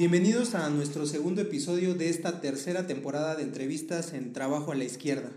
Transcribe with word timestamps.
Bienvenidos 0.00 0.54
a 0.54 0.70
nuestro 0.70 1.04
segundo 1.04 1.42
episodio 1.42 1.94
de 1.94 2.08
esta 2.08 2.40
tercera 2.40 2.86
temporada 2.86 3.36
de 3.36 3.42
entrevistas 3.42 4.14
en 4.14 4.32
Trabajo 4.32 4.72
a 4.72 4.74
la 4.74 4.84
Izquierda. 4.84 5.28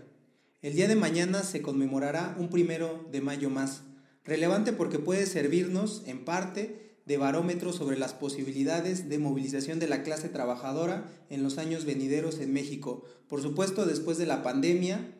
El 0.62 0.74
día 0.74 0.88
de 0.88 0.96
mañana 0.96 1.42
se 1.42 1.60
conmemorará 1.60 2.34
un 2.38 2.48
primero 2.48 3.06
de 3.12 3.20
mayo 3.20 3.50
más, 3.50 3.82
relevante 4.24 4.72
porque 4.72 4.98
puede 4.98 5.26
servirnos, 5.26 6.02
en 6.06 6.24
parte, 6.24 6.96
de 7.04 7.18
barómetro 7.18 7.74
sobre 7.74 7.98
las 7.98 8.14
posibilidades 8.14 9.10
de 9.10 9.18
movilización 9.18 9.80
de 9.80 9.88
la 9.88 10.02
clase 10.02 10.30
trabajadora 10.30 11.12
en 11.28 11.42
los 11.42 11.58
años 11.58 11.84
venideros 11.84 12.38
en 12.38 12.54
México, 12.54 13.04
por 13.28 13.42
supuesto 13.42 13.84
después 13.84 14.16
de 14.16 14.24
la 14.24 14.42
pandemia, 14.42 15.14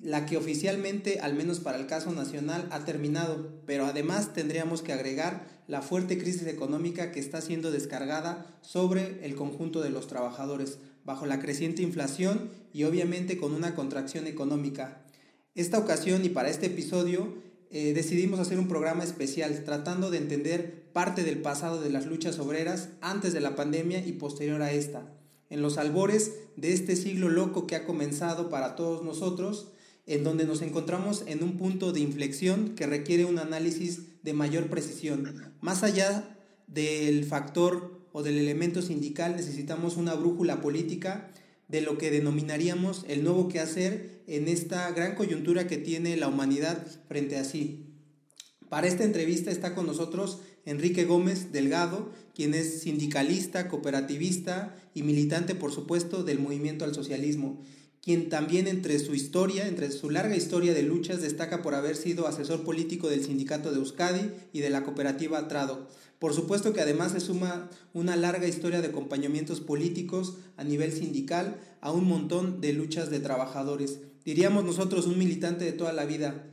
la 0.00 0.24
que 0.24 0.38
oficialmente, 0.38 1.20
al 1.20 1.34
menos 1.34 1.60
para 1.60 1.76
el 1.76 1.86
caso 1.86 2.12
nacional, 2.12 2.66
ha 2.70 2.86
terminado, 2.86 3.60
pero 3.66 3.84
además 3.84 4.32
tendríamos 4.32 4.80
que 4.80 4.94
agregar 4.94 5.55
la 5.66 5.82
fuerte 5.82 6.18
crisis 6.18 6.46
económica 6.46 7.12
que 7.12 7.20
está 7.20 7.40
siendo 7.40 7.70
descargada 7.70 8.58
sobre 8.62 9.24
el 9.26 9.34
conjunto 9.34 9.80
de 9.80 9.90
los 9.90 10.06
trabajadores, 10.06 10.78
bajo 11.04 11.26
la 11.26 11.40
creciente 11.40 11.82
inflación 11.82 12.50
y 12.72 12.84
obviamente 12.84 13.38
con 13.38 13.54
una 13.54 13.74
contracción 13.74 14.26
económica. 14.26 15.02
Esta 15.54 15.78
ocasión 15.78 16.24
y 16.24 16.28
para 16.28 16.50
este 16.50 16.66
episodio 16.66 17.34
eh, 17.70 17.92
decidimos 17.94 18.38
hacer 18.40 18.58
un 18.58 18.68
programa 18.68 19.04
especial 19.04 19.64
tratando 19.64 20.10
de 20.10 20.18
entender 20.18 20.84
parte 20.92 21.24
del 21.24 21.38
pasado 21.38 21.80
de 21.80 21.90
las 21.90 22.06
luchas 22.06 22.38
obreras 22.38 22.90
antes 23.00 23.32
de 23.32 23.40
la 23.40 23.56
pandemia 23.56 24.06
y 24.06 24.12
posterior 24.12 24.62
a 24.62 24.72
esta. 24.72 25.12
En 25.50 25.62
los 25.62 25.78
albores 25.78 26.32
de 26.56 26.72
este 26.72 26.96
siglo 26.96 27.28
loco 27.28 27.66
que 27.66 27.76
ha 27.76 27.84
comenzado 27.84 28.50
para 28.50 28.76
todos 28.76 29.04
nosotros, 29.04 29.72
en 30.06 30.22
donde 30.22 30.44
nos 30.44 30.62
encontramos 30.62 31.24
en 31.26 31.42
un 31.42 31.56
punto 31.56 31.92
de 31.92 32.00
inflexión 32.00 32.74
que 32.76 32.86
requiere 32.86 33.24
un 33.24 33.38
análisis 33.38 34.22
de 34.22 34.32
mayor 34.32 34.68
precisión. 34.68 35.54
Más 35.66 35.82
allá 35.82 36.38
del 36.68 37.24
factor 37.24 38.00
o 38.12 38.22
del 38.22 38.38
elemento 38.38 38.82
sindical, 38.82 39.34
necesitamos 39.34 39.96
una 39.96 40.14
brújula 40.14 40.60
política 40.60 41.32
de 41.66 41.80
lo 41.80 41.98
que 41.98 42.12
denominaríamos 42.12 43.04
el 43.08 43.24
nuevo 43.24 43.48
quehacer 43.48 44.22
en 44.28 44.46
esta 44.46 44.88
gran 44.92 45.16
coyuntura 45.16 45.66
que 45.66 45.76
tiene 45.76 46.16
la 46.16 46.28
humanidad 46.28 46.86
frente 47.08 47.36
a 47.36 47.42
sí. 47.42 47.84
Para 48.68 48.86
esta 48.86 49.02
entrevista 49.02 49.50
está 49.50 49.74
con 49.74 49.86
nosotros 49.86 50.38
Enrique 50.66 51.04
Gómez 51.04 51.50
Delgado, 51.50 52.12
quien 52.32 52.54
es 52.54 52.82
sindicalista, 52.82 53.66
cooperativista 53.66 54.76
y 54.94 55.02
militante, 55.02 55.56
por 55.56 55.72
supuesto, 55.72 56.22
del 56.22 56.38
movimiento 56.38 56.84
al 56.84 56.94
socialismo 56.94 57.60
quien 58.06 58.28
también 58.28 58.68
entre 58.68 59.00
su 59.00 59.16
historia, 59.16 59.66
entre 59.66 59.90
su 59.90 60.10
larga 60.10 60.36
historia 60.36 60.72
de 60.72 60.84
luchas, 60.84 61.22
destaca 61.22 61.60
por 61.60 61.74
haber 61.74 61.96
sido 61.96 62.28
asesor 62.28 62.62
político 62.62 63.08
del 63.08 63.24
sindicato 63.24 63.72
de 63.72 63.78
Euskadi 63.78 64.30
y 64.52 64.60
de 64.60 64.70
la 64.70 64.84
cooperativa 64.84 65.48
Trado. 65.48 65.88
Por 66.20 66.32
supuesto 66.32 66.72
que 66.72 66.80
además 66.80 67.10
se 67.10 67.18
suma 67.18 67.68
una 67.94 68.14
larga 68.14 68.46
historia 68.46 68.80
de 68.80 68.86
acompañamientos 68.86 69.60
políticos 69.60 70.36
a 70.56 70.62
nivel 70.62 70.92
sindical 70.92 71.56
a 71.80 71.90
un 71.90 72.04
montón 72.04 72.60
de 72.60 72.74
luchas 72.74 73.10
de 73.10 73.18
trabajadores. 73.18 73.98
Diríamos 74.24 74.64
nosotros 74.64 75.06
un 75.06 75.18
militante 75.18 75.64
de 75.64 75.72
toda 75.72 75.92
la 75.92 76.04
vida. 76.04 76.44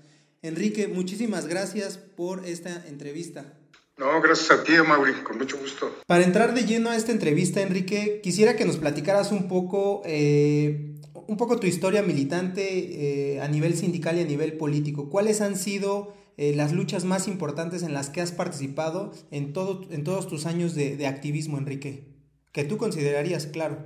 Enrique, 0.41 0.87
muchísimas 0.87 1.45
gracias 1.45 1.99
por 1.99 2.47
esta 2.47 2.83
entrevista. 2.87 3.53
No, 3.95 4.19
gracias 4.23 4.49
a 4.49 4.63
ti, 4.63 4.71
Mauri, 4.87 5.13
con 5.23 5.37
mucho 5.37 5.59
gusto. 5.59 5.99
Para 6.08 6.23
entrar 6.23 6.55
de 6.55 6.65
lleno 6.65 6.89
a 6.89 6.95
esta 6.95 7.11
entrevista, 7.11 7.61
Enrique, 7.61 8.21
quisiera 8.23 8.55
que 8.55 8.65
nos 8.65 8.77
platicaras 8.77 9.31
un 9.31 9.47
poco 9.47 10.02
eh, 10.03 10.92
un 11.13 11.37
poco 11.37 11.59
tu 11.59 11.67
historia 11.67 12.01
militante 12.01 13.35
eh, 13.35 13.41
a 13.41 13.47
nivel 13.47 13.75
sindical 13.75 14.17
y 14.17 14.21
a 14.21 14.25
nivel 14.25 14.57
político. 14.57 15.09
¿Cuáles 15.09 15.41
han 15.41 15.55
sido 15.55 16.15
eh, 16.37 16.55
las 16.55 16.73
luchas 16.73 17.05
más 17.05 17.27
importantes 17.27 17.83
en 17.83 17.93
las 17.93 18.09
que 18.09 18.21
has 18.21 18.31
participado 18.31 19.13
en, 19.31 19.53
todo, 19.53 19.87
en 19.91 20.03
todos 20.03 20.27
tus 20.27 20.45
años 20.45 20.75
de, 20.75 21.05
activismo, 21.07 21.57
Enrique? 21.57 22.07
Que 22.51 22.63
tú 22.63 22.77
considerarías, 22.77 23.47
claro. 23.47 23.77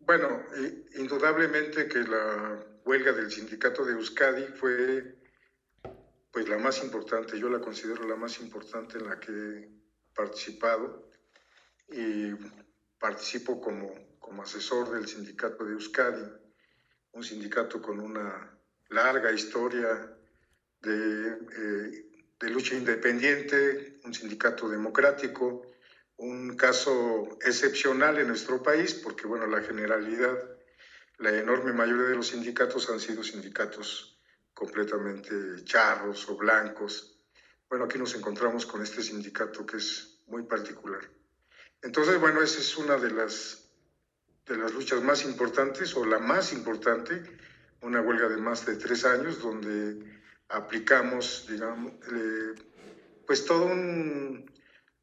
Bueno, 0.00 0.28
indudablemente 0.98 1.88
que 1.88 2.00
la 2.00 2.64
huelga 2.84 3.12
del 3.12 3.30
sindicato 3.30 3.84
de 3.84 3.92
Euskadi 3.92 4.44
fue 4.54 5.16
pues 6.32 6.48
la 6.48 6.58
más 6.58 6.82
importante, 6.82 7.38
yo 7.38 7.50
la 7.50 7.60
considero 7.60 8.08
la 8.08 8.16
más 8.16 8.40
importante 8.40 8.98
en 8.98 9.06
la 9.06 9.20
que 9.20 9.30
he 9.30 9.68
participado 10.14 11.10
y 11.90 12.32
participo 12.98 13.60
como 13.60 13.92
como 14.32 14.44
asesor 14.44 14.90
del 14.90 15.06
sindicato 15.06 15.62
de 15.62 15.74
Euskadi, 15.74 16.24
un 17.12 17.22
sindicato 17.22 17.82
con 17.82 18.00
una 18.00 18.58
larga 18.88 19.30
historia 19.30 20.16
de, 20.80 21.28
eh, 21.28 22.06
de, 22.40 22.48
lucha 22.48 22.74
independiente, 22.74 24.00
un 24.04 24.14
sindicato 24.14 24.70
democrático, 24.70 25.66
un 26.16 26.56
caso 26.56 27.36
excepcional 27.44 28.20
en 28.20 28.28
nuestro 28.28 28.62
país, 28.62 28.94
porque 28.94 29.26
bueno, 29.26 29.46
la 29.46 29.60
generalidad, 29.60 30.34
la 31.18 31.36
enorme 31.36 31.74
mayoría 31.74 32.06
de 32.06 32.16
los 32.16 32.28
sindicatos 32.28 32.88
han 32.88 33.00
sido 33.00 33.22
sindicatos 33.22 34.18
completamente 34.54 35.62
charros 35.64 36.26
o 36.30 36.38
blancos. 36.38 37.20
Bueno, 37.68 37.84
aquí 37.84 37.98
nos 37.98 38.14
encontramos 38.14 38.64
con 38.64 38.82
este 38.82 39.02
sindicato 39.02 39.66
que 39.66 39.76
es 39.76 40.22
muy 40.26 40.44
particular. 40.44 41.06
Entonces, 41.82 42.18
bueno, 42.18 42.40
esa 42.40 42.60
es 42.60 42.78
una 42.78 42.96
de 42.96 43.10
las 43.10 43.61
de 44.46 44.56
las 44.56 44.72
luchas 44.72 45.02
más 45.02 45.24
importantes 45.24 45.94
o 45.96 46.04
la 46.04 46.18
más 46.18 46.52
importante, 46.52 47.22
una 47.80 48.00
huelga 48.00 48.28
de 48.28 48.36
más 48.36 48.64
de 48.66 48.76
tres 48.76 49.04
años 49.04 49.40
donde 49.40 50.04
aplicamos, 50.48 51.46
digamos, 51.48 51.92
pues 53.26 53.44
todo 53.44 53.66
un, 53.66 54.50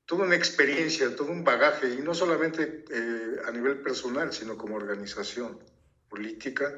toda 0.05 0.25
una 0.25 0.35
experiencia, 0.35 1.15
todo 1.15 1.31
un 1.31 1.43
bagaje, 1.43 1.93
y 1.93 2.01
no 2.01 2.13
solamente 2.13 2.85
eh, 2.89 3.41
a 3.45 3.51
nivel 3.51 3.79
personal, 3.81 4.33
sino 4.33 4.57
como 4.57 4.75
organización 4.75 5.59
política, 6.09 6.73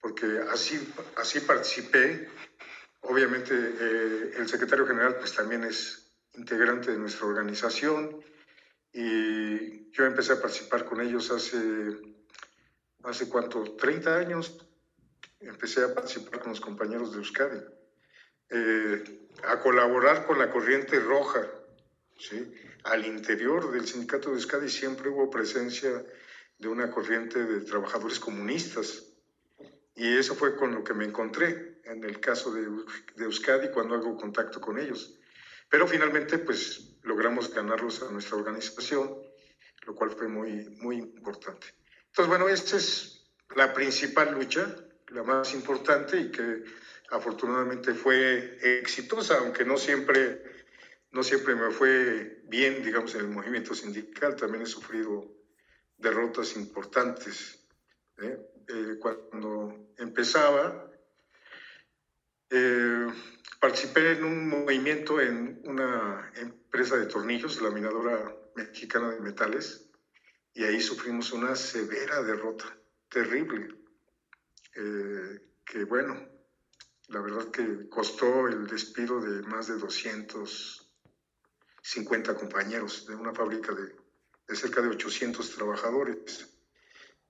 porque 0.00 0.40
así, 0.50 0.92
así 1.16 1.40
participé. 1.40 2.28
Obviamente 3.00 3.54
eh, 3.54 4.32
el 4.36 4.48
secretario 4.48 4.86
general 4.86 5.16
pues 5.16 5.34
también 5.34 5.64
es 5.64 6.10
integrante 6.34 6.90
de 6.90 6.98
nuestra 6.98 7.26
organización, 7.26 8.22
y 8.92 9.90
yo 9.92 10.04
empecé 10.04 10.32
a 10.32 10.40
participar 10.40 10.84
con 10.84 11.00
ellos 11.00 11.30
hace, 11.30 11.58
hace 13.02 13.28
cuánto, 13.28 13.62
30 13.76 14.16
años, 14.16 14.66
empecé 15.40 15.84
a 15.84 15.94
participar 15.94 16.40
con 16.40 16.50
los 16.50 16.60
compañeros 16.60 17.12
de 17.12 17.18
Euskadi, 17.18 17.60
eh, 18.50 19.28
a 19.44 19.60
colaborar 19.60 20.26
con 20.26 20.38
la 20.38 20.50
corriente 20.50 20.98
roja, 21.00 21.46
¿sí? 22.18 22.52
Al 22.84 23.04
interior 23.06 23.70
del 23.70 23.86
sindicato 23.86 24.30
de 24.30 24.36
Euskadi 24.36 24.68
siempre 24.68 25.10
hubo 25.10 25.30
presencia 25.30 26.04
de 26.58 26.68
una 26.68 26.90
corriente 26.90 27.44
de 27.44 27.60
trabajadores 27.60 28.18
comunistas, 28.18 29.04
y 29.94 30.16
eso 30.16 30.34
fue 30.34 30.56
con 30.56 30.74
lo 30.74 30.84
que 30.84 30.94
me 30.94 31.04
encontré 31.04 31.80
en 31.84 32.04
el 32.04 32.20
caso 32.20 32.52
de, 32.52 32.62
de 33.16 33.24
Euskadi 33.24 33.70
cuando 33.70 33.94
hago 33.94 34.16
contacto 34.16 34.60
con 34.60 34.78
ellos. 34.78 35.17
Pero 35.68 35.86
finalmente, 35.86 36.38
pues 36.38 36.98
logramos 37.02 37.52
ganarlos 37.52 38.02
a 38.02 38.10
nuestra 38.10 38.36
organización, 38.36 39.18
lo 39.86 39.94
cual 39.94 40.10
fue 40.10 40.28
muy, 40.28 40.68
muy 40.80 40.96
importante. 40.96 41.66
Entonces, 42.06 42.28
bueno, 42.28 42.48
esta 42.48 42.76
es 42.76 43.30
la 43.54 43.72
principal 43.72 44.32
lucha, 44.32 44.74
la 45.08 45.22
más 45.22 45.54
importante 45.54 46.20
y 46.20 46.30
que 46.30 46.64
afortunadamente 47.10 47.94
fue 47.94 48.58
exitosa, 48.80 49.38
aunque 49.38 49.64
no 49.64 49.76
siempre, 49.78 50.42
no 51.10 51.22
siempre 51.22 51.54
me 51.54 51.70
fue 51.70 52.42
bien, 52.44 52.82
digamos, 52.82 53.14
en 53.14 53.22
el 53.22 53.28
movimiento 53.28 53.74
sindical. 53.74 54.36
También 54.36 54.62
he 54.64 54.66
sufrido 54.66 55.34
derrotas 55.96 56.56
importantes. 56.56 57.58
¿eh? 58.18 58.38
Eh, 58.68 58.96
cuando 59.00 59.92
empezaba, 59.96 60.90
eh, 62.50 63.06
participé 63.58 64.12
en 64.12 64.24
un 64.24 64.48
movimiento 64.48 65.20
en 65.20 65.60
una 65.64 66.32
empresa 66.36 66.96
de 66.96 67.04
tornillos, 67.06 67.60
laminadora 67.60 68.32
mexicana 68.54 69.10
de 69.10 69.20
metales, 69.20 69.90
y 70.54 70.62
ahí 70.64 70.80
sufrimos 70.80 71.32
una 71.32 71.54
severa 71.54 72.22
derrota, 72.22 72.74
terrible, 73.08 73.68
eh, 74.74 75.40
que 75.64 75.84
bueno, 75.84 76.16
la 77.08 77.20
verdad 77.20 77.50
que 77.50 77.88
costó 77.88 78.48
el 78.48 78.66
despido 78.66 79.20
de 79.20 79.42
más 79.42 79.68
de 79.68 79.76
250 79.78 82.34
compañeros 82.34 83.06
de 83.06 83.14
una 83.14 83.34
fábrica 83.34 83.74
de, 83.74 83.94
de 84.46 84.56
cerca 84.56 84.82
de 84.82 84.88
800 84.88 85.54
trabajadores. 85.54 86.54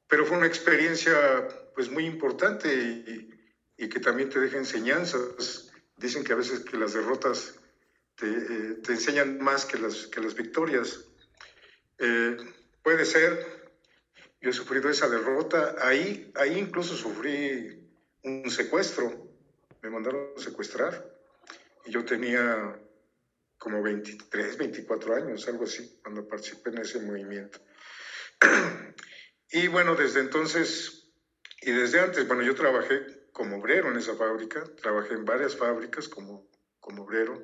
Pero 0.09 0.27
fue 0.27 0.39
una 0.39 0.47
experiencia 0.47 1.15
pues 1.75 1.91
muy 1.91 2.07
importante 2.07 2.75
y, 2.75 3.29
y 3.77 3.89
que 3.89 4.01
también 4.01 4.31
te 4.31 4.41
deja 4.41 4.57
enseñanzas. 4.57 5.68
Dicen 5.99 6.23
que 6.23 6.33
a 6.33 6.37
veces 6.37 6.61
que 6.61 6.77
las 6.77 6.93
derrotas 6.93 7.55
te, 8.15 8.27
eh, 8.27 8.75
te 8.85 8.93
enseñan 8.93 9.39
más 9.39 9.67
que 9.67 9.79
las, 9.79 10.07
que 10.07 10.21
las 10.21 10.35
victorias. 10.35 11.05
Eh, 11.99 12.37
puede 12.83 13.05
ser, 13.05 13.69
yo 14.41 14.51
he 14.51 14.53
sufrido 14.53 14.89
esa 14.89 15.09
derrota, 15.09 15.75
ahí, 15.81 16.31
ahí 16.37 16.57
incluso 16.57 16.97
sufrí 16.97 17.85
un 18.23 18.51
secuestro, 18.51 19.29
me 19.83 19.91
mandaron 19.91 20.33
a 20.37 20.41
secuestrar 20.41 21.05
y 21.85 21.91
yo 21.91 22.05
tenía 22.05 22.79
como 23.59 23.83
23, 23.83 24.57
24 24.57 25.17
años, 25.17 25.49
algo 25.49 25.65
así, 25.65 25.99
cuando 26.01 26.27
participé 26.27 26.71
en 26.71 26.79
ese 26.79 27.01
movimiento. 27.01 27.59
y 29.51 29.67
bueno, 29.67 29.97
desde 29.97 30.21
entonces, 30.21 31.11
y 31.61 31.73
desde 31.73 32.01
antes, 32.01 32.27
bueno, 32.29 32.45
yo 32.45 32.55
trabajé 32.55 33.18
como 33.39 33.59
obrero 33.59 33.93
en 33.93 33.97
esa 33.97 34.17
fábrica, 34.17 34.65
trabajé 34.83 35.15
en 35.15 35.25
varias 35.25 35.55
fábricas 35.55 36.09
como, 36.09 36.51
como 36.81 37.05
obrero, 37.05 37.41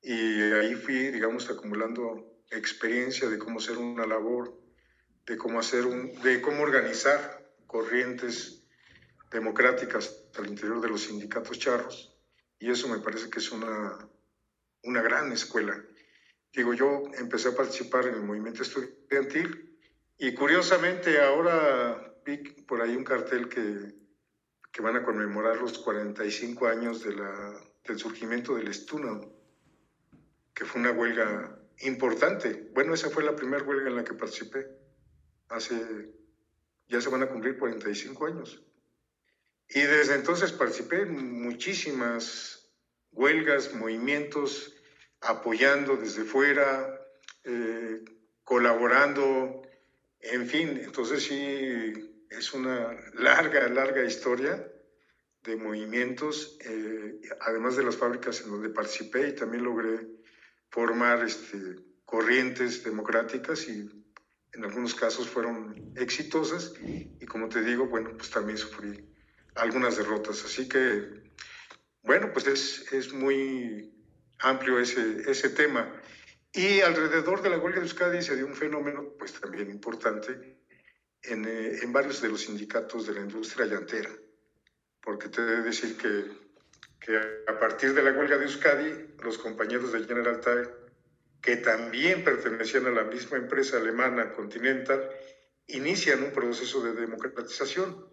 y 0.00 0.40
ahí 0.40 0.74
fui, 0.74 1.10
digamos, 1.10 1.50
acumulando 1.50 2.40
experiencia 2.50 3.28
de 3.28 3.36
cómo 3.36 3.58
hacer 3.58 3.76
una 3.76 4.06
labor, 4.06 4.58
de 5.26 5.36
cómo 5.36 5.60
hacer 5.60 5.84
un, 5.84 6.14
de 6.22 6.40
cómo 6.40 6.62
organizar 6.62 7.46
corrientes 7.66 8.64
democráticas 9.30 10.24
al 10.38 10.46
interior 10.46 10.80
de 10.80 10.88
los 10.88 11.02
sindicatos 11.02 11.58
charros, 11.58 12.16
y 12.58 12.70
eso 12.70 12.88
me 12.88 13.00
parece 13.00 13.28
que 13.28 13.40
es 13.40 13.52
una, 13.52 13.98
una 14.82 15.02
gran 15.02 15.30
escuela. 15.30 15.78
Digo, 16.54 16.72
yo 16.72 17.02
empecé 17.18 17.48
a 17.48 17.54
participar 17.54 18.06
en 18.06 18.14
el 18.14 18.22
movimiento 18.22 18.62
estudiantil 18.62 19.78
y 20.16 20.32
curiosamente 20.32 21.20
ahora 21.20 22.14
vi 22.24 22.38
por 22.38 22.80
ahí 22.80 22.96
un 22.96 23.04
cartel 23.04 23.50
que, 23.50 24.05
que 24.76 24.82
van 24.82 24.96
a 24.96 25.02
conmemorar 25.02 25.56
los 25.56 25.78
45 25.78 26.66
años 26.66 27.02
del 27.02 27.98
surgimiento 27.98 28.56
del 28.56 28.68
Estuna, 28.68 29.22
que 30.52 30.66
fue 30.66 30.82
una 30.82 30.90
huelga 30.90 31.58
importante. 31.78 32.68
Bueno, 32.74 32.92
esa 32.92 33.08
fue 33.08 33.24
la 33.24 33.34
primera 33.34 33.64
huelga 33.64 33.88
en 33.88 33.96
la 33.96 34.04
que 34.04 34.12
participé. 34.12 34.66
Hace, 35.48 36.12
ya 36.88 37.00
se 37.00 37.08
van 37.08 37.22
a 37.22 37.28
cumplir 37.30 37.56
45 37.56 38.26
años. 38.26 38.62
Y 39.70 39.80
desde 39.80 40.14
entonces 40.14 40.52
participé 40.52 41.00
en 41.00 41.40
muchísimas 41.40 42.70
huelgas, 43.12 43.72
movimientos, 43.72 44.76
apoyando 45.22 45.96
desde 45.96 46.24
fuera, 46.24 47.00
eh, 47.44 48.04
colaborando, 48.44 49.62
en 50.20 50.46
fin, 50.46 50.78
entonces 50.84 51.22
sí, 51.22 52.15
es 52.30 52.52
una 52.52 52.96
larga, 53.14 53.68
larga 53.68 54.04
historia 54.04 54.66
de 55.42 55.56
movimientos, 55.56 56.58
eh, 56.60 57.20
además 57.40 57.76
de 57.76 57.84
las 57.84 57.96
fábricas 57.96 58.40
en 58.42 58.50
donde 58.50 58.68
participé 58.68 59.28
y 59.28 59.34
también 59.34 59.64
logré 59.64 60.06
formar 60.70 61.24
este, 61.24 61.76
corrientes 62.04 62.82
democráticas 62.84 63.68
y 63.68 63.88
en 64.52 64.64
algunos 64.64 64.94
casos 64.94 65.28
fueron 65.28 65.92
exitosas 65.96 66.72
y 66.80 67.26
como 67.26 67.48
te 67.48 67.62
digo, 67.62 67.86
bueno, 67.86 68.10
pues 68.16 68.30
también 68.30 68.58
sufrí 68.58 69.06
algunas 69.56 69.96
derrotas. 69.96 70.44
Así 70.44 70.68
que, 70.68 71.32
bueno, 72.02 72.32
pues 72.32 72.46
es, 72.46 72.92
es 72.92 73.12
muy 73.12 73.92
amplio 74.38 74.78
ese, 74.78 75.30
ese 75.30 75.50
tema. 75.50 76.00
Y 76.52 76.80
alrededor 76.80 77.42
de 77.42 77.50
la 77.50 77.58
huelga 77.58 77.80
de 77.80 77.86
Euskadi 77.86 78.22
se 78.22 78.36
dio 78.36 78.46
un 78.46 78.54
fenómeno, 78.54 79.12
pues 79.18 79.32
también 79.34 79.70
importante, 79.70 80.58
en, 81.28 81.44
eh, 81.44 81.78
en 81.82 81.92
varios 81.92 82.20
de 82.20 82.28
los 82.28 82.42
sindicatos 82.42 83.06
de 83.06 83.14
la 83.14 83.20
industria 83.20 83.66
llantera. 83.66 84.10
Porque 85.00 85.28
te 85.28 85.40
he 85.40 85.44
de 85.44 85.62
decir 85.62 85.96
que, 85.96 86.24
que 87.00 87.16
a 87.46 87.58
partir 87.58 87.94
de 87.94 88.02
la 88.02 88.12
huelga 88.12 88.38
de 88.38 88.44
Euskadi, 88.44 89.14
los 89.22 89.38
compañeros 89.38 89.92
de 89.92 90.04
General 90.04 90.40
Tire, 90.40 90.68
que 91.40 91.56
también 91.56 92.24
pertenecían 92.24 92.86
a 92.86 92.90
la 92.90 93.04
misma 93.04 93.36
empresa 93.36 93.76
alemana 93.76 94.32
Continental, 94.32 95.08
inician 95.68 96.22
un 96.22 96.32
proceso 96.32 96.82
de 96.82 96.92
democratización 96.92 98.08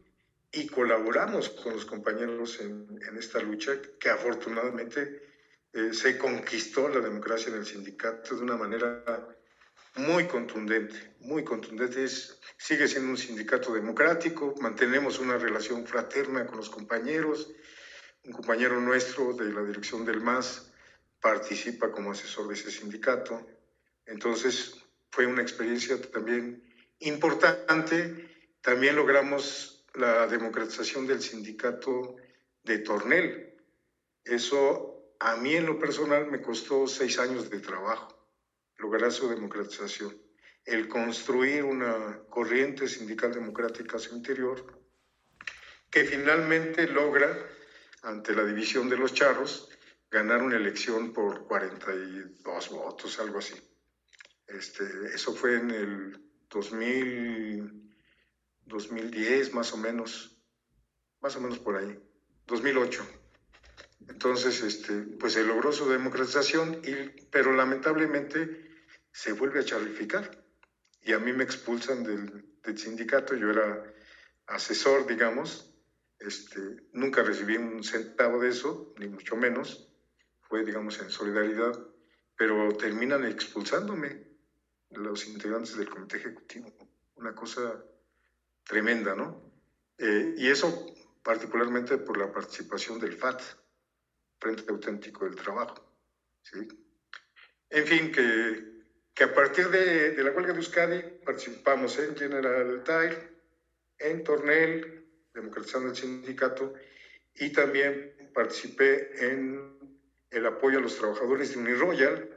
y 0.52 0.68
colaboramos 0.68 1.50
con 1.50 1.74
los 1.74 1.86
compañeros 1.86 2.60
en, 2.60 2.88
en 3.08 3.18
esta 3.18 3.40
lucha 3.40 3.74
que 4.00 4.10
afortunadamente 4.10 5.24
eh, 5.74 5.92
se 5.94 6.18
conquistó 6.20 6.88
la 6.88 7.00
democracia 7.00 7.52
en 7.52 7.58
el 7.58 7.66
sindicato 7.66 8.36
de 8.36 8.44
una 8.44 8.56
manera 8.56 9.04
muy 9.96 10.26
contundente, 10.26 11.16
muy 11.20 11.44
contundente. 11.44 12.08
sigue 12.58 12.88
siendo 12.88 13.12
un 13.12 13.18
sindicato 13.18 13.74
democrático, 13.74 14.56
mantenemos 14.60 15.20
una 15.20 15.38
relación 15.38 15.86
fraterna 15.86 16.46
con 16.46 16.58
los 16.58 16.70
compañeros. 16.70 17.52
Un 18.24 18.32
compañero 18.32 18.80
nuestro 18.80 19.34
de 19.34 19.52
la 19.52 19.64
dirección 19.64 20.06
del 20.06 20.22
MAS 20.22 20.72
participa 21.20 21.92
como 21.92 22.12
asesor 22.12 22.48
de 22.48 22.54
ese 22.56 22.72
sindicato. 22.72 23.46
Entonces 24.06 24.76
fue 25.12 25.28
una 25.28 25.42
experiencia 25.42 26.02
también 26.02 26.64
importante. 27.00 28.30
También 28.62 28.96
logramos 28.96 29.86
la 29.94 30.26
democratización 30.26 31.06
del 31.06 31.22
sindicato 31.22 32.16
de 32.64 32.80
Tornel. 32.80 33.58
Eso 34.24 35.14
a 35.20 35.36
mí 35.36 35.54
en 35.54 35.66
lo 35.66 35.78
personal 35.78 36.32
me 36.32 36.42
costó 36.42 36.88
seis 36.88 37.20
años 37.20 37.50
de 37.50 37.60
trabajo 37.60 38.23
lograr 38.84 39.14
su 39.14 39.30
democratización. 39.30 40.14
El 40.66 40.90
construir 40.90 41.64
una 41.64 42.20
corriente 42.30 42.88
sindical 42.88 43.34
democrática 43.34 43.96
a 43.96 44.00
su 44.00 44.14
interior 44.14 44.58
que 45.90 46.04
finalmente 46.04 46.88
logra, 46.88 47.30
ante 48.02 48.36
la 48.36 48.44
división 48.44 48.90
de 48.90 48.98
los 48.98 49.14
charros, 49.14 49.70
ganar 50.12 50.42
una 50.42 50.58
elección 50.58 51.14
por 51.14 51.48
42 51.48 52.70
votos, 52.70 53.20
algo 53.20 53.40
así. 53.40 53.56
Este, 54.48 54.84
eso 55.14 55.34
fue 55.34 55.56
en 55.56 55.72
el 55.72 56.22
2000, 56.50 57.96
2010 58.66 59.54
más 59.54 59.72
o 59.72 59.78
menos, 59.78 60.44
más 61.22 61.36
o 61.38 61.42
menos 61.42 61.60
por 61.60 61.78
ahí, 61.78 61.98
2008. 62.48 63.08
Entonces, 64.10 64.62
este, 64.62 64.94
pues 65.20 65.34
se 65.34 65.44
logró 65.44 65.72
su 65.72 65.90
democratización, 65.90 66.82
y, 66.84 67.22
pero 67.32 67.54
lamentablemente 67.54 68.73
se 69.14 69.32
vuelve 69.32 69.62
a 69.62 69.64
charlificar. 69.64 70.44
Y 71.02 71.14
a 71.14 71.20
mí 71.20 71.32
me 71.32 71.46
expulsan 71.46 72.04
del, 72.04 72.46
del 72.64 72.78
sindicato, 72.78 73.36
yo 73.36 73.50
era 73.50 73.94
asesor, 74.48 75.08
digamos, 75.08 75.74
este, 76.20 76.60
nunca 76.94 77.24
recibí 77.24 77.58
un 77.58 77.84
centavo 77.84 78.40
de 78.40 78.50
eso, 78.50 78.94
ni 78.98 79.08
mucho 79.08 79.36
menos, 79.36 79.90
fue, 80.42 80.66
digamos, 80.66 81.00
en 81.00 81.10
solidaridad, 81.10 81.78
pero 82.36 82.76
terminan 82.78 83.26
expulsándome 83.26 84.28
los 84.90 85.28
integrantes 85.28 85.78
del 85.78 85.90
comité 85.90 86.18
ejecutivo. 86.18 86.74
Una 87.16 87.34
cosa 87.34 87.84
tremenda, 88.64 89.16
¿no? 89.16 89.52
Eh, 89.98 90.36
y 90.38 90.48
eso 90.48 90.94
particularmente 91.24 91.98
por 91.98 92.18
la 92.18 92.32
participación 92.32 93.00
del 93.00 93.18
FAT, 93.18 93.42
Frente 94.40 94.66
Auténtico 94.70 95.26
del 95.26 95.36
Trabajo. 95.36 95.76
¿sí? 96.42 96.68
En 97.70 97.88
fin, 97.88 98.12
que, 98.12 98.73
que 99.14 99.24
a 99.26 99.34
partir 99.34 99.70
de, 99.70 100.12
de, 100.12 100.24
la 100.24 100.32
huelga 100.32 100.54
de 100.54 100.60
Euskadi 100.60 101.02
participamos 101.24 101.98
en 102.00 102.16
General 102.16 102.84
Tire, 102.84 103.34
en 104.00 104.24
Tornel, 104.24 105.06
democratizando 105.34 105.90
el 105.90 105.96
sindicato, 105.96 106.74
y 107.36 107.52
también 107.52 108.32
participé 108.34 109.32
en 109.32 110.00
el 110.30 110.46
apoyo 110.46 110.80
a 110.80 110.82
los 110.82 110.98
trabajadores 110.98 111.54
de 111.54 111.60
Uniroyal, 111.60 112.30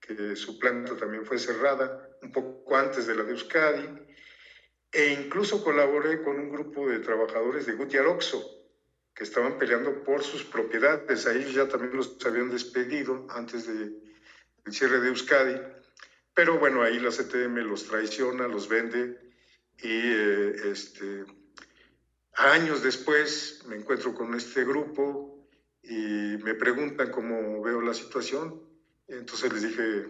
que 0.00 0.36
su 0.36 0.58
planta 0.58 0.96
también 0.96 1.24
fue 1.24 1.38
cerrada 1.38 2.08
un 2.20 2.32
poco 2.32 2.76
antes 2.76 3.06
de 3.06 3.14
la 3.14 3.22
de 3.22 3.32
Euskadi, 3.32 3.88
e 4.92 5.08
incluso 5.12 5.64
colaboré 5.64 6.22
con 6.22 6.38
un 6.38 6.50
grupo 6.50 6.88
de 6.88 6.98
trabajadores 6.98 7.66
de 7.66 7.72
Gutiaroxo, 7.72 8.62
que 9.14 9.24
estaban 9.24 9.58
peleando 9.58 10.02
por 10.04 10.22
sus 10.22 10.44
propiedades. 10.44 11.26
A 11.26 11.32
ellos 11.32 11.54
ya 11.54 11.68
también 11.68 11.96
los 11.96 12.16
habían 12.24 12.50
despedido 12.50 13.26
antes 13.30 13.66
del 13.66 14.02
cierre 14.70 15.00
de 15.00 15.08
Euskadi. 15.08 15.60
Pero 16.34 16.58
bueno, 16.58 16.82
ahí 16.82 16.98
la 16.98 17.10
CTM 17.10 17.56
los 17.58 17.86
traiciona, 17.86 18.48
los 18.48 18.68
vende 18.68 19.18
y 19.82 19.88
eh, 19.90 20.54
este, 20.70 21.24
años 22.34 22.82
después 22.82 23.62
me 23.66 23.76
encuentro 23.76 24.14
con 24.14 24.34
este 24.34 24.64
grupo 24.64 25.46
y 25.82 26.36
me 26.42 26.54
preguntan 26.54 27.10
cómo 27.10 27.62
veo 27.62 27.80
la 27.82 27.92
situación. 27.92 28.62
Entonces 29.08 29.52
les 29.52 29.62
dije, 29.62 30.06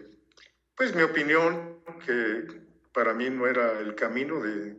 pues 0.75 0.95
mi 0.95 1.01
opinión, 1.01 1.81
que 2.05 2.61
para 2.93 3.13
mí 3.13 3.29
no 3.29 3.47
era 3.47 3.79
el 3.79 3.95
camino 3.95 4.41
de, 4.41 4.77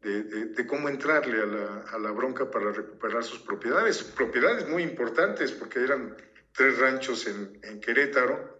de, 0.00 0.66
cómo 0.66 0.88
entrarle 0.88 1.42
a 1.42 1.46
la, 1.46 1.80
a 1.92 1.98
la, 1.98 2.10
bronca 2.12 2.50
para 2.50 2.72
recuperar 2.72 3.24
sus 3.24 3.40
propiedades. 3.40 4.02
Propiedades 4.02 4.68
muy 4.68 4.82
importantes 4.82 5.52
porque 5.52 5.80
eran 5.80 6.16
tres 6.52 6.78
ranchos 6.78 7.26
en, 7.26 7.58
en 7.62 7.80
Querétaro, 7.80 8.53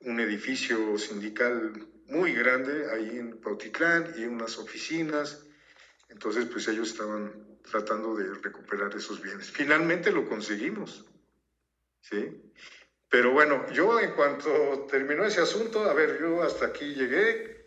un 0.00 0.20
edificio 0.20 0.96
sindical 0.98 1.72
muy 2.06 2.34
grande 2.34 2.90
ahí 2.92 3.18
en 3.18 3.40
Pautitlán 3.40 4.14
y 4.16 4.24
unas 4.24 4.58
oficinas. 4.58 5.44
Entonces, 6.08 6.46
pues 6.46 6.66
ellos 6.68 6.90
estaban 6.90 7.58
tratando 7.70 8.16
de 8.16 8.34
recuperar 8.34 8.94
esos 8.96 9.22
bienes. 9.22 9.50
Finalmente 9.50 10.10
lo 10.10 10.28
conseguimos, 10.28 11.04
¿sí? 12.00 12.52
Pero 13.08 13.32
bueno, 13.32 13.68
yo 13.72 14.00
en 14.00 14.12
cuanto 14.12 14.86
terminó 14.90 15.24
ese 15.24 15.40
asunto, 15.40 15.84
a 15.84 15.94
ver, 15.94 16.18
yo 16.20 16.42
hasta 16.42 16.66
aquí 16.66 16.94
llegué, 16.94 17.64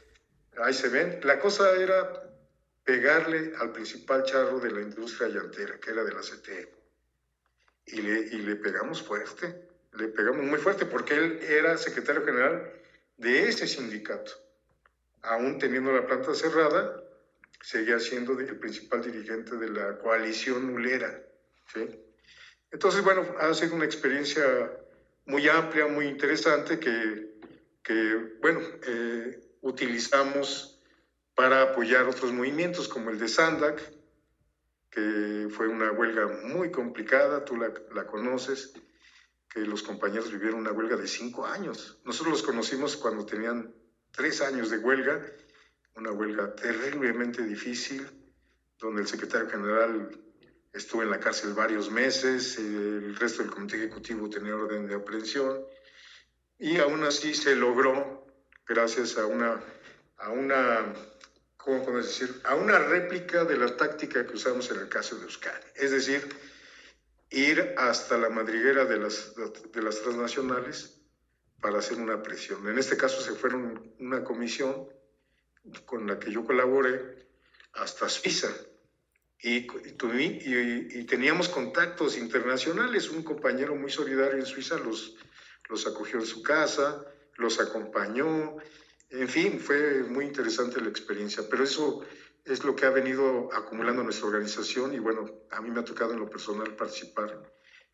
ahí 0.58 0.74
se 0.74 0.90
ven, 0.90 1.20
la 1.24 1.40
cosa 1.40 1.76
era 1.76 2.24
pegarle 2.84 3.54
al 3.60 3.72
principal 3.72 4.24
charro 4.24 4.60
de 4.60 4.72
la 4.72 4.82
industria 4.82 5.30
llantera, 5.30 5.80
que 5.80 5.92
era 5.92 6.04
de 6.04 6.14
la 6.14 6.22
CTE. 6.22 6.74
Y 7.86 8.02
le, 8.02 8.20
y 8.20 8.38
le 8.42 8.56
pegamos 8.56 9.02
fuerte. 9.02 9.73
Le 9.96 10.08
pegamos 10.08 10.46
muy 10.46 10.60
fuerte 10.60 10.86
porque 10.86 11.16
él 11.16 11.40
era 11.42 11.78
secretario 11.78 12.26
general 12.26 12.72
de 13.18 13.48
ese 13.48 13.68
sindicato. 13.68 14.32
Aún 15.22 15.60
teniendo 15.60 15.92
la 15.92 16.06
planta 16.06 16.34
cerrada, 16.34 17.02
seguía 17.62 18.00
siendo 18.00 18.38
el 18.40 18.58
principal 18.58 19.02
dirigente 19.02 19.56
de 19.56 19.70
la 19.70 19.98
coalición 19.98 20.68
nulera. 20.68 21.22
Entonces, 22.72 23.04
bueno, 23.04 23.24
ha 23.40 23.54
sido 23.54 23.76
una 23.76 23.86
experiencia 23.86 24.44
muy 25.26 25.48
amplia, 25.48 25.88
muy 25.88 26.08
interesante 26.08 26.80
que, 26.80 27.36
que 27.82 28.36
bueno, 28.42 28.60
eh, 28.86 29.40
utilizamos 29.62 30.82
para 31.36 31.62
apoyar 31.62 32.06
otros 32.06 32.32
movimientos 32.32 32.88
como 32.88 33.10
el 33.10 33.18
de 33.18 33.28
Sandac, 33.28 33.82
que 34.90 35.48
fue 35.50 35.68
una 35.68 35.92
huelga 35.92 36.28
muy 36.44 36.70
complicada, 36.70 37.46
tú 37.46 37.56
la, 37.56 37.74
la 37.94 38.06
conoces, 38.06 38.74
que 39.54 39.62
los 39.62 39.84
compañeros 39.84 40.32
vivieron 40.32 40.62
una 40.62 40.72
huelga 40.72 40.96
de 40.96 41.08
cinco 41.08 41.46
años. 41.46 42.00
Nosotros 42.06 42.32
los 42.34 42.44
conocimos 42.44 42.98
cuando 42.98 43.26
tenían 43.26 43.72
tres 44.12 44.42
años 44.42 44.72
de 44.72 44.80
huelga, 44.80 45.24
una 45.96 46.12
huelga 46.12 46.56
terriblemente 46.56 47.44
difícil, 47.44 48.08
donde 48.80 49.04
el 49.04 49.08
secretario 49.08 49.48
general 49.48 50.20
estuvo 50.74 51.04
en 51.04 51.12
la 51.12 51.20
cárcel 51.20 51.54
varios 51.54 51.92
meses, 51.92 52.58
el 52.58 53.16
resto 53.16 53.44
del 53.44 53.52
comité 53.52 53.78
ejecutivo 53.78 54.28
tenía 54.28 54.56
orden 54.56 54.88
de 54.88 54.96
aprehensión, 54.96 55.64
y 56.58 56.80
aún 56.80 57.04
así 57.04 57.36
se 57.36 57.56
logró, 57.56 58.26
gracias 58.68 59.18
a 59.20 59.28
una, 59.28 59.62
a 60.18 60.32
una, 60.32 60.94
¿cómo 61.58 61.98
decir? 61.98 62.42
A 62.46 62.56
una 62.56 62.80
réplica 62.80 63.46
de 63.46 63.58
la 63.58 63.78
táctica 63.78 64.26
que 64.26 64.34
usamos 64.34 64.72
en 64.72 64.80
el 64.80 64.90
caso 64.90 65.16
de 65.16 65.26
Euskadi. 65.26 65.64
Es 65.76 65.92
decir, 65.92 66.28
ir 67.34 67.74
hasta 67.78 68.18
la 68.18 68.30
madriguera 68.30 68.86
de 68.86 68.98
las, 68.98 69.34
de 69.36 69.82
las 69.82 70.02
transnacionales 70.02 71.02
para 71.60 71.80
hacer 71.80 71.98
una 71.98 72.22
presión. 72.22 72.68
En 72.68 72.78
este 72.78 72.96
caso 72.96 73.22
se 73.22 73.34
fueron 73.34 73.94
una 74.00 74.24
comisión 74.24 74.88
con 75.86 76.06
la 76.08 76.20
que 76.20 76.32
yo 76.32 76.46
colaboré 76.46 77.28
hasta 77.74 78.08
Suiza 78.08 78.50
y, 79.42 79.68
y, 79.68 81.04
teníamos 81.06 81.50
contactos 81.50 82.18
internacionales. 82.18 83.10
Un 83.10 83.24
compañero 83.24 83.76
muy 83.76 83.92
solidario 83.92 84.38
en 84.38 84.46
Suiza 84.46 84.78
los, 84.78 85.16
los 85.70 85.88
acogió 85.88 86.20
en 86.20 86.26
su 86.26 86.44
casa, 86.44 87.04
los 87.38 87.60
acompañó. 87.60 88.58
En 89.10 89.28
fin, 89.28 89.60
fue 89.60 90.04
muy 90.04 90.26
interesante 90.26 90.80
la 90.82 90.90
experiencia, 90.90 91.44
pero 91.50 91.64
eso 91.64 92.06
es 92.46 92.64
lo 92.64 92.76
que 92.76 92.86
ha 92.86 92.90
venido 92.90 93.50
acumulando 93.54 94.04
nuestra 94.04 94.28
organización 94.28 94.94
y 94.94 95.00
bueno, 95.00 95.30
a 95.52 95.62
mí 95.62 95.70
me 95.72 95.80
ha 95.80 95.86
tocado 95.86 96.14
en 96.14 96.20
lo 96.20 96.30
personal 96.30 96.76
participar 96.76 97.52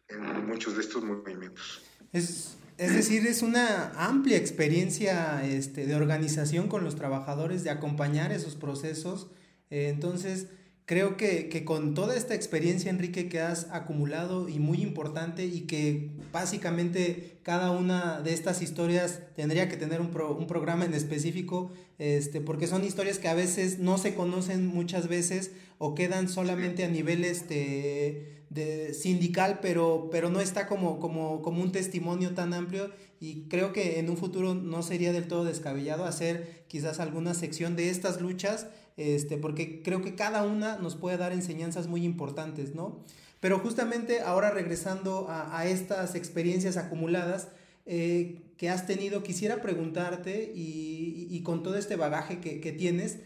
en 0.08 0.48
muchos 0.48 0.76
de 0.76 0.82
estos 0.82 1.04
movimientos. 1.04 1.84
Es, 2.12 2.58
es 2.78 2.96
decir, 2.96 3.28
es 3.28 3.42
una 3.42 3.92
amplia 3.96 4.38
experiencia 4.38 5.46
este, 5.46 5.86
de 5.86 5.96
organización 5.96 6.68
con 6.68 6.84
los 6.84 6.96
trabajadores, 6.96 7.64
de 7.64 7.70
acompañar 7.70 8.32
esos 8.32 8.56
procesos. 8.56 9.30
Eh, 9.70 9.90
entonces, 9.90 10.48
creo 10.90 11.18
que, 11.18 11.50
que, 11.50 11.64
con 11.66 11.94
toda 11.94 12.16
esta 12.16 12.34
experiencia, 12.34 12.90
Enrique, 12.90 13.30
que 13.30 13.40
has 13.40 13.68
acumulado 13.70 14.50
y 14.50 14.58
muy 14.58 14.82
importante 14.82 15.46
y 15.46 15.68
que 15.68 16.10
básicamente 16.34 17.38
cada 17.44 17.70
una 17.70 18.22
de 18.22 18.34
estas 18.34 18.64
historias 18.64 19.22
tendría 19.36 19.70
que 19.70 19.78
tener 19.78 20.02
un, 20.02 20.10
un 20.20 20.48
programa 20.48 20.86
en 20.86 20.96
específico, 20.96 21.72
este, 22.00 22.42
porque 22.42 22.66
son 22.66 22.84
historias 22.84 23.20
que 23.20 23.28
a 23.28 23.36
veces 23.36 23.78
no 23.78 24.00
se 24.00 24.16
conocen 24.16 24.66
muchas 24.66 25.08
veces 25.08 25.52
o 25.78 25.94
quedan 25.94 26.28
solamente 26.28 26.84
a 26.84 26.88
nivel 26.88 27.24
este, 27.24 28.46
de 28.50 28.96
sindical, 28.96 29.60
pero, 29.62 30.10
pero 30.12 30.32
no 30.32 30.42
está 30.42 30.66
como, 30.66 31.00
como, 31.00 31.44
como 31.44 31.62
un 31.62 31.72
testimonio 31.72 32.34
tan 32.34 32.52
amplio 32.56 32.90
y 33.20 33.44
creo 33.44 33.74
que 33.74 34.00
en 34.00 34.10
un 34.10 34.18
futuro 34.18 34.56
no 34.56 34.82
sería 34.82 35.14
del 35.14 35.28
todo 35.28 35.44
descabellado 35.44 36.06
hacer 36.06 36.64
quizás 36.68 37.00
alguna 37.00 37.36
sección 37.36 37.76
de 37.76 37.92
estas 37.92 38.22
luchas 38.22 38.66
este, 39.00 39.38
porque 39.38 39.82
creo 39.82 40.02
que 40.02 40.14
cada 40.14 40.44
una 40.44 40.78
nos 40.78 40.98
puede 40.98 41.16
dar 41.16 41.32
enseñanzas 41.32 41.88
muy 41.88 42.04
importantes, 42.04 42.76
¿no? 42.76 43.06
Pero 43.40 43.60
justamente 43.60 44.20
ahora 44.20 44.52
regresando 44.52 45.28
a, 45.30 45.66
estas 45.66 46.16
experiencias 46.16 46.76
acumuladas 46.76 47.48
eh, 47.86 48.42
que 48.58 48.70
has 48.70 48.86
tenido, 48.86 49.24
quisiera 49.24 49.62
preguntarte 49.62 50.52
y, 50.54 51.42
con 51.46 51.64
todo 51.64 51.78
este 51.78 51.96
bagaje 51.96 52.42
que, 52.42 52.60
que, 52.60 52.74
tienes, 52.74 53.20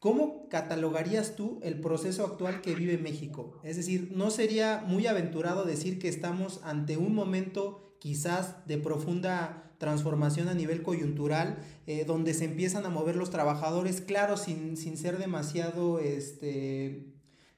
¿cómo 0.00 0.48
catalogarías 0.48 1.36
tú 1.36 1.60
el 1.62 1.80
proceso 1.80 2.26
actual 2.26 2.60
que 2.60 2.74
vive 2.74 2.98
México? 2.98 3.60
Es 3.62 3.76
decir, 3.76 4.10
¿no 4.16 4.32
sería 4.32 4.82
muy 4.84 5.06
aventurado 5.06 5.64
decir 5.64 6.00
que 6.00 6.08
estamos 6.08 6.60
ante 6.64 6.96
un 6.96 7.14
momento 7.14 7.94
quizás 8.00 8.66
de 8.66 8.78
profunda 8.78 9.71
transformación 9.82 10.48
a 10.48 10.54
nivel 10.54 10.82
coyuntural, 10.82 11.58
eh, 11.88 12.04
donde 12.06 12.34
se 12.34 12.44
empiezan 12.44 12.86
a 12.86 12.88
mover 12.88 13.16
los 13.16 13.30
trabajadores, 13.30 14.00
claro, 14.00 14.36
sin, 14.36 14.76
sin 14.76 14.96
ser 14.96 15.18
demasiado, 15.18 15.98
este, 15.98 17.08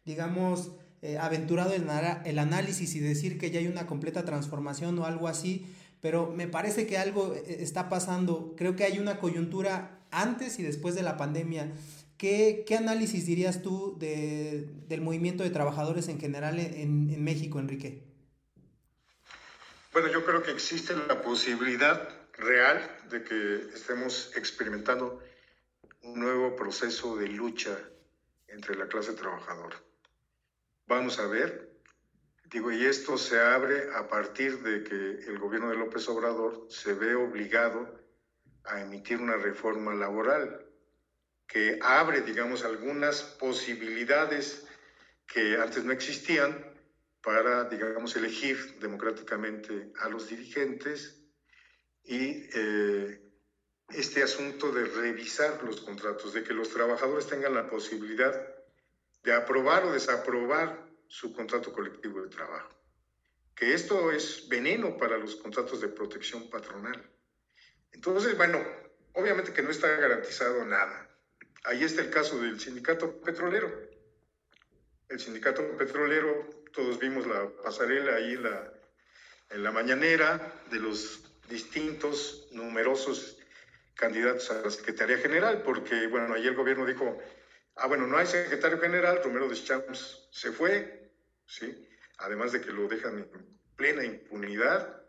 digamos, 0.06 0.72
eh, 1.02 1.18
aventurado 1.18 1.74
el, 1.74 1.84
el 2.24 2.38
análisis 2.38 2.94
y 2.94 3.00
decir 3.00 3.36
que 3.36 3.50
ya 3.50 3.60
hay 3.60 3.66
una 3.66 3.86
completa 3.86 4.24
transformación 4.24 4.98
o 4.98 5.04
algo 5.04 5.28
así, 5.28 5.66
pero 6.00 6.32
me 6.32 6.48
parece 6.48 6.86
que 6.86 6.96
algo 6.96 7.34
eh, 7.34 7.58
está 7.60 7.90
pasando. 7.90 8.54
Creo 8.56 8.74
que 8.74 8.84
hay 8.84 8.98
una 8.98 9.18
coyuntura 9.18 10.00
antes 10.10 10.58
y 10.58 10.62
después 10.62 10.94
de 10.94 11.02
la 11.02 11.18
pandemia. 11.18 11.72
¿Qué, 12.16 12.64
qué 12.66 12.76
análisis 12.76 13.26
dirías 13.26 13.60
tú 13.60 13.98
de, 13.98 14.66
del 14.88 15.02
movimiento 15.02 15.42
de 15.42 15.50
trabajadores 15.50 16.08
en 16.08 16.18
general 16.18 16.58
en, 16.58 17.10
en 17.10 17.22
México, 17.22 17.60
Enrique? 17.60 18.13
Bueno, 19.94 20.08
yo 20.08 20.24
creo 20.24 20.42
que 20.42 20.50
existe 20.50 20.92
la 20.96 21.22
posibilidad 21.22 22.08
real 22.32 22.98
de 23.10 23.22
que 23.22 23.68
estemos 23.72 24.32
experimentando 24.34 25.22
un 26.02 26.18
nuevo 26.18 26.56
proceso 26.56 27.14
de 27.14 27.28
lucha 27.28 27.78
entre 28.48 28.74
la 28.74 28.88
clase 28.88 29.12
trabajadora. 29.12 29.80
Vamos 30.86 31.20
a 31.20 31.28
ver, 31.28 31.78
digo, 32.46 32.72
y 32.72 32.84
esto 32.84 33.16
se 33.16 33.38
abre 33.38 33.86
a 33.94 34.08
partir 34.08 34.64
de 34.64 34.82
que 34.82 35.30
el 35.30 35.38
gobierno 35.38 35.70
de 35.70 35.76
López 35.76 36.08
Obrador 36.08 36.66
se 36.68 36.92
ve 36.94 37.14
obligado 37.14 37.96
a 38.64 38.80
emitir 38.80 39.18
una 39.18 39.36
reforma 39.36 39.94
laboral 39.94 40.66
que 41.46 41.78
abre, 41.80 42.22
digamos, 42.22 42.64
algunas 42.64 43.22
posibilidades 43.22 44.66
que 45.24 45.56
antes 45.56 45.84
no 45.84 45.92
existían 45.92 46.73
para, 47.24 47.64
digamos, 47.64 48.14
elegir 48.16 48.78
democráticamente 48.80 49.92
a 50.00 50.10
los 50.10 50.28
dirigentes 50.28 51.24
y 52.02 52.50
eh, 52.54 53.32
este 53.88 54.22
asunto 54.22 54.70
de 54.70 54.84
revisar 54.84 55.62
los 55.64 55.80
contratos, 55.80 56.34
de 56.34 56.44
que 56.44 56.52
los 56.52 56.68
trabajadores 56.68 57.26
tengan 57.26 57.54
la 57.54 57.66
posibilidad 57.66 58.46
de 59.22 59.32
aprobar 59.32 59.84
o 59.84 59.92
desaprobar 59.92 60.86
su 61.06 61.32
contrato 61.32 61.72
colectivo 61.72 62.20
de 62.20 62.28
trabajo. 62.28 62.68
Que 63.54 63.72
esto 63.72 64.12
es 64.12 64.46
veneno 64.48 64.98
para 64.98 65.16
los 65.16 65.36
contratos 65.36 65.80
de 65.80 65.88
protección 65.88 66.50
patronal. 66.50 67.10
Entonces, 67.92 68.36
bueno, 68.36 68.62
obviamente 69.14 69.52
que 69.54 69.62
no 69.62 69.70
está 69.70 69.88
garantizado 69.96 70.64
nada. 70.66 71.08
Ahí 71.64 71.84
está 71.84 72.02
el 72.02 72.10
caso 72.10 72.38
del 72.38 72.60
sindicato 72.60 73.18
petrolero. 73.22 73.72
El 75.08 75.20
sindicato 75.20 75.62
petrolero 75.78 76.63
todos 76.74 76.98
vimos 76.98 77.26
la 77.26 77.48
pasarela 77.62 78.16
ahí 78.16 78.32
en 78.32 78.42
la, 78.42 78.72
en 79.50 79.62
la 79.62 79.70
mañanera 79.70 80.62
de 80.70 80.80
los 80.80 81.22
distintos, 81.48 82.48
numerosos 82.50 83.36
candidatos 83.94 84.50
a 84.50 84.60
la 84.60 84.70
Secretaría 84.70 85.18
General, 85.18 85.62
porque, 85.62 86.08
bueno, 86.08 86.34
ahí 86.34 86.46
el 86.46 86.56
gobierno 86.56 86.84
dijo, 86.84 87.18
ah, 87.76 87.86
bueno, 87.86 88.06
no 88.06 88.16
hay 88.16 88.26
secretario 88.26 88.80
general, 88.80 89.22
Romero 89.22 89.48
de 89.48 89.62
Champs 89.62 90.28
se 90.32 90.50
fue, 90.50 91.12
¿sí? 91.46 91.88
Además 92.18 92.52
de 92.52 92.60
que 92.60 92.72
lo 92.72 92.88
dejan 92.88 93.18
en 93.18 93.58
plena 93.76 94.04
impunidad, 94.04 95.02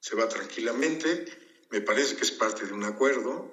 se 0.00 0.14
va 0.14 0.28
tranquilamente, 0.28 1.26
me 1.70 1.80
parece 1.80 2.16
que 2.16 2.22
es 2.22 2.30
parte 2.30 2.66
de 2.66 2.72
un 2.72 2.84
acuerdo, 2.84 3.52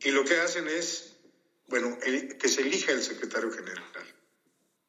y 0.00 0.10
lo 0.10 0.24
que 0.24 0.38
hacen 0.40 0.68
es, 0.68 1.16
bueno, 1.68 1.98
que 1.98 2.48
se 2.48 2.62
elija 2.62 2.92
el 2.92 3.02
secretario 3.02 3.50
general 3.50 3.84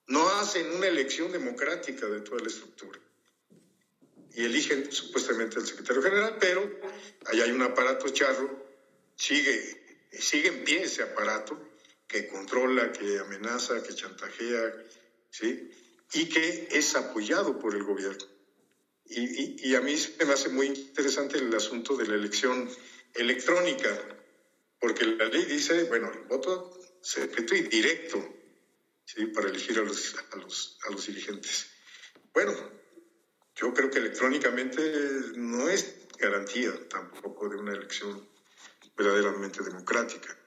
no 0.09 0.27
hacen 0.29 0.71
una 0.71 0.87
elección 0.87 1.31
democrática 1.31 2.07
de 2.07 2.21
toda 2.21 2.41
la 2.41 2.47
estructura. 2.47 2.99
Y 4.33 4.43
eligen 4.43 4.91
supuestamente 4.91 5.57
al 5.57 5.65
secretario 5.65 6.01
general, 6.01 6.37
pero 6.39 6.79
allá 7.25 7.43
hay 7.43 7.51
un 7.51 7.61
aparato 7.61 8.09
charro, 8.09 8.65
sigue, 9.15 10.07
sigue 10.11 10.49
en 10.49 10.63
pie 10.63 10.83
ese 10.83 11.03
aparato 11.03 11.59
que 12.07 12.27
controla, 12.27 12.91
que 12.91 13.19
amenaza, 13.19 13.83
que 13.83 13.93
chantajea, 13.93 14.73
¿sí? 15.29 15.69
Y 16.13 16.25
que 16.25 16.69
es 16.71 16.95
apoyado 16.95 17.59
por 17.59 17.75
el 17.75 17.83
gobierno. 17.83 18.25
Y, 19.05 19.69
y, 19.69 19.75
a 19.75 19.81
mí 19.81 19.95
me 20.25 20.33
hace 20.33 20.49
muy 20.49 20.67
interesante 20.67 21.37
el 21.37 21.53
asunto 21.55 21.95
de 21.95 22.07
la 22.07 22.15
elección 22.15 22.69
electrónica, 23.15 23.89
porque 24.79 25.05
la 25.05 25.25
ley 25.25 25.45
dice, 25.45 25.83
bueno, 25.83 26.11
el 26.11 26.21
voto 26.21 26.79
secreto 27.01 27.55
y 27.55 27.61
directo, 27.61 28.38
¿sí? 29.15 29.25
para 29.27 29.49
elegir 29.49 29.77
a 29.79 29.83
los, 29.83 30.15
a 30.31 30.35
los, 30.37 30.77
a 30.87 30.91
los 30.91 31.05
dirigentes. 31.07 31.67
Bueno, 32.33 32.53
yo 33.55 33.73
creo 33.73 33.89
que 33.89 33.99
electrónicamente 33.99 34.81
no 35.35 35.69
es 35.69 35.95
garantía 36.17 36.71
tampoco 36.89 37.49
de 37.49 37.57
una 37.57 37.73
elección 37.73 38.27
verdaderamente 38.95 39.63
democrática. 39.63 40.37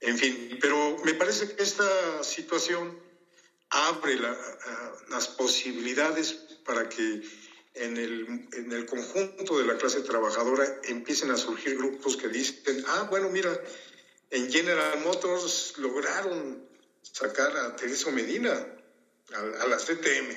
En 0.00 0.16
fin, 0.18 0.58
pero 0.60 0.96
me 1.04 1.14
parece 1.14 1.54
que 1.54 1.62
esta 1.62 2.22
situación 2.24 2.98
abre 3.70 4.18
las 5.08 5.28
posibilidades 5.28 6.32
para 6.64 6.88
que 6.88 7.22
en 7.74 7.96
el, 7.96 8.48
en 8.52 8.72
el 8.72 8.86
conjunto 8.86 9.58
de 9.58 9.64
la 9.64 9.76
clase 9.78 10.00
trabajadora 10.00 10.80
empiecen 10.84 11.30
a 11.30 11.36
surgir 11.36 11.76
grupos 11.76 12.16
que 12.16 12.28
dicen, 12.28 12.84
ah, 12.88 13.06
bueno, 13.10 13.30
mira, 13.30 13.58
en 14.30 14.50
General 14.50 15.00
Motors 15.00 15.78
lograron 15.78 16.71
sacar 17.02 17.56
a 17.56 17.76
Tereso 17.76 18.10
Medina, 18.10 18.66
a, 19.32 19.66
la 19.66 19.76
CTM, 19.76 20.30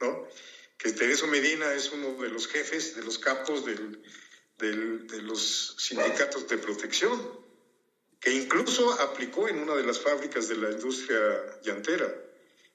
¿no? 0.00 0.28
Que 0.76 0.92
Tereso 0.92 1.26
Medina 1.26 1.72
es 1.74 1.90
uno 1.90 2.20
de 2.22 2.28
los 2.28 2.46
jefes, 2.46 2.94
de 2.94 3.02
los 3.02 3.18
capos 3.18 3.64
de 3.64 5.20
los 5.22 5.76
sindicatos 5.78 6.48
de 6.48 6.58
protección, 6.58 7.40
que 8.20 8.32
incluso 8.32 8.92
aplicó 9.00 9.48
en 9.48 9.58
una 9.58 9.74
de 9.74 9.84
las 9.84 9.98
fábricas 9.98 10.48
de 10.48 10.56
la 10.56 10.70
industria 10.70 11.60
llantera, 11.62 12.12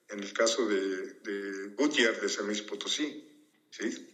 en 0.10 0.20
el 0.20 0.34
caso 0.34 0.68
de, 0.68 1.14
de 1.22 1.68
Goodyear 1.76 2.20
de 2.20 2.30
San 2.30 2.46
Luis 2.46 2.62
Potosí. 2.62 3.30
¿sí? 3.72 4.10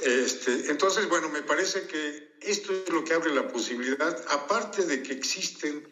Este, 0.00 0.70
entonces, 0.70 1.08
bueno, 1.08 1.28
me 1.28 1.42
parece 1.42 1.86
que 1.86 2.36
esto 2.40 2.72
es 2.72 2.88
lo 2.88 3.02
que 3.02 3.14
abre 3.14 3.34
la 3.34 3.48
posibilidad, 3.48 4.24
aparte 4.28 4.84
de 4.84 5.02
que 5.02 5.12
existen 5.12 5.88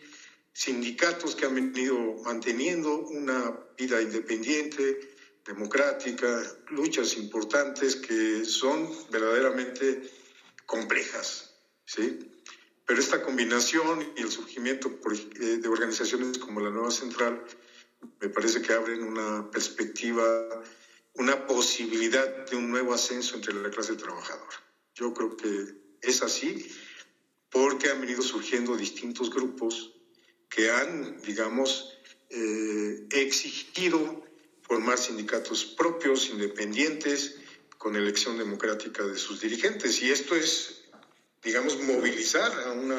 sindicatos 0.57 1.37
que 1.37 1.45
han 1.45 1.55
venido 1.55 1.99
manteniendo 2.25 2.97
una 2.97 3.55
vida 3.77 4.01
independiente, 4.01 5.15
democrática, 5.45 6.43
luchas 6.71 7.15
importantes 7.19 7.95
que 7.95 8.43
son 8.47 8.91
verdaderamente 9.11 10.11
complejas, 10.65 11.53
¿sí? 11.85 12.33
Pero 12.87 12.99
esta 12.99 13.23
combinación 13.23 14.15
y 14.17 14.23
el 14.23 14.31
surgimiento 14.31 14.89
eh, 14.89 15.59
de 15.59 15.69
organizaciones 15.69 16.39
como 16.39 16.61
la 16.61 16.71
Nueva 16.71 16.91
Central 16.91 17.45
me 18.19 18.31
parece 18.31 18.63
que 18.63 18.73
abren 18.73 19.03
una 19.03 19.51
perspectiva, 19.51 20.25
una 21.13 21.47
posibilidad 21.47 22.47
de 22.49 22.57
un 22.57 22.71
nuevo 22.71 22.95
ascenso 22.95 23.37
entre 23.37 23.53
la 23.53 23.71
clase 23.71 23.95
trabajadora. 23.95 24.57
Yo 24.95 25.13
creo 25.13 25.37
que 25.37 25.99
es 26.01 26.23
así 26.23 26.73
porque 27.51 27.91
han 27.91 28.01
venido 28.01 28.23
surgiendo 28.23 28.75
distintos 28.75 29.29
grupos 29.29 29.96
que 30.49 30.71
han, 30.71 31.21
digamos, 31.23 31.97
eh, 32.31 33.07
exigido 33.11 34.25
formar 34.63 34.99
sindicatos 34.99 35.65
propios, 35.65 36.29
independientes, 36.29 37.37
con 37.79 37.95
elección 37.95 38.37
democrática 38.37 39.05
de 39.05 39.17
sus 39.17 39.41
dirigentes. 39.41 40.03
Y 40.03 40.11
esto 40.11 40.35
es, 40.35 40.83
digamos, 41.43 41.81
movilizar 41.81 42.53
a 42.67 42.73
una 42.73 42.99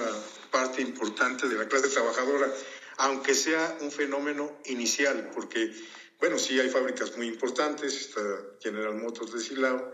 parte 0.50 0.82
importante 0.82 1.48
de 1.48 1.56
la 1.56 1.68
clase 1.68 1.90
trabajadora, 1.90 2.54
aunque 2.98 3.36
sea 3.36 3.78
un 3.82 3.92
fenómeno 3.92 4.60
inicial, 4.66 5.30
porque, 5.34 5.74
bueno, 6.20 6.40
sí 6.40 6.60
hay 6.60 6.70
fábricas 6.70 7.18
muy 7.18 7.28
importantes, 7.28 8.00
está 8.00 8.22
General 8.62 8.96
Motors 8.96 9.34
de 9.34 9.42
Silao, 9.42 9.94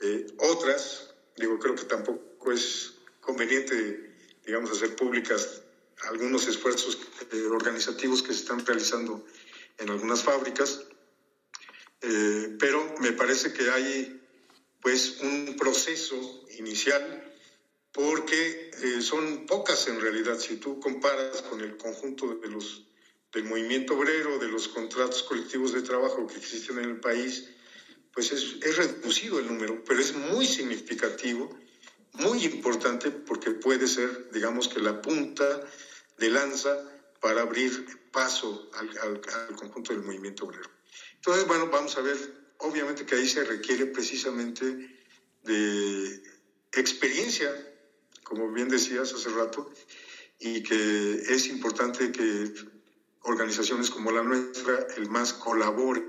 eh, 0.00 0.26
otras, 0.38 1.14
digo, 1.36 1.58
creo 1.58 1.74
que 1.74 1.84
tampoco 1.84 2.52
es 2.52 2.94
conveniente, 3.20 4.14
digamos, 4.44 4.70
hacer 4.70 4.96
públicas 4.96 5.62
algunos 6.02 6.46
esfuerzos 6.46 6.98
organizativos 7.50 8.22
que 8.22 8.32
se 8.32 8.40
están 8.40 8.64
realizando 8.64 9.24
en 9.78 9.90
algunas 9.90 10.22
fábricas, 10.22 10.80
eh, 12.00 12.56
pero 12.58 12.94
me 12.98 13.12
parece 13.12 13.52
que 13.52 13.70
hay 13.70 14.20
pues 14.80 15.18
un 15.20 15.56
proceso 15.58 16.44
inicial 16.58 17.32
porque 17.92 18.70
eh, 18.82 19.00
son 19.00 19.46
pocas 19.46 19.88
en 19.88 20.00
realidad. 20.00 20.38
Si 20.38 20.56
tú 20.56 20.78
comparas 20.78 21.42
con 21.42 21.60
el 21.62 21.76
conjunto 21.76 22.34
de 22.34 22.48
los 22.48 22.86
del 23.32 23.44
movimiento 23.44 23.94
obrero, 23.94 24.38
de 24.38 24.48
los 24.48 24.68
contratos 24.68 25.22
colectivos 25.22 25.72
de 25.72 25.82
trabajo 25.82 26.26
que 26.26 26.38
existen 26.38 26.78
en 26.78 26.90
el 26.90 27.00
país, 27.00 27.48
pues 28.12 28.32
es, 28.32 28.56
es 28.62 28.76
reducido 28.76 29.38
el 29.38 29.46
número, 29.46 29.82
pero 29.84 30.00
es 30.00 30.14
muy 30.14 30.46
significativo, 30.46 31.50
muy 32.18 32.44
importante 32.44 33.10
porque 33.10 33.50
puede 33.50 33.86
ser, 33.86 34.30
digamos 34.30 34.68
que 34.68 34.80
la 34.80 35.00
punta 35.00 35.44
de 36.18 36.30
lanza 36.30 36.76
para 37.20 37.42
abrir 37.42 37.86
paso 38.10 38.70
al, 38.74 39.20
conjunto 39.56 39.92
del 39.92 40.02
movimiento 40.02 40.44
obrero. 40.44 40.70
Entonces, 41.16 41.46
bueno, 41.46 41.68
vamos 41.70 41.96
a 41.96 42.00
ver, 42.00 42.16
obviamente 42.58 43.04
que 43.04 43.16
ahí 43.16 43.28
se 43.28 43.44
requiere 43.44 43.86
precisamente 43.86 44.64
de 45.42 46.22
experiencia, 46.72 47.50
como 48.22 48.50
bien 48.52 48.68
decías 48.68 49.12
hace 49.12 49.28
rato, 49.30 49.70
y 50.38 50.62
que 50.62 51.22
es 51.28 51.48
importante 51.48 52.12
que 52.12 52.52
organizaciones 53.22 53.90
como 53.90 54.10
la 54.12 54.22
nuestra, 54.22 54.86
el 54.96 55.08
MAS, 55.10 55.32
colabore, 55.32 56.08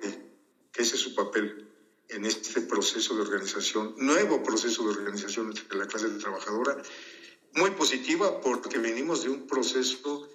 que 0.71 0.81
ese 0.81 0.95
es 0.95 1.01
su 1.01 1.15
papel 1.15 1.67
en 2.09 2.25
este 2.25 2.61
proceso 2.61 3.15
de 3.15 3.21
organización, 3.21 3.93
nuevo 3.97 4.41
proceso 4.43 4.83
de 4.83 4.89
organización 4.89 5.47
entre 5.47 5.77
la 5.77 5.87
clase 5.87 6.09
trabajadora 6.09 6.81
muy 7.53 7.71
positiva 7.71 8.39
porque 8.41 8.77
venimos 8.77 9.23
de 9.23 9.29
un 9.29 9.47
proceso 9.47 10.29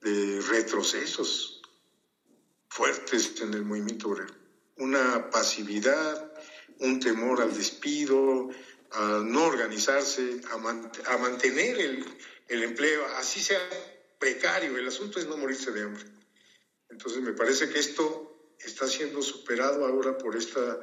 de 0.00 0.40
retrocesos 0.40 1.62
fuertes 2.68 3.40
en 3.40 3.54
el 3.54 3.62
movimiento 3.62 4.08
obrero. 4.08 4.34
Una 4.78 5.30
pasividad, 5.30 6.32
un 6.78 6.98
temor 6.98 7.42
al 7.42 7.54
despido, 7.54 8.50
a 8.90 9.22
no 9.24 9.44
organizarse, 9.44 10.40
a, 10.50 11.16
mantener 11.18 11.78
el, 11.78 12.04
el 12.48 12.62
empleo, 12.62 13.04
así 13.16 13.40
sea 13.40 13.60
precario. 14.18 14.76
El 14.76 14.88
asunto 14.88 15.18
es 15.18 15.26
no 15.26 15.36
morirse 15.36 15.70
de 15.70 15.82
hambre. 15.82 16.04
Entonces 16.88 17.22
me 17.22 17.32
parece 17.32 17.68
que 17.68 17.78
esto 17.78 18.54
está 18.58 18.86
siendo 18.86 19.22
superado 19.22 19.86
ahora 19.86 20.16
por 20.18 20.36
esta 20.36 20.80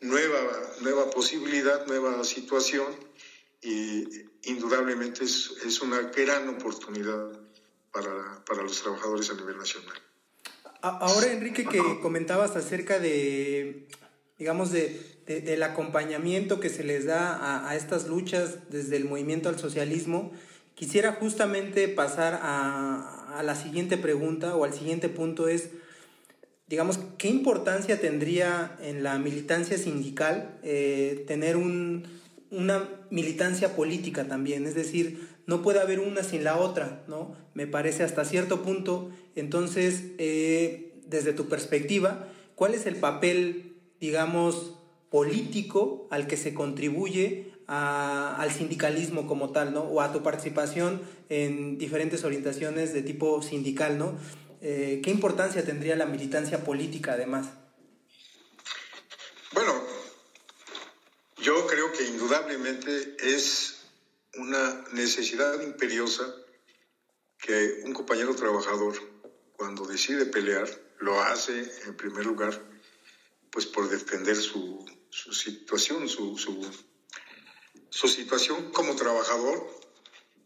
nueva, 0.00 0.40
nueva 0.80 1.10
posibilidad, 1.10 1.86
nueva 1.86 2.22
situación 2.24 2.86
y 3.62 4.04
indudablemente 4.44 5.24
es, 5.24 5.52
es 5.64 5.80
una 5.80 6.00
gran 6.02 6.48
oportunidad 6.48 7.32
para, 7.92 8.44
para, 8.44 8.62
los 8.62 8.82
trabajadores 8.82 9.30
a 9.30 9.34
nivel 9.34 9.56
nacional. 9.58 9.96
Ahora, 10.82 11.32
Enrique, 11.32 11.64
que 11.66 11.80
comentabas 12.00 12.54
acerca 12.54 12.98
de, 13.00 13.88
digamos, 14.38 14.70
de, 14.70 15.16
del 15.26 15.62
acompañamiento 15.62 16.60
que 16.60 16.68
se 16.68 16.84
les 16.84 17.06
da 17.06 17.34
a, 17.34 17.68
a, 17.68 17.76
estas 17.76 18.06
luchas 18.06 18.70
desde 18.70 18.96
el 18.96 19.06
movimiento 19.06 19.48
al 19.48 19.58
socialismo, 19.58 20.32
quisiera 20.74 21.12
justamente 21.12 21.88
pasar 21.88 22.38
a, 22.42 23.38
a 23.38 23.42
la 23.42 23.56
siguiente 23.56 23.96
pregunta 23.96 24.54
o 24.54 24.64
al 24.64 24.74
siguiente 24.74 25.08
punto 25.08 25.48
es, 25.48 25.70
digamos, 26.66 26.98
¿qué 27.18 27.28
importancia 27.28 28.00
tendría 28.00 28.76
en 28.80 29.02
la 29.02 29.18
militancia 29.18 29.78
sindical 29.78 30.58
eh, 30.62 31.24
tener 31.26 31.56
un, 31.56 32.04
una 32.50 32.88
militancia 33.10 33.76
política 33.76 34.26
también, 34.26 34.66
es 34.66 34.74
decir, 34.74 35.28
no 35.46 35.62
puede 35.62 35.80
haber 35.80 36.00
una 36.00 36.22
sin 36.24 36.42
la 36.42 36.58
otra, 36.58 37.04
¿no? 37.06 37.36
Me 37.54 37.66
parece 37.66 38.02
hasta 38.02 38.24
cierto 38.24 38.62
punto. 38.62 39.10
Entonces, 39.36 40.02
eh, 40.18 40.92
desde 41.06 41.32
tu 41.32 41.48
perspectiva, 41.48 42.28
¿cuál 42.56 42.74
es 42.74 42.86
el 42.86 42.96
papel, 42.96 43.76
digamos, 44.00 44.74
político 45.08 46.08
al 46.10 46.26
que 46.26 46.36
se 46.36 46.52
contribuye 46.52 47.52
al 47.68 48.50
sindicalismo 48.52 49.26
como 49.26 49.50
tal, 49.50 49.72
¿no? 49.72 49.82
O 49.82 50.00
a 50.00 50.12
tu 50.12 50.22
participación 50.22 51.00
en 51.28 51.78
diferentes 51.78 52.24
orientaciones 52.24 52.92
de 52.92 53.02
tipo 53.02 53.42
sindical, 53.42 53.98
¿no? 53.98 54.14
Eh, 54.60 55.00
¿Qué 55.02 55.10
importancia 55.10 55.64
tendría 55.64 55.96
la 55.96 56.06
militancia 56.06 56.64
política 56.64 57.12
además? 57.12 57.48
Bueno, 59.52 59.86
yo 61.38 61.66
creo 61.66 61.92
que 61.92 62.04
indudablemente 62.04 63.16
es 63.20 63.76
una 64.34 64.84
necesidad 64.92 65.60
imperiosa 65.62 66.24
que 67.38 67.82
un 67.84 67.92
compañero 67.92 68.34
trabajador, 68.34 68.96
cuando 69.52 69.86
decide 69.86 70.26
pelear, 70.26 70.68
lo 70.98 71.20
hace 71.22 71.70
en 71.86 71.96
primer 71.96 72.26
lugar, 72.26 72.60
pues 73.50 73.66
por 73.66 73.88
defender 73.88 74.36
su, 74.36 74.84
situación, 75.10 76.08
su, 76.08 76.36
su, 76.38 78.08
situación 78.08 78.72
como 78.72 78.96
trabajador, 78.96 79.66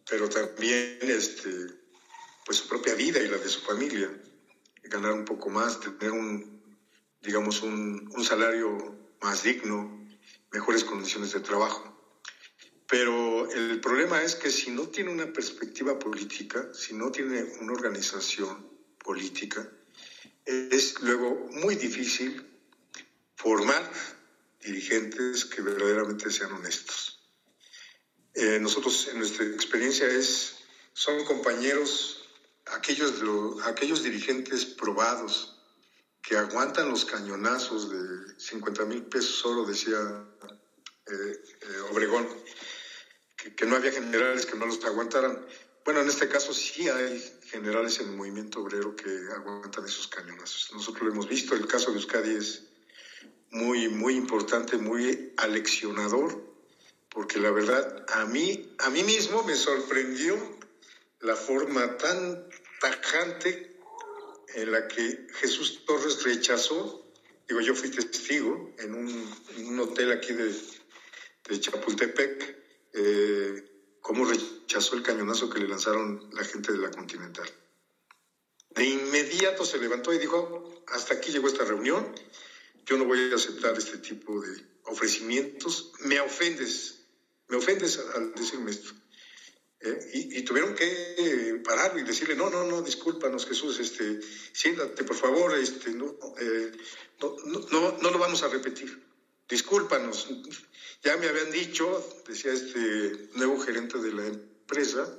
pero 0.08 0.28
también 0.28 0.98
este, 1.02 1.48
pues 2.50 2.58
su 2.58 2.66
propia 2.66 2.96
vida 2.96 3.20
y 3.20 3.28
la 3.28 3.38
de 3.38 3.48
su 3.48 3.60
familia, 3.60 4.10
ganar 4.82 5.12
un 5.12 5.24
poco 5.24 5.50
más, 5.50 5.78
tener 5.78 6.10
un, 6.10 6.60
digamos, 7.20 7.62
un, 7.62 8.10
un 8.12 8.24
salario 8.24 8.98
más 9.20 9.44
digno, 9.44 10.04
mejores 10.50 10.82
condiciones 10.82 11.30
de 11.30 11.38
trabajo. 11.38 12.12
Pero 12.88 13.48
el 13.52 13.80
problema 13.80 14.20
es 14.24 14.34
que 14.34 14.50
si 14.50 14.72
no 14.72 14.88
tiene 14.88 15.12
una 15.12 15.32
perspectiva 15.32 15.96
política, 15.96 16.74
si 16.74 16.92
no 16.92 17.12
tiene 17.12 17.44
una 17.60 17.72
organización 17.72 18.68
política, 18.98 19.70
es 20.44 21.00
luego 21.02 21.50
muy 21.52 21.76
difícil 21.76 22.44
formar 23.36 23.88
dirigentes 24.60 25.44
que 25.44 25.62
verdaderamente 25.62 26.32
sean 26.32 26.50
honestos. 26.50 27.30
Eh, 28.34 28.58
nosotros, 28.60 29.06
en 29.06 29.18
nuestra 29.18 29.46
experiencia, 29.46 30.08
es, 30.08 30.56
son 30.94 31.24
compañeros, 31.24 32.19
aquellos, 32.66 33.22
aquellos 33.64 34.02
dirigentes 34.02 34.64
probados, 34.64 35.56
que 36.22 36.36
aguantan 36.36 36.90
los 36.90 37.04
cañonazos 37.04 37.90
de 37.90 38.38
50 38.38 38.84
mil 38.84 39.04
pesos 39.04 39.44
oro, 39.44 39.64
decía 39.64 39.96
eh, 41.06 41.12
eh, 41.12 41.80
Obregón, 41.90 42.28
que, 43.36 43.54
que, 43.54 43.66
no 43.66 43.76
había 43.76 43.90
generales 43.90 44.46
que 44.46 44.56
no 44.56 44.66
los 44.66 44.84
aguantaran. 44.84 45.46
Bueno, 45.84 46.00
en 46.00 46.08
este 46.08 46.28
caso 46.28 46.52
sí 46.52 46.88
hay 46.88 47.40
generales 47.46 47.98
en 48.00 48.10
el 48.10 48.16
movimiento 48.16 48.60
obrero 48.60 48.94
que 48.94 49.08
aguantan 49.34 49.86
esos 49.86 50.08
cañonazos. 50.08 50.70
Nosotros 50.72 51.04
lo 51.04 51.12
hemos 51.12 51.28
visto, 51.28 51.54
el 51.54 51.66
caso 51.66 51.90
de 51.90 51.96
Euskadi 51.96 52.34
es 52.34 52.64
muy, 53.50 53.88
muy 53.88 54.14
importante, 54.14 54.76
muy 54.76 55.32
aleccionador, 55.36 56.40
porque 57.08 57.38
la 57.38 57.50
verdad 57.50 58.04
a 58.08 58.26
mí, 58.26 58.74
a 58.78 58.90
mí 58.90 59.02
mismo 59.02 59.42
me 59.42 59.56
sorprendió 59.56 60.59
la 61.20 61.36
forma 61.36 61.96
tan 61.96 62.48
tajante 62.80 63.76
en 64.54 64.72
la 64.72 64.88
que 64.88 65.26
Jesús 65.34 65.84
Torres 65.84 66.22
rechazó, 66.22 67.12
digo, 67.46 67.60
yo 67.60 67.74
fui 67.74 67.90
testigo 67.90 68.74
en 68.78 68.94
un, 68.94 69.80
hotel 69.80 70.12
aquí 70.12 70.32
de, 70.32 70.54
de 71.48 71.60
Chapultepec, 71.60 72.56
eh, 72.92 73.70
cómo 74.00 74.24
rechazó 74.24 74.96
el 74.96 75.02
cañonazo 75.02 75.50
que 75.50 75.60
le 75.60 75.68
lanzaron 75.68 76.28
la 76.32 76.44
gente 76.44 76.72
de 76.72 76.78
la 76.78 76.90
Continental. 76.90 77.48
De 78.70 78.84
inmediato 78.84 79.64
se 79.64 79.78
levantó 79.78 80.12
y 80.14 80.18
dijo, 80.18 80.84
hasta 80.86 81.14
aquí 81.14 81.32
llegó 81.32 81.48
esta 81.48 81.64
reunión, 81.64 82.14
yo 82.86 82.96
no 82.96 83.04
voy 83.04 83.30
a 83.30 83.34
aceptar 83.34 83.76
este 83.76 83.98
tipo 83.98 84.40
de 84.40 84.64
ofrecimientos, 84.84 85.92
me 86.00 86.20
ofendes, 86.20 87.04
me 87.48 87.56
ofendes 87.56 87.98
al 87.98 88.34
decirme 88.34 88.70
esto. 88.70 88.90
Eh, 89.82 90.10
y, 90.12 90.42
tuvieron 90.42 90.74
que 90.74 91.62
parar 91.64 91.96
y 91.98 92.02
decirle, 92.02 92.36
no, 92.36 92.50
no, 92.50 92.64
no, 92.64 92.82
discúlpanos 92.82 93.46
Jesús, 93.46 93.80
este, 93.80 94.20
siéntate 94.52 95.04
por 95.04 95.16
favor, 95.16 95.56
este, 95.56 95.90
no, 95.92 96.18
eh, 96.38 96.72
no, 97.18 97.36
no, 97.70 97.98
no, 97.98 98.10
lo 98.10 98.18
vamos 98.18 98.42
a 98.42 98.48
repetir, 98.48 99.02
discúlpanos. 99.48 100.28
Ya 101.02 101.16
me 101.16 101.28
habían 101.28 101.50
dicho, 101.50 102.22
decía 102.28 102.52
este 102.52 103.30
nuevo 103.36 103.58
gerente 103.58 103.96
de 103.98 104.12
la 104.12 104.26
empresa, 104.26 105.16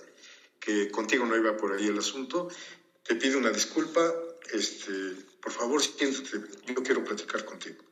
que 0.60 0.92
contigo 0.92 1.26
no 1.26 1.36
iba 1.36 1.58
por 1.58 1.74
ahí 1.74 1.88
el 1.88 1.98
asunto, 1.98 2.48
te 3.02 3.16
pido 3.16 3.40
una 3.40 3.50
disculpa, 3.50 4.14
este, 4.54 4.92
por 5.42 5.52
favor, 5.52 5.82
siéntate, 5.82 6.40
yo 6.68 6.84
quiero 6.84 7.04
platicar 7.04 7.46
contigo. 7.46 7.84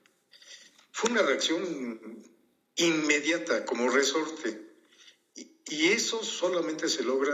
Fue 0.92 1.10
una 1.10 1.24
reacción 1.24 2.24
inmediata, 2.76 3.66
como 3.66 3.90
resorte. 3.90 4.69
Y, 5.70 5.88
eso 5.90 6.24
solamente 6.24 6.90
se 6.90 7.04
logra 7.04 7.34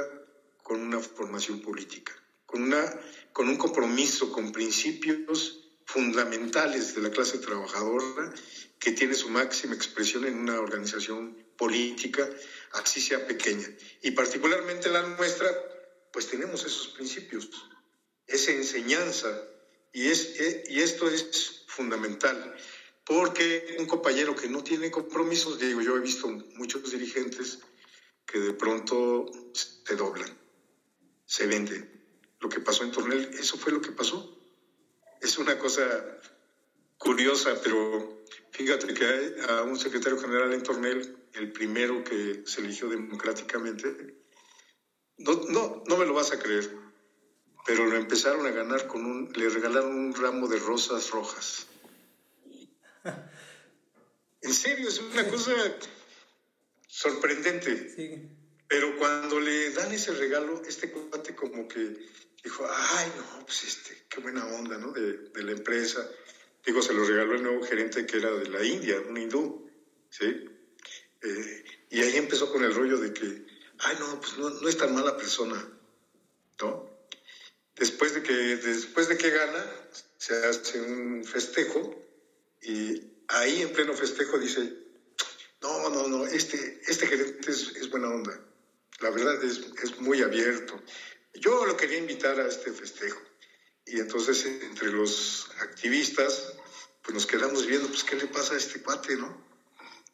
con 0.61 0.81
una 0.81 0.99
formación 0.99 1.61
política, 1.61 2.13
con, 2.45 2.63
una, 2.63 2.99
con 3.31 3.47
un 3.47 3.55
compromiso 3.57 4.31
con 4.31 4.51
principios 4.51 5.61
fundamentales 5.85 6.95
de 6.95 7.01
la 7.01 7.11
clase 7.11 7.37
trabajadora 7.37 8.33
que 8.79 8.91
tiene 8.91 9.13
su 9.13 9.29
máxima 9.29 9.73
expresión 9.73 10.25
en 10.25 10.37
una 10.37 10.59
organización 10.59 11.37
política, 11.57 12.29
así 12.73 12.99
sea 12.99 13.25
pequeña. 13.25 13.67
Y 14.01 14.11
particularmente 14.11 14.89
la 14.89 15.01
nuestra, 15.03 15.49
pues 16.11 16.27
tenemos 16.27 16.65
esos 16.65 16.89
principios, 16.89 17.49
esa 18.27 18.51
enseñanza, 18.51 19.41
y, 19.93 20.07
es, 20.07 20.39
eh, 20.39 20.63
y 20.67 20.81
esto 20.81 21.09
es 21.09 21.63
fundamental. 21.67 22.55
Porque 23.05 23.77
un 23.79 23.85
compañero 23.85 24.35
que 24.35 24.49
no 24.49 24.63
tiene 24.63 24.91
compromisos, 24.91 25.59
digo, 25.59 25.81
yo 25.81 25.95
he 25.95 26.01
visto 26.01 26.27
muchos 26.27 26.91
dirigentes 26.91 27.59
que 28.25 28.39
de 28.39 28.53
pronto 28.53 29.25
se 29.53 29.95
doblan, 29.95 30.29
se 31.25 31.47
venden. 31.47 31.91
Lo 32.39 32.49
que 32.49 32.59
pasó 32.59 32.83
en 32.83 32.91
Tornel, 32.91 33.29
eso 33.39 33.57
fue 33.57 33.71
lo 33.71 33.81
que 33.81 33.91
pasó. 33.91 34.37
Es 35.21 35.37
una 35.37 35.57
cosa 35.57 35.83
curiosa, 36.97 37.59
pero 37.63 38.23
fíjate 38.51 38.93
que 38.93 39.05
hay 39.05 39.35
a 39.49 39.63
un 39.63 39.77
secretario 39.77 40.19
general 40.19 40.53
en 40.53 40.63
Tornel, 40.63 41.17
el 41.33 41.51
primero 41.51 42.03
que 42.03 42.43
se 42.45 42.61
eligió 42.61 42.89
democráticamente, 42.89 44.15
no, 45.17 45.33
no, 45.49 45.83
no 45.87 45.97
me 45.97 46.05
lo 46.05 46.13
vas 46.13 46.31
a 46.31 46.39
creer, 46.39 46.69
pero 47.65 47.85
lo 47.85 47.95
empezaron 47.95 48.45
a 48.45 48.51
ganar 48.51 48.87
con 48.87 49.05
un, 49.05 49.31
le 49.33 49.49
regalaron 49.49 49.95
un 49.95 50.13
ramo 50.13 50.47
de 50.47 50.59
rosas 50.59 51.09
rojas. 51.11 51.67
En 54.41 54.53
serio, 54.53 54.87
es 54.87 54.99
una 54.99 55.27
cosa 55.27 55.51
sorprendente. 56.87 58.29
Pero 58.67 58.97
cuando 58.97 59.39
le 59.39 59.71
dan 59.71 59.91
ese 59.91 60.11
regalo, 60.13 60.61
este 60.67 60.91
cuate 60.91 61.35
como 61.35 61.67
que 61.67 61.95
dijo, 62.43 62.67
ay, 62.69 63.11
no, 63.17 63.45
pues 63.45 63.63
este, 63.63 64.05
qué 64.09 64.19
buena 64.21 64.45
onda, 64.47 64.77
¿no? 64.77 64.91
De, 64.91 65.43
la 65.43 65.51
empresa. 65.51 66.09
Digo, 66.65 66.81
se 66.81 66.93
lo 66.93 67.03
regaló 67.03 67.35
el 67.35 67.43
nuevo 67.43 67.63
gerente 67.63 68.05
que 68.05 68.17
era 68.17 68.31
de 68.31 68.49
la 68.49 68.63
India, 68.63 68.99
un 69.07 69.17
hindú, 69.17 69.69
¿sí? 70.09 70.25
Eh, 71.21 71.65
y 71.91 72.01
ahí 72.01 72.17
empezó 72.17 72.51
con 72.51 72.63
el 72.63 72.73
rollo 72.73 72.97
de 72.97 73.13
que, 73.13 73.45
ay, 73.79 73.95
no, 73.99 74.19
pues 74.19 74.37
no, 74.37 74.49
no 74.49 74.67
es 74.67 74.77
tan 74.77 74.93
mala 74.93 75.15
persona, 75.15 75.63
¿no? 76.59 76.89
Después 77.75 78.13
de 78.13 78.23
que, 78.23 78.33
después 78.33 79.09
de 79.09 79.17
que 79.17 79.29
gana, 79.29 79.63
se 80.17 80.33
hace 80.45 80.81
un 80.81 81.23
festejo 81.23 82.01
y 82.61 83.01
ahí 83.27 83.61
en 83.61 83.73
pleno 83.73 83.93
festejo 83.93 84.39
dice, 84.39 84.84
no, 85.65 85.89
no, 85.89 86.07
no, 86.07 86.25
este, 86.25 86.81
este 86.87 87.07
gerente 87.07 87.51
es, 87.51 87.89
buena 87.89 88.09
onda. 88.09 88.39
La 88.99 89.09
verdad 89.09 89.43
es, 89.43 89.61
es, 89.83 89.99
muy 89.99 90.21
abierto. 90.21 90.81
Yo 91.33 91.65
lo 91.65 91.75
quería 91.75 91.97
invitar 91.97 92.39
a 92.39 92.47
este 92.47 92.71
festejo. 92.71 93.19
Y 93.85 93.99
entonces 93.99 94.45
entre 94.45 94.91
los 94.91 95.49
activistas, 95.59 96.53
pues 97.01 97.13
nos 97.13 97.25
quedamos 97.25 97.65
viendo, 97.65 97.87
pues 97.87 98.03
qué 98.03 98.15
le 98.15 98.27
pasa 98.27 98.55
a 98.55 98.57
este 98.57 98.81
cuate, 98.81 99.15
¿no? 99.17 99.45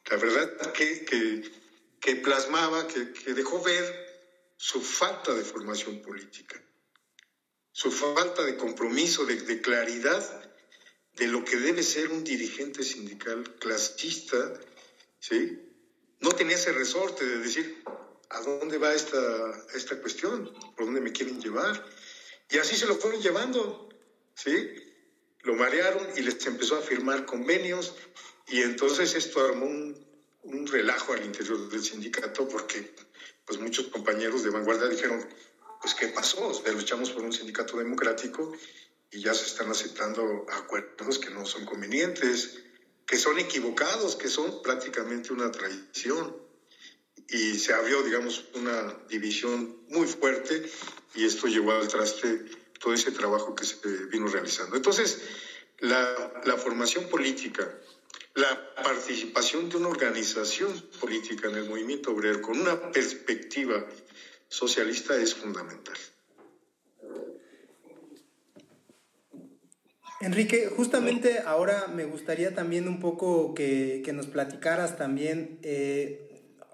La 0.09 0.17
verdad 0.17 0.73
que, 0.73 1.05
que, 1.05 1.51
que 1.99 2.15
plasmaba, 2.17 2.87
que, 2.87 3.13
que 3.13 3.33
dejó 3.33 3.61
ver 3.61 4.53
su 4.57 4.81
falta 4.81 5.33
de 5.33 5.43
formación 5.43 6.01
política, 6.01 6.61
su 7.71 7.91
falta 7.91 8.43
de 8.43 8.57
compromiso, 8.57 9.25
de, 9.25 9.35
de 9.35 9.61
claridad 9.61 10.51
de 11.13 11.27
lo 11.27 11.43
que 11.43 11.57
debe 11.57 11.83
ser 11.83 12.09
un 12.09 12.23
dirigente 12.23 12.83
sindical 12.83 13.55
clasista, 13.59 14.59
¿sí? 15.21 15.57
No 16.19 16.31
tenía 16.31 16.55
ese 16.55 16.73
resorte 16.73 17.25
de 17.25 17.37
decir, 17.37 17.83
¿a 18.29 18.41
dónde 18.41 18.77
va 18.77 18.93
esta, 18.93 19.17
esta 19.73 19.99
cuestión? 20.01 20.51
¿Por 20.75 20.85
dónde 20.85 20.99
me 20.99 21.13
quieren 21.13 21.39
llevar? 21.39 21.85
Y 22.49 22.57
así 22.57 22.75
se 22.75 22.85
lo 22.85 22.95
fueron 22.95 23.21
llevando, 23.21 23.89
¿sí? 24.35 24.75
Lo 25.43 25.55
marearon 25.55 26.05
y 26.17 26.21
les 26.21 26.45
empezó 26.45 26.75
a 26.75 26.81
firmar 26.81 27.25
convenios 27.25 27.95
y 28.47 28.61
entonces 28.61 29.15
esto 29.15 29.43
armó 29.45 29.65
un, 29.65 30.05
un 30.43 30.67
relajo 30.67 31.13
al 31.13 31.23
interior 31.23 31.69
del 31.69 31.83
sindicato 31.83 32.47
porque 32.47 32.93
pues 33.45 33.59
muchos 33.59 33.87
compañeros 33.87 34.43
de 34.43 34.49
vanguardia 34.49 34.87
dijeron, 34.87 35.25
pues 35.81 35.95
¿qué 35.95 36.07
pasó? 36.07 36.61
Luchamos 36.73 37.11
por 37.11 37.23
un 37.23 37.33
sindicato 37.33 37.77
democrático 37.77 38.51
y 39.09 39.21
ya 39.21 39.33
se 39.33 39.45
están 39.45 39.69
aceptando 39.69 40.45
acuerdos 40.49 41.19
que 41.19 41.29
no 41.29 41.45
son 41.45 41.65
convenientes, 41.65 42.59
que 43.05 43.17
son 43.17 43.39
equivocados, 43.39 44.15
que 44.15 44.29
son 44.29 44.61
prácticamente 44.61 45.33
una 45.33 45.51
traición. 45.51 46.35
Y 47.27 47.57
se 47.59 47.73
abrió, 47.73 48.03
digamos, 48.03 48.45
una 48.55 48.97
división 49.07 49.83
muy 49.87 50.07
fuerte 50.07 50.69
y 51.15 51.25
esto 51.25 51.47
llevó 51.47 51.73
al 51.73 51.87
traste 51.87 52.45
todo 52.79 52.93
ese 52.93 53.11
trabajo 53.11 53.55
que 53.55 53.63
se 53.63 53.77
vino 54.07 54.27
realizando. 54.27 54.75
Entonces, 54.75 55.21
la, 55.79 56.57
formación 56.57 57.07
política, 57.07 57.77
la 58.35 58.75
participación 58.75 59.69
de 59.69 59.77
una 59.77 59.89
organización 59.89 60.79
política 60.99 61.47
en 61.47 61.55
el 61.55 61.69
movimiento 61.69 62.11
obrero 62.11 62.41
con 62.41 62.59
una 62.59 62.91
perspectiva 62.91 63.85
socialista 64.47 65.15
es 65.15 65.33
fundamental. 65.33 65.97
Enrique, 70.21 70.67
justamente 70.75 71.39
ahora 71.45 71.87
me 71.87 72.05
gustaría 72.05 72.53
también 72.53 72.87
un 72.87 72.99
poco 72.99 73.55
que, 73.55 74.07
nos 74.13 74.27
platicaras 74.27 74.95
también, 74.95 75.57
eh, 75.63 76.29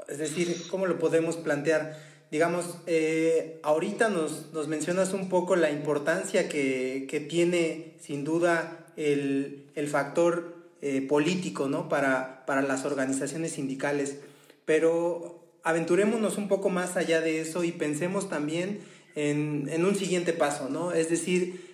es 0.09 0.17
decir, 0.17 0.67
cómo 0.69 0.85
lo 0.85 0.99
podemos 0.99 1.37
plantear. 1.37 1.97
Digamos, 2.29 2.77
eh, 2.87 3.59
ahorita 3.63 4.09
nos, 4.09 4.67
mencionas 4.67 5.13
un 5.13 5.29
poco 5.29 5.55
la 5.55 5.71
importancia 5.71 6.49
que, 6.49 7.25
tiene 7.29 7.93
sin 8.01 8.25
duda 8.25 8.85
el, 8.97 9.63
factor 9.89 10.55
eh, 10.81 11.01
político 11.07 11.69
¿no? 11.69 11.87
para, 11.87 12.45
para 12.45 12.61
las 12.61 12.83
organizaciones 12.83 13.53
sindicales, 13.53 14.17
pero 14.65 15.41
aventurémonos 15.63 16.37
un 16.37 16.49
poco 16.49 16.69
más 16.69 16.97
allá 16.97 17.21
de 17.21 17.39
eso 17.39 17.63
y 17.63 17.71
pensemos 17.71 18.29
también 18.29 18.81
en, 19.15 19.85
un 19.85 19.95
siguiente 19.95 20.33
paso, 20.33 20.69
¿no? 20.69 20.91
Es 20.91 21.09
decir, 21.09 21.65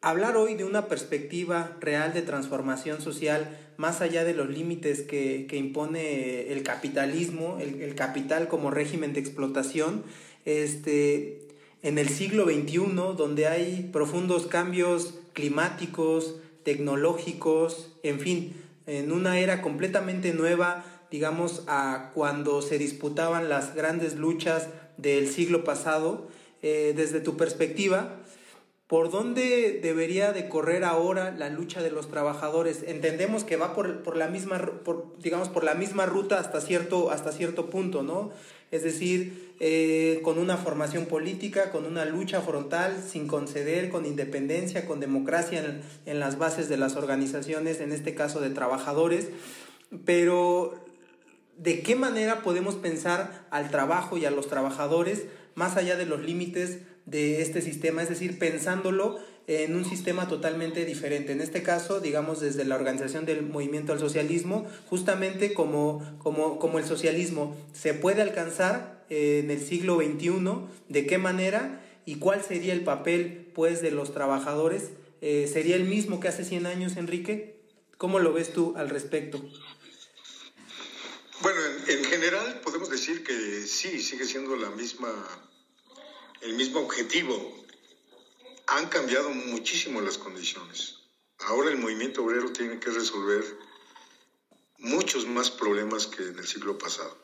hablar 0.00 0.36
hoy 0.36 0.54
de 0.54 0.64
una 0.64 0.88
perspectiva 0.88 1.76
real 1.80 2.12
de 2.14 2.22
transformación 2.22 3.02
social 3.02 3.56
más 3.76 4.00
allá 4.00 4.24
de 4.24 4.34
los 4.34 4.48
límites 4.48 5.02
que, 5.02 5.46
impone 5.52 6.52
el 6.52 6.62
capitalismo, 6.62 7.58
el, 7.60 7.94
capital 7.94 8.48
como 8.48 8.70
régimen 8.70 9.12
de 9.12 9.20
explotación, 9.20 10.04
este, 10.44 11.40
en 11.82 11.98
el 11.98 12.08
siglo 12.08 12.44
XXI, 12.44 12.78
donde 13.16 13.46
hay 13.46 13.88
profundos 13.92 14.46
cambios 14.46 15.14
climáticos, 15.32 16.36
tecnológicos, 16.62 17.92
en 18.02 18.20
fin, 18.20 18.54
en 18.86 19.12
una 19.12 19.38
era 19.38 19.62
completamente 19.62 20.34
nueva, 20.34 20.84
digamos, 21.10 21.64
a 21.66 22.10
cuando 22.14 22.60
se 22.60 22.76
disputaban 22.78 23.48
las 23.48 23.74
grandes 23.74 24.16
luchas 24.16 24.68
del 24.98 25.28
siglo 25.28 25.64
pasado, 25.64 26.28
eh, 26.62 26.92
desde 26.94 27.20
tu 27.20 27.38
perspectiva, 27.38 28.19
¿por 28.90 29.08
dónde 29.08 29.78
debería 29.80 30.32
de 30.32 30.48
correr 30.48 30.82
ahora 30.82 31.30
la 31.30 31.48
lucha 31.48 31.80
de 31.80 31.92
los 31.92 32.08
trabajadores? 32.08 32.82
Entendemos 32.84 33.44
que 33.44 33.54
va 33.54 33.72
por, 33.72 34.16
la 34.16 34.26
misma, 34.26 34.58
por, 34.84 35.16
digamos, 35.20 35.48
por 35.48 35.62
la 35.62 35.74
misma 35.74 36.06
ruta 36.06 36.40
hasta 36.40 36.60
cierto, 36.60 37.12
hasta 37.12 37.30
cierto 37.30 37.70
punto, 37.70 38.02
¿no? 38.02 38.32
Es 38.72 38.82
decir, 38.82 39.54
eh, 39.60 40.18
con 40.24 40.40
una 40.40 40.56
formación 40.56 41.06
política, 41.06 41.70
con 41.70 41.86
una 41.86 42.04
lucha 42.04 42.40
frontal, 42.40 43.00
sin 43.00 43.28
conceder, 43.28 43.90
con 43.90 44.06
independencia, 44.06 44.86
con 44.86 44.98
democracia 44.98 45.80
en 46.04 46.18
las 46.18 46.36
bases 46.36 46.68
de 46.68 46.76
las 46.76 46.96
organizaciones, 46.96 47.80
en 47.80 47.92
este 47.92 48.16
caso 48.16 48.40
de 48.40 48.50
trabajadores, 48.50 49.28
pero 50.04 50.74
¿de 51.56 51.82
qué 51.82 51.94
manera 51.94 52.42
podemos 52.42 52.74
pensar 52.74 53.46
al 53.52 53.70
trabajo 53.70 54.18
y 54.18 54.24
a 54.24 54.32
los 54.32 54.48
trabajadores 54.48 55.26
más 55.54 55.76
allá 55.76 55.94
de 55.96 56.06
los 56.06 56.22
límites 56.22 56.78
de 57.10 57.42
este 57.42 57.60
sistema, 57.60 58.02
es 58.02 58.08
decir, 58.08 58.38
pensándolo 58.38 59.18
en 59.46 59.74
un 59.74 59.84
sistema 59.84 60.28
totalmente 60.28 60.84
diferente. 60.84 61.32
En 61.32 61.40
este 61.40 61.62
caso, 61.62 62.00
digamos, 62.00 62.40
desde 62.40 62.64
la 62.64 62.76
organización 62.76 63.26
del 63.26 63.42
movimiento 63.42 63.92
al 63.92 63.98
socialismo, 63.98 64.66
justamente 64.88 65.54
como, 65.54 66.18
como, 66.18 66.58
como 66.58 66.78
el 66.78 66.84
socialismo 66.84 67.56
se 67.72 67.94
puede 67.94 68.22
alcanzar 68.22 69.04
eh, 69.10 69.40
en 69.42 69.50
el 69.50 69.60
siglo 69.60 69.96
XXI, 69.96 70.30
de 70.88 71.06
qué 71.06 71.18
manera 71.18 71.84
y 72.06 72.16
cuál 72.16 72.44
sería 72.44 72.72
el 72.72 72.84
papel, 72.84 73.50
pues, 73.54 73.82
de 73.82 73.90
los 73.90 74.14
trabajadores. 74.14 74.90
Eh, 75.20 75.50
¿Sería 75.52 75.76
el 75.76 75.84
mismo 75.84 76.20
que 76.20 76.28
hace 76.28 76.44
100 76.44 76.66
años, 76.66 76.96
Enrique? 76.96 77.60
¿Cómo 77.98 78.20
lo 78.20 78.32
ves 78.32 78.52
tú 78.52 78.74
al 78.76 78.88
respecto? 78.88 79.44
Bueno, 81.42 81.60
en, 81.88 82.04
general 82.04 82.60
podemos 82.62 82.90
decir 82.90 83.24
que 83.24 83.62
sí, 83.66 84.00
sigue 84.00 84.24
siendo 84.24 84.56
la 84.56 84.70
misma, 84.70 85.08
el 86.40 86.54
mismo 86.54 86.80
objetivo. 86.80 87.64
Han 88.66 88.88
cambiado 88.88 89.30
muchísimo 89.30 90.00
las 90.00 90.18
condiciones. 90.18 90.96
Ahora 91.38 91.70
el 91.70 91.78
movimiento 91.78 92.22
obrero 92.22 92.52
tiene 92.52 92.78
que 92.78 92.90
resolver 92.90 93.44
muchos 94.78 95.26
más 95.26 95.50
problemas 95.50 96.06
que 96.06 96.22
en 96.22 96.38
el 96.38 96.46
siglo 96.46 96.78
pasado, 96.78 97.16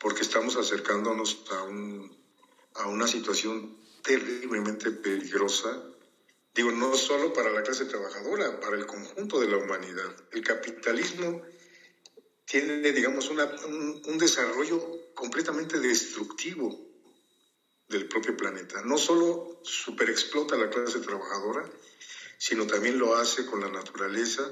porque 0.00 0.22
estamos 0.22 0.56
acercándonos 0.56 1.44
a, 1.50 1.62
un, 1.64 2.16
a 2.74 2.86
una 2.86 3.06
situación 3.06 3.76
terriblemente 4.02 4.90
peligrosa, 4.90 5.82
digo, 6.54 6.70
no 6.72 6.94
solo 6.96 7.32
para 7.32 7.50
la 7.50 7.62
clase 7.62 7.86
trabajadora, 7.86 8.60
para 8.60 8.76
el 8.76 8.86
conjunto 8.86 9.40
de 9.40 9.48
la 9.48 9.56
humanidad. 9.56 10.14
El 10.32 10.42
capitalismo 10.42 11.42
tiene, 12.44 12.92
digamos, 12.92 13.30
un, 13.30 14.18
desarrollo 14.18 15.14
completamente 15.14 15.78
destructivo 15.78 16.91
del 17.92 18.08
propio 18.08 18.36
planeta. 18.36 18.82
No 18.82 18.98
solo 18.98 19.60
superexplota 19.62 20.56
a 20.56 20.58
la 20.58 20.70
clase 20.70 20.98
trabajadora, 20.98 21.70
sino 22.38 22.66
también 22.66 22.98
lo 22.98 23.14
hace 23.14 23.46
con 23.46 23.60
la 23.60 23.68
naturaleza, 23.68 24.50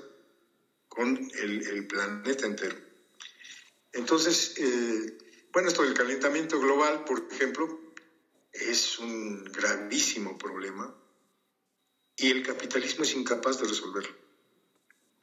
con 0.88 1.16
el, 1.34 1.86
planeta 1.86 2.46
entero. 2.46 2.76
Entonces, 3.92 4.54
eh, 4.58 5.18
bueno, 5.52 5.68
esto 5.68 5.82
del 5.82 5.94
calentamiento 5.94 6.60
global, 6.60 7.04
por 7.04 7.26
ejemplo, 7.30 7.80
es 8.52 8.98
un 8.98 9.44
gravísimo 9.44 10.38
problema 10.38 10.94
y 12.16 12.30
el 12.30 12.42
capitalismo 12.42 13.04
es 13.04 13.14
incapaz 13.14 13.58
de 13.58 13.66
resolverlo, 13.66 14.14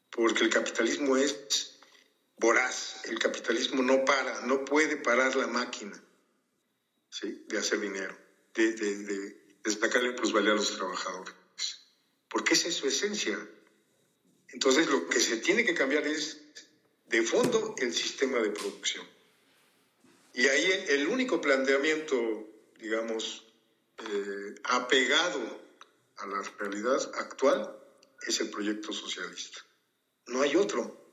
porque 0.10 0.44
el 0.44 0.50
capitalismo 0.50 1.16
es 1.16 1.78
voraz. 2.38 2.96
El 3.06 3.20
capitalismo 3.20 3.84
no 3.84 4.04
para, 4.04 4.42
no 4.42 4.66
puede 4.66 4.98
parar 4.98 5.36
la 5.36 5.48
máquina 5.48 6.02
de 7.22 7.58
hacer 7.58 7.80
dinero, 7.80 8.16
de, 8.54 8.74
de, 8.74 10.14
plusvalía 10.16 10.52
a 10.52 10.56
los 10.56 10.76
trabajadores. 10.76 11.34
Porque 12.30 12.54
esa 12.54 12.68
es 12.68 12.76
su 12.76 12.88
esencia. 12.88 13.38
Entonces 14.50 14.88
lo 14.88 15.08
que 15.08 15.20
se 15.20 15.38
tiene 15.38 15.66
que 15.66 15.74
cambiar 15.74 16.06
es 16.08 16.42
de 17.08 17.22
fondo 17.24 17.76
el 17.78 17.94
sistema 17.94 18.40
de 18.40 18.50
producción. 18.52 19.06
Y 20.34 20.48
ahí 20.48 20.86
el 20.90 21.08
único 21.08 21.42
planteamiento, 21.42 22.48
digamos, 22.80 23.46
eh, 23.98 24.56
apegado 24.64 25.62
a 26.18 26.28
la 26.28 26.42
realidad 26.60 27.12
actual 27.16 27.78
es 28.28 28.40
el 28.40 28.50
proyecto 28.50 28.94
socialista. 28.94 29.60
No 30.28 30.42
hay 30.42 30.56
otro. 30.56 31.08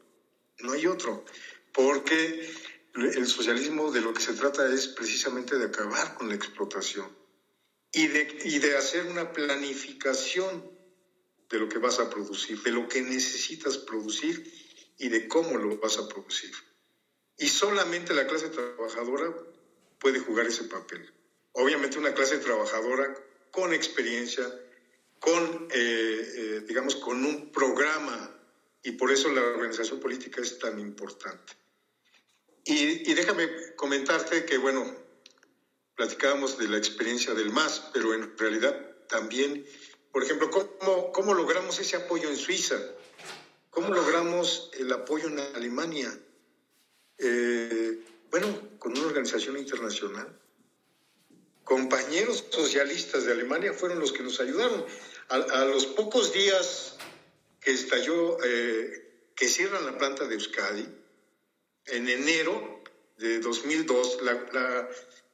No 0.61 0.73
hay 0.73 0.87
otro, 0.87 1.25
porque 1.73 2.49
el 2.95 3.27
socialismo 3.27 3.91
de 3.91 4.01
lo 4.01 4.15
que 4.15 4.23
se 4.23 4.35
trata 4.35 4.73
es 4.73 4.87
precisamente 4.89 5.59
de 5.59 5.67
acabar 5.67 6.15
con 6.15 6.29
la 6.29 6.37
explotación 6.37 7.11
y 7.93 8.09
de, 8.09 8.77
hacer 8.77 9.07
una 9.07 9.33
planificación 9.33 10.71
de 11.49 11.59
lo 11.59 11.69
que 11.69 11.79
vas 11.79 11.99
a 12.01 12.11
producir, 12.11 12.61
de 12.63 12.73
lo 12.73 12.89
que 12.89 13.03
necesitas 13.03 13.79
producir 13.79 14.53
y 14.99 15.09
de 15.09 15.29
cómo 15.29 15.57
lo 15.59 15.77
vas 15.79 15.99
a 15.99 16.09
producir. 16.09 16.53
Y 17.39 17.49
solamente 17.49 18.15
la 18.15 18.27
clase 18.27 18.49
trabajadora 18.49 19.33
puede 19.99 20.19
jugar 20.19 20.47
ese 20.47 20.65
papel. 20.65 21.09
Obviamente 21.53 21.99
una 21.99 22.15
clase 22.15 22.39
trabajadora 22.39 23.15
con 23.51 23.73
experiencia, 23.73 24.45
con, 25.21 25.69
eh, 25.71 26.33
eh, 26.37 26.65
digamos, 26.67 26.97
con 26.97 27.25
un 27.25 27.53
programa 27.53 28.37
y 28.83 28.93
por 28.93 29.13
eso 29.13 29.31
la 29.31 29.43
organización 29.43 30.01
política 30.01 30.41
es 30.41 30.59
tan 30.59 30.79
importante. 30.81 31.64
Y, 32.65 33.13
déjame 33.13 33.75
comentarte 33.77 34.47
que, 34.47 34.57
bueno, 34.57 34.91
platicábamos 35.97 36.57
de 36.57 36.69
la 36.69 36.79
experiencia 36.79 37.35
del 37.35 37.51
MAS, 37.51 37.91
pero 37.93 38.15
en 38.15 38.37
realidad 38.39 38.75
también, 39.07 39.67
por 40.13 40.25
ejemplo, 40.25 40.51
¿cómo, 40.51 41.13
cómo 41.13 41.35
logramos 41.35 41.79
ese 41.79 41.97
apoyo 41.97 42.29
en 42.31 42.37
Suiza? 42.37 42.77
¿Cómo 43.69 43.93
logramos 43.93 44.71
el 44.79 44.91
apoyo 44.93 45.29
en 45.29 45.41
Alemania? 45.41 46.19
Eh, 47.19 47.99
bueno, 48.31 48.47
con 48.79 48.93
una 48.93 49.09
organización 49.09 49.59
internacional. 49.59 50.41
Compañeros 51.65 52.45
socialistas 52.49 53.25
de 53.25 53.33
Alemania 53.33 53.75
fueron 53.75 54.01
los 54.01 54.13
que 54.13 54.23
nos 54.23 54.41
ayudaron. 54.41 54.85
A, 55.29 55.35
a 55.37 55.65
los 55.67 55.87
pocos 55.87 56.33
días 56.33 56.97
que 57.61 57.73
estalló, 57.73 58.39
eh, 58.43 59.31
que 59.35 59.49
cierran 59.49 59.85
la 59.85 59.99
planta 59.99 60.27
de 60.27 60.35
Euskadi 60.35 61.04
en 61.87 62.09
enero 62.09 62.83
de 63.19 63.41
2002. 63.41 64.23
La, 64.23 64.89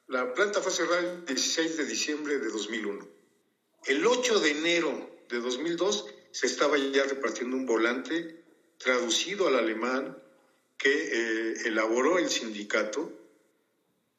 la, 0.07 0.33
planta 0.33 0.61
fue 0.61 0.71
cerrada 0.71 0.99
el 0.99 1.25
16 1.25 1.77
de 1.77 1.85
diciembre 1.85 2.39
de 2.39 2.49
2001. 2.49 3.07
El 3.85 4.05
8 4.05 4.39
de 4.39 4.51
enero 4.51 5.09
de 5.29 5.39
2002 5.39 6.05
se 6.31 6.45
estaba 6.47 6.77
ya 6.77 7.03
repartiendo 7.03 7.55
un 7.57 7.65
volante 7.65 8.43
traducido 8.77 9.47
al 9.47 9.55
alemán 9.55 10.17
que 10.77 10.89
eh, 10.89 11.53
elaboró 11.65 12.17
el 12.17 12.29
sindicato, 12.29 13.11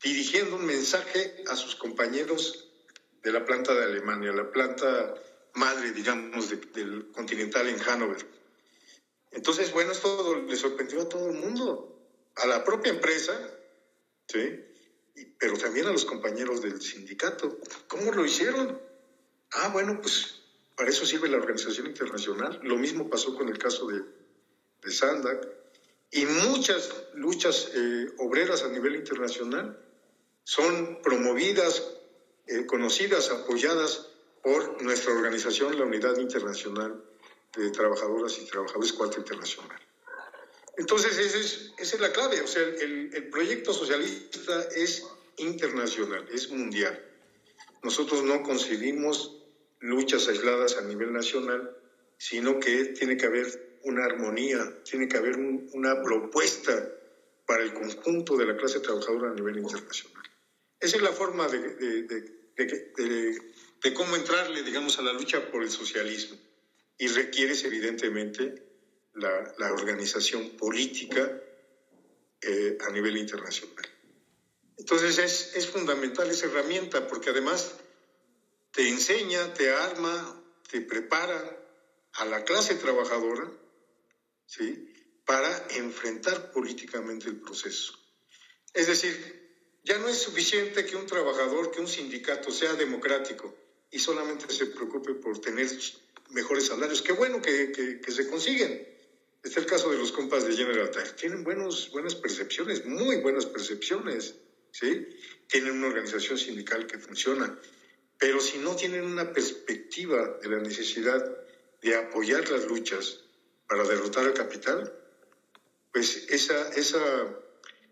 dirigiendo 0.02 0.56
un 0.56 0.66
mensaje 0.66 1.44
a 1.48 1.56
sus 1.56 1.74
compañeros 1.74 2.68
de 3.22 3.32
la 3.32 3.44
planta 3.44 3.74
de 3.74 3.84
Alemania, 3.84 4.32
la 4.32 4.50
planta 4.50 5.14
madre, 5.54 5.92
digamos, 5.92 6.50
del 6.72 7.10
Continental 7.12 7.68
en 7.68 7.80
Hanover. 7.80 8.26
Entonces, 9.30 9.72
bueno, 9.72 9.92
esto 9.92 10.36
le 10.46 10.56
sorprendió 10.56 11.02
a 11.02 11.08
todo 11.08 11.30
el 11.30 11.36
mundo, 11.36 11.91
a 12.36 12.46
la 12.46 12.64
propia 12.64 12.92
empresa, 12.92 13.32
¿sí? 14.26 14.64
pero 15.38 15.56
también 15.56 15.86
a 15.86 15.92
los 15.92 16.04
compañeros 16.04 16.62
del 16.62 16.80
sindicato. 16.80 17.58
¿Cómo 17.88 18.12
lo 18.12 18.24
hicieron? 18.24 18.80
Ah, 19.52 19.68
bueno, 19.68 20.00
pues 20.00 20.40
para 20.76 20.90
eso 20.90 21.04
sirve 21.04 21.28
la 21.28 21.36
organización 21.36 21.86
internacional. 21.86 22.60
Lo 22.62 22.76
mismo 22.76 23.08
pasó 23.10 23.34
con 23.36 23.48
el 23.48 23.58
caso 23.58 23.86
de, 23.86 24.02
de 24.82 24.90
Sandak. 24.90 25.48
Y 26.10 26.26
muchas 26.26 26.90
luchas 27.14 27.70
eh, 27.74 28.12
obreras 28.18 28.62
a 28.64 28.68
nivel 28.68 28.96
internacional 28.96 29.78
son 30.44 31.00
promovidas, 31.02 31.82
eh, 32.46 32.66
conocidas, 32.66 33.30
apoyadas 33.30 34.08
por 34.42 34.82
nuestra 34.82 35.14
organización, 35.14 35.78
la 35.78 35.84
Unidad 35.84 36.18
Internacional 36.18 37.02
de 37.56 37.70
Trabajadoras 37.70 38.38
y 38.38 38.46
Trabajadores 38.46 38.92
Cuarta 38.92 39.18
Internacional. 39.18 39.80
Entonces, 40.76 41.18
esa 41.18 41.38
es, 41.38 41.72
esa 41.78 41.96
es 41.96 42.00
la 42.00 42.12
clave. 42.12 42.40
O 42.40 42.46
sea, 42.46 42.62
el, 42.62 43.10
el, 43.12 43.28
proyecto 43.28 43.72
socialista 43.72 44.68
es 44.74 45.06
internacional, 45.36 46.26
es 46.32 46.50
mundial. 46.50 47.00
Nosotros 47.82 48.22
no 48.22 48.42
concebimos 48.42 49.42
luchas 49.80 50.28
aisladas 50.28 50.76
a 50.76 50.82
nivel 50.82 51.12
nacional, 51.12 51.76
sino 52.16 52.60
que 52.60 52.86
tiene 52.86 53.16
que 53.16 53.26
haber 53.26 53.78
una 53.82 54.04
armonía, 54.04 54.82
tiene 54.84 55.08
que 55.08 55.16
haber 55.16 55.36
una 55.36 56.02
propuesta 56.02 56.88
para 57.46 57.64
el 57.64 57.74
conjunto 57.74 58.36
de 58.36 58.46
la 58.46 58.56
clase 58.56 58.80
trabajadora 58.80 59.30
a 59.30 59.34
nivel 59.34 59.58
internacional. 59.58 60.22
Esa 60.78 60.96
es 60.96 61.02
la 61.02 61.12
forma 61.12 61.48
de, 61.48 62.02
de, 62.02 63.94
cómo 63.94 64.16
entrarle, 64.16 64.62
digamos, 64.62 64.98
a 64.98 65.02
la 65.02 65.12
lucha 65.12 65.50
por 65.50 65.62
el 65.62 65.70
socialismo. 65.70 66.38
Y 66.98 67.08
requiere, 67.08 67.54
evidentemente, 67.64 68.62
la, 69.14 69.72
organización 69.72 70.50
política 70.56 71.40
eh, 72.40 72.78
a 72.80 72.90
nivel 72.90 73.16
internacional. 73.16 73.88
Entonces 74.76 75.18
es, 75.18 75.54
es 75.54 75.66
fundamental 75.66 76.30
esa 76.30 76.46
herramienta 76.46 77.06
porque 77.06 77.30
además 77.30 77.74
te 78.72 78.88
enseña, 78.88 79.52
te 79.54 79.70
arma, 79.70 80.42
te 80.70 80.80
prepara 80.80 81.58
a 82.14 82.24
la 82.24 82.44
clase 82.44 82.74
trabajadora 82.76 83.50
¿sí? 84.46 84.92
para 85.24 85.66
enfrentar 85.76 86.50
políticamente 86.52 87.28
el 87.28 87.36
proceso. 87.36 87.98
Es 88.74 88.86
decir, 88.86 89.42
ya 89.84 89.98
no 89.98 90.08
es 90.08 90.18
suficiente 90.18 90.86
que 90.86 90.96
un 90.96 91.06
trabajador, 91.06 91.70
que 91.70 91.80
un 91.80 91.88
sindicato 91.88 92.50
sea 92.50 92.74
democrático 92.74 93.54
y 93.90 93.98
solamente 93.98 94.52
se 94.52 94.66
preocupe 94.66 95.14
por 95.14 95.40
tener 95.40 95.68
mejores 96.30 96.66
salarios. 96.66 97.02
Qué 97.02 97.12
bueno 97.12 97.42
que, 97.42 97.72
que, 97.72 98.12
se 98.12 98.28
consiguen. 98.28 98.88
Este 99.42 99.58
es 99.58 99.64
el 99.64 99.70
caso 99.70 99.90
de 99.90 99.98
los 99.98 100.12
compas 100.12 100.46
de 100.46 100.54
General 100.54 100.88
Tire. 100.90 101.10
Tienen 101.16 101.42
buenos, 101.42 101.90
buenas 101.90 102.14
percepciones, 102.14 102.84
muy 102.86 103.16
buenas 103.16 103.44
percepciones. 103.46 104.36
¿sí? 104.70 105.08
Tienen 105.48 105.78
una 105.78 105.88
organización 105.88 106.38
sindical 106.38 106.86
que 106.86 106.98
funciona. 106.98 107.58
Pero 108.18 108.40
si 108.40 108.58
no 108.58 108.76
tienen 108.76 109.02
una 109.02 109.32
perspectiva 109.32 110.38
de 110.40 110.48
la 110.48 110.60
necesidad 110.60 111.38
de 111.80 111.96
apoyar 111.96 112.48
las 112.50 112.66
luchas 112.66 113.24
para 113.66 113.82
derrotar 113.82 114.26
al 114.26 114.34
capital, 114.34 114.96
pues 115.92 116.24
esa, 116.28 116.68
esa, 116.74 117.00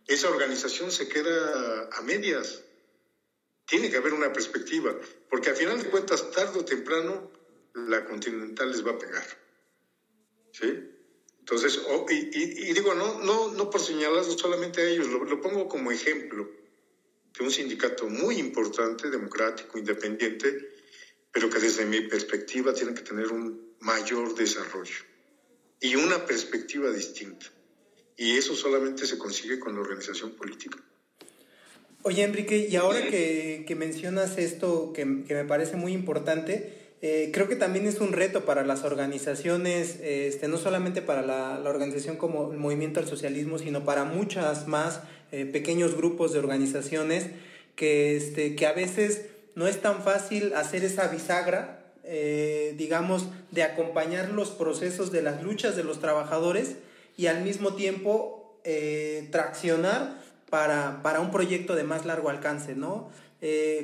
esa 0.06 0.30
organización 0.30 0.92
se 0.92 1.08
queda 1.08 1.88
a 1.90 2.02
medias. 2.02 2.62
Tiene 3.66 3.90
que 3.90 3.96
haber 3.96 4.14
una 4.14 4.32
perspectiva, 4.32 4.96
porque 5.28 5.50
al 5.50 5.56
final 5.56 5.82
de 5.82 5.90
cuentas, 5.90 6.30
tarde 6.30 6.60
o 6.60 6.64
temprano, 6.64 7.32
la 7.74 8.04
continental 8.04 8.70
les 8.70 8.86
va 8.86 8.92
a 8.92 8.98
pegar. 8.98 9.26
¿Sí? 10.52 10.99
Entonces, 11.50 11.80
y, 12.10 12.72
digo, 12.72 12.94
no, 12.94 13.18
no, 13.24 13.52
no 13.52 13.70
por 13.70 13.80
señalarlo 13.80 14.38
solamente 14.38 14.82
a 14.82 14.88
ellos, 14.88 15.08
lo, 15.08 15.24
lo 15.24 15.40
pongo 15.40 15.68
como 15.68 15.90
ejemplo 15.90 16.48
de 17.36 17.44
un 17.44 17.50
sindicato 17.50 18.08
muy 18.08 18.36
importante, 18.36 19.10
democrático, 19.10 19.76
independiente, 19.76 20.70
pero 21.32 21.50
que 21.50 21.58
desde 21.58 21.86
mi 21.86 22.02
perspectiva 22.02 22.72
tiene 22.72 22.94
que 22.94 23.02
tener 23.02 23.32
un 23.32 23.74
mayor 23.80 24.36
desarrollo 24.36 24.94
y 25.80 25.96
una 25.96 26.24
perspectiva 26.24 26.92
distinta. 26.92 27.46
Y 28.16 28.36
eso 28.36 28.54
solamente 28.54 29.04
se 29.04 29.18
consigue 29.18 29.58
con 29.58 29.74
la 29.74 29.80
organización 29.80 30.36
política. 30.36 30.78
Oye, 32.02 32.22
Enrique, 32.22 32.68
y 32.70 32.76
ahora 32.76 33.08
que, 33.08 33.64
que 33.66 33.74
mencionas 33.74 34.38
esto 34.38 34.92
que, 34.92 35.24
que, 35.26 35.34
me 35.34 35.44
parece 35.44 35.76
muy 35.76 35.92
importante, 35.94 36.79
eh, 37.02 37.30
creo 37.32 37.48
que 37.48 37.56
también 37.56 37.86
es 37.86 38.00
un 38.00 38.12
reto 38.12 38.44
para 38.44 38.62
las 38.62 38.84
organizaciones, 38.84 39.98
este, 40.02 40.48
no 40.48 40.58
solamente 40.58 41.00
para 41.00 41.22
la, 41.22 41.58
organización 41.64 42.16
como 42.16 42.52
el 42.52 42.58
Movimiento 42.58 43.00
al 43.00 43.06
Socialismo, 43.06 43.58
sino 43.58 43.84
para 43.84 44.04
muchas 44.04 44.68
más 44.68 45.00
eh, 45.32 45.46
pequeños 45.46 45.96
grupos 45.96 46.34
de 46.34 46.40
organizaciones 46.40 47.30
que, 47.74 48.16
este, 48.16 48.54
que 48.54 48.66
a 48.66 48.72
veces 48.72 49.22
no 49.54 49.66
es 49.66 49.80
tan 49.80 50.02
fácil 50.02 50.52
hacer 50.54 50.84
esa 50.84 51.08
bisagra 51.08 51.78
eh, 52.04 52.74
digamos, 52.76 53.28
de 53.50 53.62
acompañar 53.62 54.30
los 54.30 54.50
procesos 54.50 55.12
de 55.12 55.22
las 55.22 55.42
luchas 55.42 55.76
de 55.76 55.84
los 55.84 56.00
trabajadores 56.00 56.76
y 57.16 57.26
al 57.26 57.42
mismo 57.42 57.74
tiempo 57.74 58.58
traccionar 59.30 60.20
para, 60.50 61.02
para, 61.02 61.20
un 61.20 61.30
proyecto 61.30 61.76
de 61.76 61.84
más 61.84 62.04
largo 62.04 62.28
alcance, 62.28 62.74
¿no? 62.74 63.10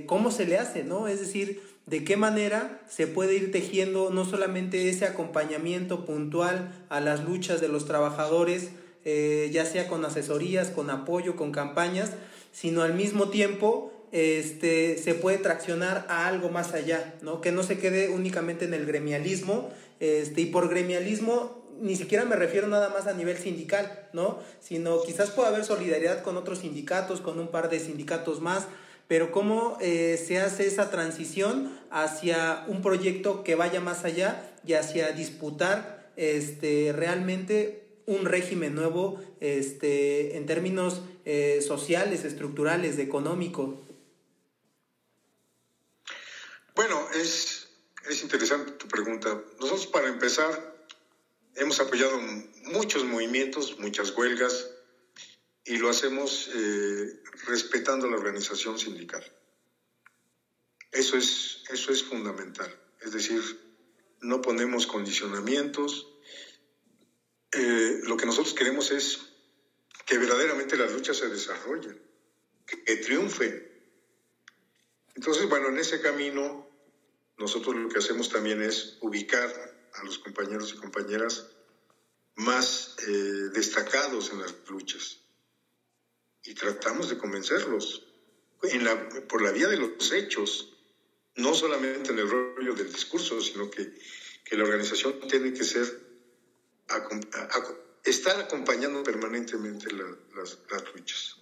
¿Cómo 0.07 0.31
se 0.31 0.45
le 0.45 0.59
hace, 0.59 0.83
no? 0.83 1.09
Es 1.09 1.21
decir, 1.21 1.63
de 1.87 2.05
qué 2.05 2.17
manera 2.17 2.83
se 2.89 3.07
puede 3.07 3.37
ir 3.37 3.53
tejiendo 3.53 4.11
no 4.11 4.25
solamente 4.25 4.89
ese 4.89 5.07
acompañamiento 5.07 6.05
puntual 6.05 6.87
a 6.89 7.01
las 7.01 7.25
luchas 7.25 7.61
de 7.61 7.69
los 7.69 7.87
trabajadores, 7.87 8.71
ya 9.05 9.65
sea 9.65 9.87
con 9.87 10.05
asesorías, 10.05 10.69
con 10.69 10.91
apoyo, 10.91 11.37
con 11.37 11.53
campañas, 11.53 12.11
sino 12.53 12.83
al 12.83 12.95
mismo 12.95 13.29
tiempo 13.29 13.93
este, 14.13 14.99
se 14.99 15.15
puede 15.15 15.39
traccionar 15.39 16.07
a 16.09 16.27
algo 16.27 16.49
más 16.49 16.73
allá, 16.75 17.15
¿no? 17.23 17.41
Que 17.41 17.53
no 17.53 17.63
se 17.63 17.79
quede 17.79 18.09
únicamente 18.09 18.65
en 18.65 18.75
el 18.75 18.87
gremialismo, 18.87 19.71
este, 20.01 20.41
y 20.43 20.47
por 20.47 20.69
gremialismo 20.69 21.65
ni 21.81 21.97
siquiera 21.97 22.25
me 22.25 22.37
refiero 22.37 22.67
nada 22.69 22.89
más 22.89 23.07
a 23.07 23.13
nivel 23.13 23.37
sindical, 23.37 24.09
¿no? 24.13 24.39
Sino 24.61 25.03
quizás 25.03 25.31
pueda 25.31 25.49
haber 25.49 25.65
solidaridad 25.65 26.23
con 26.23 26.37
otros 26.37 26.61
sindicatos, 26.61 27.21
con 27.21 27.39
un 27.39 27.49
par 27.49 27.69
de 27.69 27.79
sindicatos 27.79 28.41
más, 28.41 28.67
pero 29.09 29.31
cómo 29.31 29.79
eh, 29.81 30.23
se 30.25 30.39
hace 30.39 30.67
esa 30.67 30.91
transición 30.91 31.79
hacia 31.91 32.65
un 32.67 32.83
proyecto 32.83 33.45
que 33.45 33.55
vaya 33.55 33.81
más 33.81 34.05
allá 34.05 34.53
y 34.65 34.75
hacia 34.75 35.13
disputar 35.13 36.11
este, 36.17 36.93
realmente 36.95 37.87
un 38.07 38.25
régimen 38.25 38.75
nuevo 38.75 39.21
este, 39.41 40.37
en 40.37 40.47
términos 40.47 41.03
eh, 41.25 41.61
sociales, 41.67 42.25
estructurales, 42.25 42.99
económicos. 42.99 43.77
Bueno, 46.75 47.01
es, 47.15 47.69
es 48.09 48.23
interesante 48.23 48.73
tu 48.73 48.87
pregunta. 48.87 49.41
Nosotros 49.59 49.87
para 49.87 50.09
empezar 50.09 50.77
hemos 51.57 51.81
apoyado 51.81 52.19
muchos 52.65 53.05
movimientos, 53.05 53.79
muchas 53.79 54.17
huelgas, 54.17 54.71
y 55.67 55.79
lo 55.79 55.91
hacemos 55.91 56.49
eh, 56.55 57.23
respetando 57.47 58.09
la 58.09 58.17
organización 58.17 58.79
sindical. 58.79 59.25
Eso 60.93 61.17
es, 61.17 61.65
eso 61.69 61.91
es 61.91 62.05
fundamental. 62.05 62.73
Es 63.01 63.13
decir, 63.13 63.43
no 64.21 64.41
ponemos 64.41 64.87
condicionamientos. 64.87 66.07
Eh, 67.51 68.01
lo 68.05 68.17
que 68.17 68.27
nosotros 68.27 68.55
queremos 68.55 68.93
es 68.93 69.19
que 70.07 70.19
verdaderamente 70.19 70.77
las 70.77 70.93
luchas 70.93 71.17
se 71.17 71.29
desarrollen, 71.29 72.01
que 72.65 72.97
triunfen. 72.97 73.69
Entonces, 75.17 75.49
bueno, 75.49 75.69
en 75.69 75.79
ese 75.79 76.01
camino 76.01 76.71
nosotros 77.39 77.75
lo 77.75 77.89
que 77.89 77.99
hacemos 77.99 78.29
también 78.29 78.63
es 78.63 78.99
ubicar 79.01 79.51
a 79.95 80.05
los 80.05 80.21
compañeros 80.21 80.73
y 80.73 80.77
compañeras 80.77 81.49
más 82.37 82.95
eh, 83.09 83.11
destacados 83.53 84.31
en 84.31 84.43
las 84.43 84.55
luchas 84.69 85.26
y 86.47 86.55
tratamos 86.55 87.11
de 87.11 87.19
convencerlos 87.19 88.07
en 88.63 88.85
la, 88.85 89.09
por 89.29 89.43
la 89.43 89.53
vía 89.53 89.69
de 89.69 89.77
los 89.77 90.13
hechos, 90.13 90.73
no 91.35 91.55
solamente 91.55 92.13
en 92.13 92.19
el 92.19 92.31
rollo 92.31 92.75
del 92.75 92.93
discurso, 92.93 93.41
sino 93.41 93.71
que, 93.71 93.93
que 94.45 94.57
la 94.57 94.65
organización 94.65 95.21
tiene 95.29 95.53
que 95.53 95.65
ser 95.65 96.07
estar 98.05 98.39
acompañando 98.41 99.03
permanentemente 99.03 99.89
las, 99.93 100.59
las, 100.71 100.95
luchas. 100.95 101.37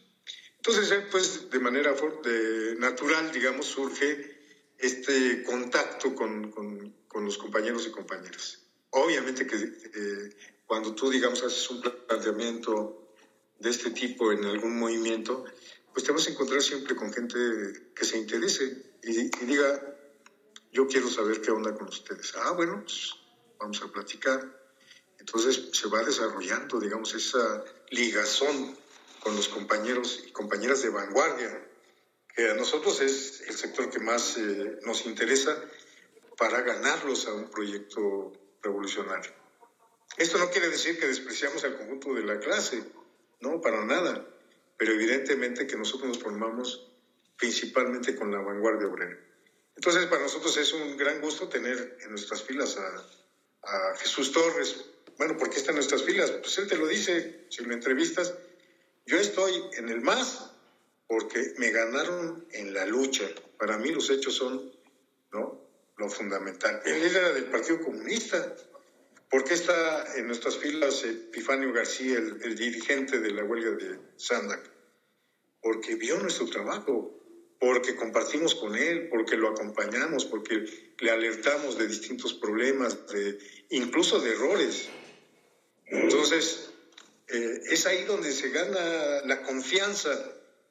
Entonces, 0.57 0.91
eh, 0.91 1.07
pues 1.11 1.51
de 1.51 1.59
manera 1.59 1.95
de, 2.23 2.77
natural, 2.79 3.31
digamos, 3.31 3.67
surge 3.67 4.73
este 4.79 5.43
contacto 5.45 6.15
con, 6.15 6.51
con, 6.51 6.95
los 7.25 7.39
compañeros 7.39 7.87
y 7.87 7.93
compañeras. 7.93 8.59
Obviamente 8.91 9.47
que 9.47 9.57
eh, 9.57 10.37
cuando 10.67 10.95
tú, 10.95 11.11
digamos, 11.11 11.43
haces 11.45 11.71
un 11.71 11.81
planteamiento 11.81 13.04
de 13.59 13.71
este 13.71 13.91
tipo 13.91 14.33
en 14.33 14.45
algún 14.45 14.79
movimiento, 14.79 15.45
pues 15.93 16.05
te 16.05 16.13
vas 16.13 16.27
a 16.27 16.31
encontrar 16.31 16.63
siempre 16.63 16.97
con 16.97 17.13
gente 17.13 17.37
que 17.95 18.05
se 18.05 18.19
interese 18.19 18.95
y, 19.03 19.29
diga, 19.47 19.97
yo 20.73 20.87
quiero 20.89 21.09
saber 21.09 21.41
qué 21.41 21.51
onda 21.51 21.75
con 21.75 21.89
ustedes. 21.89 22.35
Ah, 22.37 22.53
bueno, 22.53 22.83
pues 22.83 23.15
vamos 23.59 23.81
a 23.83 23.93
platicar. 23.93 24.41
Entonces 25.19 25.71
se 25.73 25.89
va 25.89 26.03
desarrollando, 26.03 26.81
digamos, 26.81 27.15
esa 27.15 27.65
ligazón 27.91 28.77
con 29.21 29.37
los 29.37 29.49
compañeros 29.49 30.23
y 30.27 30.33
compañeras 30.33 30.83
de 30.83 30.91
vanguardia 30.91 31.69
que 32.35 32.51
a 32.51 32.55
nosotros 32.55 33.01
es 33.01 33.43
el 33.47 33.55
sector 33.55 33.91
que 33.91 34.01
más 34.01 34.37
eh, 34.37 34.81
nos 34.83 35.07
interesa 35.07 35.57
para 36.37 36.63
ganarlos 36.63 37.27
a 37.29 37.33
un 37.33 37.49
proyecto 37.49 38.33
revolucionario. 38.61 39.33
Esto 40.17 40.39
no 40.39 40.51
quiere 40.51 40.69
decir 40.69 40.99
que 40.99 41.07
despreciamos 41.07 41.63
al 41.65 41.77
conjunto 41.77 42.13
de 42.15 42.23
la 42.23 42.39
clase, 42.41 42.83
no, 43.45 43.61
para 43.61 43.85
nada, 43.85 44.27
pero 44.77 44.93
evidentemente 44.93 45.67
que 45.67 45.77
nosotros 45.77 46.09
nos 46.09 46.19
formamos 46.19 46.91
principalmente 47.37 48.17
con 48.17 48.31
la 48.31 48.39
vanguardia 48.41 48.89
obrera. 48.89 49.19
Entonces, 49.77 50.07
para 50.07 50.23
nosotros 50.23 50.57
es 50.57 50.73
un 50.73 50.97
gran 50.97 51.21
gusto 51.21 51.49
tener 51.49 51.99
en 52.03 52.11
nuestras 52.11 52.43
filas 52.43 52.77
a, 52.77 53.05
Jesús 53.97 54.31
Torres. 54.33 54.85
Bueno, 55.17 55.39
¿por 55.39 55.49
qué 55.49 55.57
está 55.57 55.71
en 55.71 55.77
nuestras 55.77 56.03
filas? 56.03 56.31
Pues 56.31 56.59
él 56.59 56.67
te 56.67 56.77
lo 56.77 56.87
dice, 56.87 57.47
si 57.49 57.65
lo 57.65 57.73
entrevistas. 57.73 58.35
Yo 59.07 59.19
estoy 59.19 59.53
en 59.79 59.89
el 59.89 60.03
MAS, 60.03 60.51
porque 61.07 61.55
me 61.57 61.71
ganaron 61.71 62.47
en 62.53 62.75
la 62.75 62.85
lucha. 62.85 63.25
Para 63.59 63.79
mí 63.79 63.91
los 63.91 64.11
hechos 64.11 64.35
son, 64.35 64.71
¿no? 65.33 65.65
lo 65.97 66.09
fundamental. 66.09 66.81
Él 66.85 67.03
era 67.03 67.33
del 67.33 67.47
Partido 67.47 67.81
Comunista. 67.81 68.57
¿Por 69.35 69.43
qué 69.43 69.55
está 69.55 70.17
en 70.17 70.29
nuestras 70.29 70.59
filas 70.59 71.03
Epifanio 71.03 71.73
García, 71.73 72.19
el, 72.19 72.55
dirigente 72.55 73.19
de 73.19 73.33
la 73.33 73.43
huelga 73.43 73.73
de 73.73 73.99
Sandac? 74.17 74.71
Porque 75.61 75.97
vio 75.97 76.21
nuestro 76.21 76.47
trabajo, 76.47 77.21
porque 77.59 77.97
compartimos 77.97 78.55
con 78.55 78.77
él, 78.77 79.09
porque 79.09 79.37
lo 79.37 79.49
acompañamos, 79.49 80.25
porque 80.25 80.65
le 81.01 81.11
alertamos 81.11 81.77
de 81.77 81.89
distintos 81.89 82.35
problemas, 82.35 83.09
de, 83.09 83.37
incluso 83.71 84.21
de 84.21 84.35
errores. 84.35 84.89
Entonces, 85.87 86.71
eh, 87.27 87.61
es 87.73 87.87
ahí 87.87 88.05
donde 88.05 88.31
se 88.31 88.51
gana 88.51 89.23
la 89.25 89.43
confianza 89.43 90.13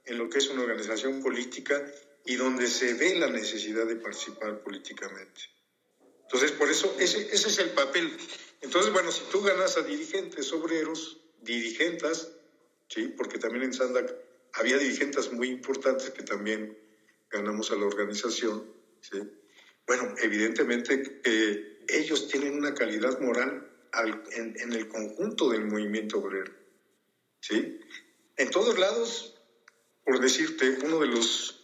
en 0.05 0.17
lo 0.17 0.29
que 0.29 0.37
es 0.37 0.47
una 0.47 0.61
organización 0.61 1.21
política 1.21 1.85
y 2.23 2.35
donde 2.35 2.67
se 2.67 2.93
ve 2.93 3.15
la 3.15 3.27
necesidad 3.27 3.85
de 3.85 3.97
participar 3.97 4.63
políticamente. 4.63 5.52
Entonces, 6.33 6.57
por 6.57 6.67
eso 6.71 6.95
ese, 6.99 7.29
ese 7.31 7.47
es 7.47 7.59
el 7.59 7.69
papel. 7.69 8.17
Entonces, 8.61 8.91
bueno, 8.91 9.11
si 9.11 9.21
tú 9.31 9.43
ganas 9.43 9.77
a 9.77 9.83
dirigentes 9.83 10.51
obreros, 10.51 11.19
dirigentes, 11.41 12.31
¿sí? 12.87 13.13
porque 13.15 13.37
también 13.37 13.65
en 13.65 13.73
Sandac 13.73 14.15
había 14.53 14.79
dirigentes 14.79 15.31
muy 15.31 15.49
importantes 15.49 16.09
que 16.09 16.23
también 16.23 16.75
ganamos 17.29 17.69
a 17.69 17.75
la 17.75 17.85
organización, 17.85 18.65
¿sí? 18.99 19.19
bueno, 19.85 20.15
evidentemente 20.23 21.21
que 21.21 21.85
ellos 21.87 22.27
tienen 22.27 22.55
una 22.55 22.73
calidad 22.73 23.19
moral 23.19 23.69
en, 24.31 24.59
en, 24.59 24.73
el 24.73 24.87
conjunto 24.87 25.51
del 25.51 25.65
movimiento 25.65 26.17
obrero. 26.17 26.51
¿sí? 27.41 27.79
En 28.37 28.49
todos 28.49 28.79
lados, 28.79 29.39
por 30.03 30.19
decirte, 30.19 30.79
uno 30.83 30.99
de 30.99 31.07
los 31.07 31.63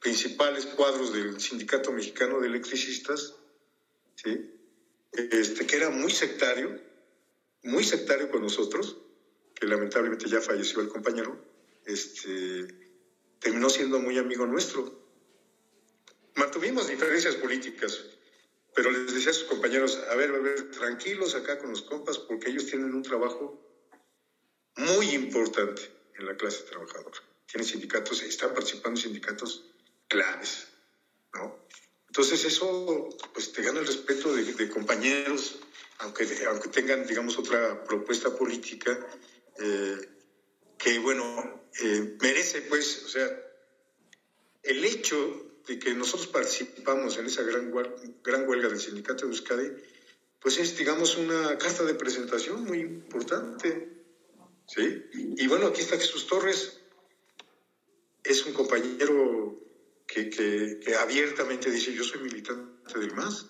principales 0.00 0.66
cuadros 0.66 1.12
del 1.12 1.40
Sindicato 1.40 1.92
Mexicano 1.92 2.40
de 2.40 2.48
Electricistas, 2.48 3.34
¿sí? 4.24 4.50
este, 5.12 5.66
que 5.66 5.76
era 5.76 5.90
muy 5.90 6.10
sectario, 6.10 6.80
muy 7.62 7.84
sectario 7.84 8.30
con 8.30 8.42
nosotros, 8.42 8.96
que 9.54 9.66
lamentablemente 9.66 10.28
ya 10.28 10.40
falleció 10.40 10.80
el 10.80 10.88
compañero, 10.88 11.38
este, 11.84 12.66
terminó 13.38 13.70
siendo 13.70 14.00
muy 14.00 14.18
amigo 14.18 14.46
nuestro. 14.46 15.04
Mantuvimos 16.34 16.88
diferencias 16.88 17.36
políticas, 17.36 18.04
pero 18.74 18.90
les 18.90 19.14
decía 19.14 19.30
a 19.30 19.34
sus 19.34 19.44
compañeros, 19.44 19.96
a 20.10 20.14
ver, 20.16 20.30
a 20.34 20.38
ver, 20.38 20.70
tranquilos 20.72 21.34
acá 21.34 21.58
con 21.58 21.70
los 21.70 21.82
compas, 21.82 22.18
porque 22.18 22.50
ellos 22.50 22.66
tienen 22.66 22.92
un 22.92 23.02
trabajo 23.02 23.60
muy 24.76 25.10
importante 25.10 25.82
en 26.18 26.26
la 26.26 26.36
clase 26.36 26.64
trabajadora. 26.64 27.20
Tienen 27.46 27.68
sindicatos, 27.68 28.22
están 28.22 28.52
participando 28.52 29.00
sindicatos 29.00 29.64
claves, 30.08 30.66
¿no? 31.34 31.64
Entonces 32.16 32.44
eso, 32.44 33.08
pues 33.32 33.50
te 33.50 33.60
gana 33.60 33.80
el 33.80 33.88
respeto 33.88 34.32
de, 34.32 34.68
compañeros, 34.68 35.58
aunque, 35.98 36.24
aunque 36.48 36.68
tengan, 36.68 37.04
digamos, 37.04 37.36
otra 37.36 37.82
propuesta 37.82 38.32
política, 38.36 38.96
eh, 39.58 39.96
que, 40.78 41.00
bueno, 41.00 41.66
eh, 41.82 42.16
merece, 42.22 42.62
pues, 42.62 43.02
o 43.04 43.08
sea, 43.08 43.28
el 44.62 44.84
hecho 44.84 45.60
de 45.66 45.76
que 45.80 45.92
nosotros 45.92 46.28
participamos 46.28 47.18
en 47.18 47.26
esa 47.26 47.42
gran, 47.42 47.72
gran 48.22 48.48
huelga 48.48 48.68
del 48.68 48.78
sindicato 48.78 49.26
de 49.26 49.32
Euskadi, 49.32 49.72
pues 50.38 50.58
es, 50.58 50.78
digamos, 50.78 51.16
una 51.16 51.58
carta 51.58 51.82
de 51.82 51.94
presentación 51.94 52.62
muy 52.62 52.78
importante, 52.78 53.88
¿sí? 54.68 55.04
Y 55.36 55.48
bueno, 55.48 55.66
aquí 55.66 55.80
está 55.80 55.96
Jesús 55.96 56.28
Torres, 56.28 56.78
es 58.22 58.46
un 58.46 58.52
compañero 58.52 59.64
que, 60.14 60.94
abiertamente 60.96 61.70
dice 61.70 61.92
yo 61.92 62.04
soy 62.04 62.20
militante 62.20 62.98
del 62.98 63.14
MAS 63.14 63.46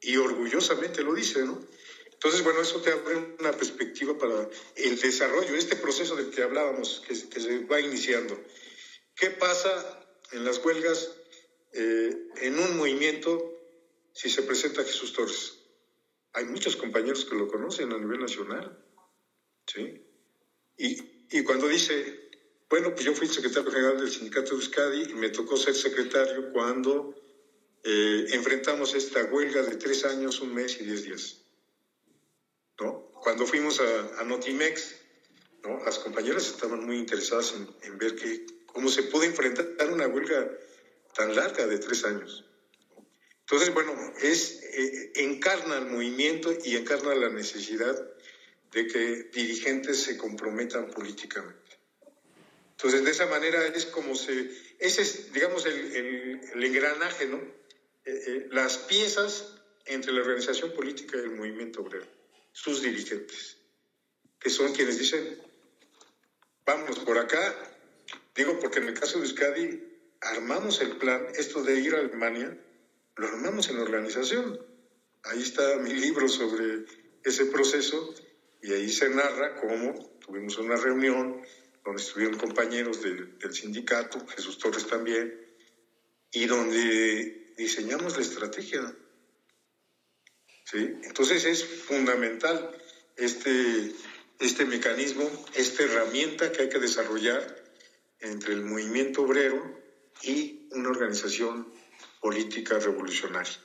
y 0.00 0.16
orgullosamente 0.16 1.02
lo 1.02 1.14
dice, 1.14 1.44
¿no? 1.44 1.66
Entonces, 2.12 2.42
bueno, 2.42 2.60
eso 2.60 2.80
te 2.80 2.90
abre 2.90 3.36
una 3.38 3.52
perspectiva 3.52 4.16
para 4.16 4.48
el 4.76 5.00
desarrollo, 5.00 5.56
este 5.56 5.76
proceso 5.76 6.16
del 6.16 6.30
que 6.30 6.42
hablábamos, 6.42 7.02
que, 7.06 7.14
se 7.14 7.58
va 7.64 7.80
iniciando. 7.80 8.38
¿Qué 9.14 9.30
pasa 9.30 10.06
en 10.32 10.44
las 10.44 10.62
huelgas 10.64 11.10
eh, 11.72 12.28
en 12.36 12.58
un 12.58 12.76
movimiento 12.76 13.52
si 14.12 14.30
se 14.30 14.42
presenta 14.42 14.84
Jesús 14.84 15.12
Torres? 15.12 15.54
Hay 16.32 16.46
muchos 16.46 16.76
compañeros 16.76 17.24
que 17.24 17.36
lo 17.36 17.48
conocen 17.48 17.92
a 17.92 17.98
nivel 17.98 18.20
nacional, 18.20 18.84
¿sí? 19.66 20.02
Y, 20.76 20.98
y 21.30 21.42
cuando 21.44 21.68
dice, 21.68 22.23
bueno, 22.74 22.92
pues 22.92 23.04
yo 23.04 23.14
fui 23.14 23.28
secretario 23.28 23.70
general 23.70 23.98
del 23.98 24.10
sindicato 24.10 24.48
de 24.48 24.56
Euskadi 24.56 25.02
y 25.12 25.14
me 25.14 25.28
tocó 25.28 25.56
ser 25.56 25.76
secretario 25.76 26.50
cuando 26.50 27.14
eh, 27.84 28.26
enfrentamos 28.30 28.94
esta 28.94 29.22
huelga 29.22 29.62
de 29.62 29.76
tres 29.76 30.04
años, 30.04 30.40
un 30.40 30.52
mes 30.52 30.80
y 30.80 30.82
diez 30.82 31.04
días. 31.04 31.36
¿no? 32.80 33.12
Cuando 33.22 33.46
fuimos 33.46 33.78
a, 33.78 34.24
Notimex, 34.24 34.92
¿no? 35.62 35.84
las 35.84 36.00
compañeras 36.00 36.48
estaban 36.48 36.84
muy 36.84 36.98
interesadas 36.98 37.54
en, 37.82 37.96
ver 37.96 38.16
que, 38.16 38.44
cómo 38.66 38.88
se 38.88 39.04
puede 39.04 39.26
enfrentar 39.26 39.88
una 39.88 40.08
huelga 40.08 40.50
tan 41.14 41.32
larga 41.36 41.68
de 41.68 41.78
tres 41.78 42.04
años. 42.04 42.44
Entonces, 43.42 43.72
bueno, 43.72 43.94
es, 44.20 44.64
eh, 44.64 45.12
encarna 45.14 45.78
el 45.78 45.86
movimiento 45.86 46.52
y 46.64 46.74
encarna 46.74 47.14
la 47.14 47.28
necesidad 47.28 47.96
de 48.72 48.88
que 48.88 49.30
dirigentes 49.32 49.98
se 49.98 50.16
comprometan 50.16 50.90
políticamente. 50.90 51.63
Entonces, 52.76 53.04
de 53.04 53.10
esa 53.12 53.26
manera 53.26 53.66
es 53.68 53.86
como 53.86 54.16
se, 54.16 54.50
ese 54.78 55.02
es, 55.02 55.32
digamos, 55.32 55.64
el, 55.64 56.40
engranaje, 56.54 57.26
¿no? 57.26 57.38
Eh, 58.04 58.24
eh, 58.26 58.48
las 58.50 58.78
piezas 58.78 59.54
entre 59.86 60.12
la 60.12 60.20
organización 60.20 60.72
política 60.72 61.16
y 61.16 61.20
el 61.20 61.30
movimiento 61.30 61.82
obrero, 61.82 62.06
sus 62.52 62.82
dirigentes, 62.82 63.56
que 64.40 64.50
son 64.50 64.72
quienes 64.72 64.98
dicen, 64.98 65.38
vamos 66.66 66.98
por 66.98 67.18
acá, 67.18 67.54
digo 68.34 68.58
porque 68.58 68.80
en 68.80 68.88
el 68.88 68.98
caso 68.98 69.18
de 69.18 69.26
Euskadi 69.26 69.80
armamos 70.20 70.80
el 70.80 70.96
plan, 70.96 71.28
esto 71.36 71.62
de 71.62 71.78
ir 71.78 71.94
a 71.94 72.00
Alemania, 72.00 72.58
lo 73.16 73.28
armamos 73.28 73.68
en 73.68 73.76
la 73.76 73.82
organización. 73.82 74.58
Ahí 75.22 75.42
está 75.42 75.76
mi 75.76 75.92
libro 75.92 76.28
sobre 76.28 76.84
ese 77.22 77.46
proceso 77.46 78.14
y 78.60 78.72
ahí 78.72 78.90
se 78.90 79.08
narra 79.08 79.54
cómo 79.56 80.18
tuvimos 80.18 80.58
una 80.58 80.76
reunión 80.76 81.40
donde 81.84 82.02
estuvieron 82.02 82.38
compañeros 82.38 83.02
del, 83.02 83.54
sindicato, 83.54 84.26
Jesús 84.26 84.58
Torres 84.58 84.86
también, 84.86 85.38
y 86.32 86.46
donde 86.46 87.52
diseñamos 87.56 88.16
la 88.16 88.22
estrategia. 88.22 88.94
¿Sí? 90.64 90.96
Entonces 91.02 91.44
es 91.44 91.64
fundamental 91.64 92.70
este, 93.16 93.92
este 94.38 94.64
mecanismo, 94.64 95.30
esta 95.54 95.82
herramienta 95.82 96.50
que 96.50 96.62
hay 96.62 96.68
que 96.68 96.78
desarrollar 96.78 97.62
entre 98.20 98.54
el 98.54 98.62
movimiento 98.62 99.22
obrero 99.22 99.78
y 100.22 100.68
una 100.72 100.88
organización 100.88 101.72
política 102.20 102.78
revolucionaria. 102.78 103.60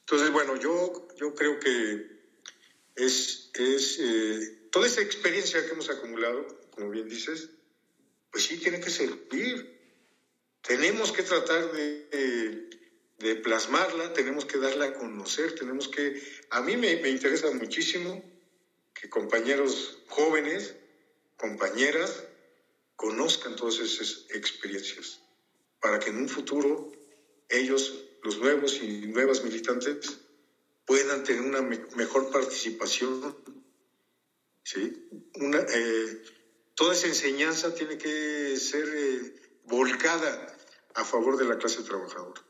Entonces, 0.00 0.30
bueno, 0.32 0.56
yo, 0.56 1.08
yo 1.16 1.34
creo 1.34 1.58
que 1.60 2.14
es, 2.96 3.50
es 3.54 3.98
eh, 4.00 4.68
toda 4.70 4.86
esa 4.86 5.00
experiencia 5.00 5.64
que 5.64 5.72
hemos 5.72 5.88
acumulado, 5.88 6.46
como 6.74 6.90
bien 6.90 7.08
dices, 7.08 7.50
pues 8.30 8.44
sí 8.44 8.58
tiene 8.58 8.80
que 8.80 8.90
servir. 8.90 9.72
Tenemos 10.60 11.12
que 11.12 11.22
tratar 11.22 11.70
de, 11.72 12.68
de, 13.18 13.36
plasmarla, 13.36 14.12
tenemos 14.12 14.44
que 14.44 14.58
darla 14.58 14.86
a 14.86 14.94
conocer, 14.94 15.54
tenemos 15.54 15.88
que... 15.88 16.20
A 16.50 16.60
mí 16.62 16.76
me, 16.76 16.96
me 16.96 17.10
interesa 17.10 17.50
muchísimo 17.50 18.22
que 18.92 19.08
compañeros 19.08 19.98
jóvenes, 20.08 20.74
compañeras, 21.36 22.24
conozcan 22.96 23.56
todas 23.56 23.78
esas 23.78 24.26
experiencias, 24.30 25.20
para 25.80 25.98
que 25.98 26.10
en 26.10 26.16
un 26.16 26.28
futuro 26.28 26.92
ellos, 27.48 28.04
los 28.22 28.38
nuevos 28.38 28.80
y 28.80 29.06
nuevas 29.06 29.44
militantes, 29.44 30.18
puedan 30.86 31.22
tener 31.22 31.42
una 31.42 31.62
mejor 31.62 32.30
participación 32.30 33.34
¿sí? 34.64 35.08
Una, 35.34 35.58
eh, 35.72 36.22
toda 36.74 36.94
esa 36.94 37.06
enseñanza 37.06 37.74
tiene 37.74 37.98
que 37.98 38.56
ser 38.56 38.84
eh, 38.88 39.34
volcada 39.64 40.54
a 40.94 41.04
favor 41.04 41.36
de 41.36 41.44
la 41.44 41.58
clase 41.58 41.82
trabajadora. 41.82 42.40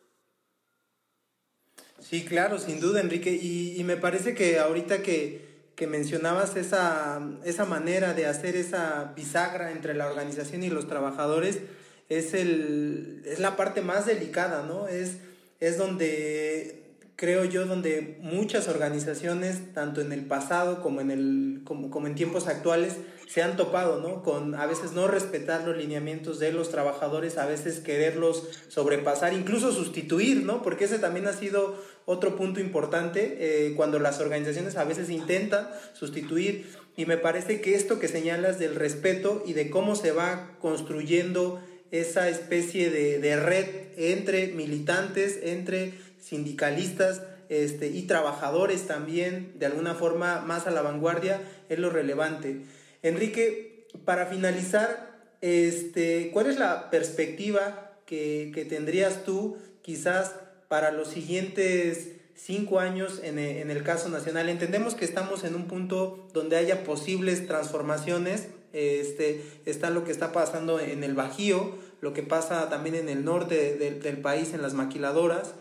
Sí, 2.01 2.25
claro, 2.25 2.59
sin 2.59 2.81
duda, 2.81 3.01
Enrique. 3.01 3.33
Y, 3.33 3.83
me 3.85 3.97
parece 3.97 4.35
que 4.35 4.59
ahorita 4.59 5.03
que, 5.03 5.43
mencionabas 5.89 6.57
esa, 6.57 7.21
esa, 7.45 7.65
manera 7.65 8.15
de 8.15 8.27
hacer 8.27 8.57
esa 8.57 9.13
bisagra 9.17 9.73
entre 9.73 9.95
la 9.95 10.07
organización 10.07 10.63
y 10.63 10.71
los 10.71 10.87
trabajadores, 10.87 11.61
es, 12.09 12.35
el, 12.35 13.23
es 13.25 13.39
la 13.39 13.57
parte 13.57 13.81
más 13.81 14.05
delicada, 14.05 14.63
¿no? 14.63 14.87
Es, 14.87 15.17
es 15.61 15.79
donde 15.79 16.84
creo 17.17 17.45
yo, 17.45 17.67
donde 17.67 18.19
muchas 18.21 18.69
organizaciones, 18.69 19.73
tanto 19.73 20.01
en 20.01 20.13
el 20.13 20.27
pasado 20.27 20.83
como 20.83 21.01
en, 21.01 21.11
el, 21.11 21.61
como, 21.65 21.91
como 21.91 22.07
en 22.07 22.15
tiempos 22.15 22.49
actuales, 22.49 22.97
se 23.29 23.43
han 23.43 23.57
topado, 23.57 24.01
¿no? 24.01 24.23
Con 24.23 24.55
a 24.55 24.67
veces 24.67 24.93
no 24.93 25.09
respetar 25.09 25.67
los 25.67 25.77
lineamientos 25.77 26.39
de 26.39 26.53
los 26.53 26.71
trabajadores, 26.71 27.39
a 27.39 27.47
veces 27.47 27.81
quererlos 27.81 28.49
sobrepasar, 28.69 29.33
incluso 29.33 29.73
sustituir, 29.73 30.45
¿no? 30.45 30.63
Porque 30.63 30.85
ese 30.85 30.99
también 30.99 31.27
ha 31.27 31.33
sido 31.33 31.77
otro 32.05 32.37
punto 32.37 32.61
importante 32.61 33.39
eh, 33.39 33.75
cuando 33.75 33.99
las 33.99 34.21
organizaciones 34.21 34.77
a 34.77 34.85
veces 34.85 35.09
intentan 35.11 35.69
sustituir. 35.95 36.67
Y 36.97 37.07
me 37.07 37.17
parece 37.17 37.61
que 37.61 37.75
esto 37.75 37.99
que 37.99 38.09
señalas 38.09 38.59
del 38.59 38.75
respeto 38.75 39.43
y 39.47 39.53
de 39.55 39.71
cómo 39.71 39.97
se 39.97 40.13
va 40.13 40.51
construyendo 40.61 41.61
esa 41.91 42.29
especie 42.29 42.91
de, 42.91 43.19
de 43.21 43.37
red 43.37 43.67
entre 43.97 44.49
militantes, 44.49 45.39
entre 45.43 45.95
sindicalistas 46.25 47.23
este, 47.49 47.89
y 47.89 48.03
trabajadores 48.03 48.87
también, 48.87 49.53
de 49.59 49.67
alguna 49.67 49.95
forma 49.95 50.41
más 50.41 50.67
a 50.67 50.71
la 50.71 50.83
vanguardia, 50.83 51.41
es 51.69 51.79
lo 51.79 51.91
relevante. 51.91 52.63
Enrique, 53.03 53.87
para 54.05 54.27
finalizar, 54.27 55.15
este, 55.43 56.31
¿cuál 56.33 56.47
es 56.47 56.59
la 56.59 56.91
perspectiva 56.91 57.93
que, 58.07 58.51
que 58.55 58.65
tendrías 58.65 59.25
tú 59.25 59.59
quizás 59.83 60.35
para 60.69 60.91
los 60.91 61.09
siguientes 61.09 62.13
cinco 62.35 62.81
años 62.81 63.21
en, 63.23 63.39
en, 63.39 63.71
el 63.71 63.83
caso 63.83 64.09
nacional? 64.09 64.49
Entendemos 64.49 64.95
que 64.95 65.05
estamos 65.05 65.45
en 65.45 65.55
un 65.55 65.67
punto 65.67 66.27
donde 66.33 66.57
haya 66.57 66.83
posibles 66.83 67.47
transformaciones. 67.47 68.49
Este, 68.73 69.45
está 69.67 69.91
lo 69.91 70.05
que 70.05 70.11
está 70.11 70.33
pasando 70.33 70.81
en 70.81 71.05
el 71.05 71.15
Bajío, 71.15 71.77
lo 72.01 72.13
que 72.13 72.23
pasa 72.23 72.69
también 72.71 72.97
en 72.97 73.09
el 73.09 73.25
norte 73.25 73.77
del 73.77 74.17
país, 74.19 74.55
en 74.55 74.63
las 74.63 74.73
maquiladoras. 74.73 75.55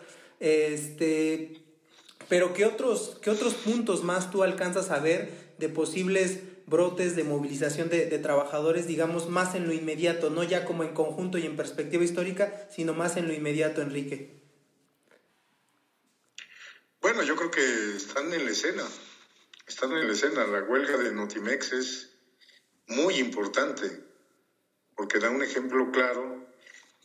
Este, 0.44 1.64
pero 2.28 2.54
¿qué 2.54 2.66
otros, 2.66 3.18
¿qué 3.22 3.30
otros 3.30 3.54
puntos 3.54 4.04
más 4.04 4.30
tú 4.30 4.44
alcanzas 4.44 4.92
a 4.92 5.00
ver 5.00 5.32
de 5.58 5.70
posibles 5.70 6.40
brotes 6.66 7.16
de 7.16 7.24
movilización 7.24 7.88
de, 7.88 8.08
de, 8.08 8.20
trabajadores, 8.20 8.86
digamos, 8.86 9.30
más 9.30 9.56
en 9.56 9.68
lo 9.68 9.72
inmediato, 9.72 10.30
no 10.30 10.44
ya 10.44 10.66
como 10.66 10.84
en 10.84 10.94
conjunto 10.94 11.38
y 11.38 11.46
en 11.46 11.56
perspectiva 11.56 12.04
histórica, 12.04 12.68
sino 12.70 12.94
más 12.94 13.16
en 13.16 13.30
lo 13.30 13.34
inmediato, 13.34 13.82
Enrique? 13.82 14.42
Bueno, 17.02 17.24
yo 17.24 17.38
creo 17.38 17.50
que 17.50 17.96
están 17.96 18.34
en 18.34 18.44
la 18.44 18.52
escena, 18.52 18.84
están 19.66 19.94
en 19.94 20.08
la 20.08 20.12
escena. 20.12 20.46
La 20.46 20.64
huelga 20.64 20.98
de 20.98 21.14
Notimex 21.14 21.72
es 21.72 22.10
muy 22.88 23.16
importante, 23.16 23.90
porque 24.98 25.20
da 25.20 25.30
un 25.30 25.42
ejemplo 25.42 25.90
claro 25.94 26.46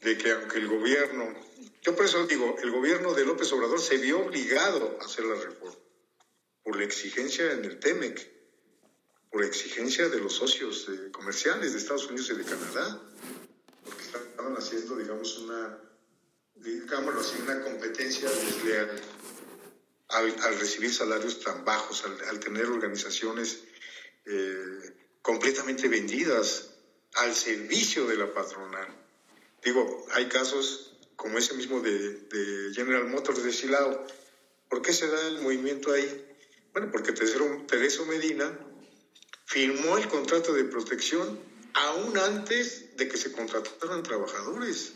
de 0.02 0.18
que 0.18 0.32
aunque 0.32 0.58
el 0.58 0.66
gobierno 0.66 1.34
yo 1.82 1.94
por 1.94 2.04
eso 2.04 2.26
digo, 2.26 2.56
el 2.62 2.70
gobierno 2.70 3.14
de 3.14 3.24
López 3.24 3.52
Obrador 3.52 3.80
se 3.80 3.98
vio 3.98 4.20
obligado 4.20 4.98
a 5.00 5.04
hacer 5.04 5.24
la 5.24 5.36
reforma 5.36 5.78
por 6.62 6.76
la 6.76 6.84
exigencia 6.84 7.52
en 7.52 7.64
el 7.64 7.78
TEMEC, 7.78 8.30
por 9.30 9.42
exigencia 9.42 10.08
de 10.08 10.20
los 10.20 10.34
socios 10.34 10.86
comerciales 11.12 11.72
de 11.72 11.78
Estados 11.78 12.06
Unidos 12.08 12.30
y 12.30 12.34
de 12.34 12.44
Canadá, 12.44 13.02
porque 13.84 14.02
estaban 14.02 14.54
haciendo, 14.54 14.96
digamos, 14.96 15.38
una, 15.38 15.78
digámoslo 16.56 17.20
así, 17.20 17.40
una 17.40 17.62
competencia 17.62 18.28
desleal 18.28 19.00
al, 20.08 20.58
recibir 20.58 20.92
salarios 20.92 21.40
tan 21.40 21.64
bajos, 21.64 22.04
al, 22.04 22.38
tener 22.40 22.66
organizaciones 22.66 23.64
eh, 24.26 24.94
completamente 25.22 25.88
vendidas 25.88 26.74
al 27.14 27.34
servicio 27.34 28.06
de 28.06 28.16
la 28.16 28.32
patronal. 28.32 28.88
Digo, 29.62 30.06
hay 30.12 30.28
casos 30.28 30.97
como 31.18 31.36
ese 31.36 31.52
mismo 31.54 31.80
de, 31.80 32.70
General 32.72 33.04
Motors 33.08 33.42
de 33.42 33.52
Silao. 33.52 34.06
¿Por 34.68 34.82
qué 34.82 34.92
se 34.92 35.08
da 35.08 35.26
el 35.26 35.40
movimiento 35.40 35.92
ahí? 35.92 36.24
Bueno, 36.72 36.90
porque 36.92 37.12
Tereso 37.12 38.06
Medina 38.06 38.56
firmó 39.44 39.98
el 39.98 40.06
contrato 40.06 40.54
de 40.54 40.62
protección 40.62 41.40
aún 41.74 42.16
antes 42.18 42.96
de 42.96 43.08
que 43.08 43.16
se 43.16 43.32
contrataran 43.32 44.04
trabajadores. 44.04 44.92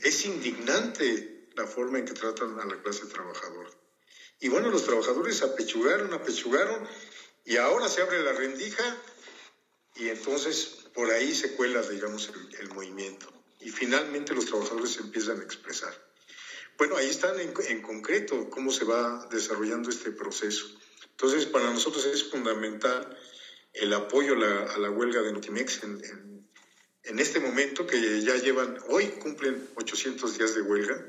Es 0.00 0.24
indignante 0.24 1.46
la 1.56 1.66
forma 1.66 1.98
en 1.98 2.06
que 2.06 2.14
tratan 2.14 2.58
a 2.58 2.64
la 2.64 2.80
clase 2.80 3.04
trabajadora. 3.04 3.68
Y 4.40 4.48
bueno, 4.48 4.70
los 4.70 4.84
trabajadores 4.84 5.42
apechugaron, 5.42 6.14
apechugaron, 6.14 6.88
y 7.44 7.58
ahora 7.58 7.86
se 7.88 8.00
abre 8.00 8.22
la 8.22 8.32
rendija 8.32 8.96
y 9.94 10.08
entonces 10.08 10.86
por 10.94 11.10
ahí 11.10 11.34
se 11.34 11.52
cuela, 11.52 11.82
digamos, 11.82 12.30
el 12.58 12.68
movimiento 12.70 13.41
y 13.64 13.70
finalmente 13.70 14.34
los 14.34 14.46
trabajadores 14.46 14.92
se 14.92 15.00
empiezan 15.00 15.40
a 15.40 15.44
expresar. 15.44 15.92
Bueno, 16.78 16.96
ahí 16.96 17.08
están 17.08 17.38
en, 17.38 17.82
concreto 17.82 18.48
cómo 18.50 18.72
se 18.72 18.84
va 18.84 19.28
desarrollando 19.30 19.90
este 19.90 20.10
proceso. 20.10 20.66
Entonces, 21.10 21.46
para 21.46 21.70
nosotros 21.70 22.04
es 22.06 22.24
fundamental 22.24 23.16
el 23.72 23.92
apoyo 23.92 24.34
a 24.34 24.78
la, 24.78 24.90
huelga 24.90 25.22
de 25.22 25.32
Notimex 25.32 25.84
en, 25.84 26.48
en, 27.04 27.18
este 27.18 27.40
momento 27.40 27.86
que 27.86 28.20
ya 28.22 28.36
llevan, 28.36 28.78
hoy 28.88 29.06
cumplen 29.20 29.68
800 29.76 30.38
días 30.38 30.54
de 30.54 30.62
huelga, 30.62 31.06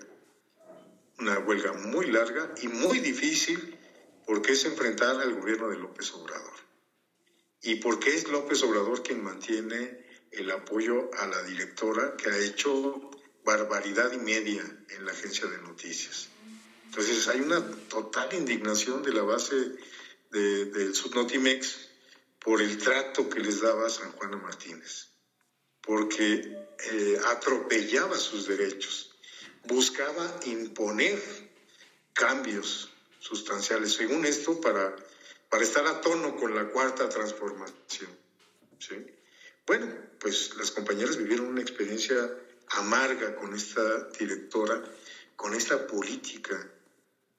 una 1.18 1.39
huelga 1.39 1.74
muy 1.74 2.08
larga 2.08 2.54
y 2.62 2.68
muy 2.68 2.99
difícil 2.99 3.78
porque 4.26 4.51
es 4.51 4.66
enfrentar 4.66 5.20
al 5.20 5.34
gobierno 5.34 5.70
de 5.70 5.78
López 5.78 6.14
Obrador. 6.14 6.54
Y 7.62 7.76
porque 7.76 8.14
es 8.14 8.28
López 8.28 8.62
Obrador 8.64 9.01
quien 9.01 9.24
mantiene 9.24 10.03
el 10.34 10.52
apoyo 10.52 11.10
a 11.20 11.28
la 11.28 11.44
directora 11.44 12.16
que 12.18 12.30
ha 12.30 12.38
hecho 12.38 13.12
barbaridad 13.44 14.12
y 14.14 14.18
media 14.18 14.64
en 14.90 15.06
la 15.06 15.12
agencia 15.12 15.48
de 15.48 15.58
noticias. 15.60 16.30
Entonces 16.86 17.28
hay 17.28 17.42
una 17.42 17.62
total 17.88 18.34
indignación 18.34 19.04
de 19.04 19.14
la 19.14 19.24
base 19.24 19.56
del 20.32 20.72
de 20.72 20.94
Subnotimex 20.94 21.90
por 22.40 22.62
el 22.62 22.78
trato 22.78 23.30
que 23.30 23.40
les 23.40 23.62
daba 23.62 23.90
San 23.90 24.12
Juana 24.14 24.38
Martínez, 24.38 25.10
porque 25.82 26.68
eh, 26.92 27.20
atropellaba 27.28 28.18
sus 28.18 28.48
derechos, 28.48 29.12
buscaba 29.66 30.40
imponer 30.46 31.20
cambios 32.14 32.90
sustanciales, 33.20 33.94
según 33.94 34.26
esto, 34.26 34.60
para, 34.60 34.96
para 35.50 35.64
estar 35.64 35.86
a 35.88 36.02
tono 36.02 36.36
con 36.36 36.54
la 36.54 36.68
cuarta 36.70 37.08
transformación. 37.08 38.12
¿sí? 38.80 38.96
Bueno, 39.66 39.88
pues 40.20 40.55
las 40.57 40.72
compañeras 40.72 41.16
vivieron 41.16 41.47
una 41.47 41.61
experiencia 41.61 42.30
amarga 42.68 43.36
con 43.36 43.53
esta 43.53 44.09
directora, 44.09 44.84
con 45.36 45.53
esta 45.53 45.88
política. 45.88 46.70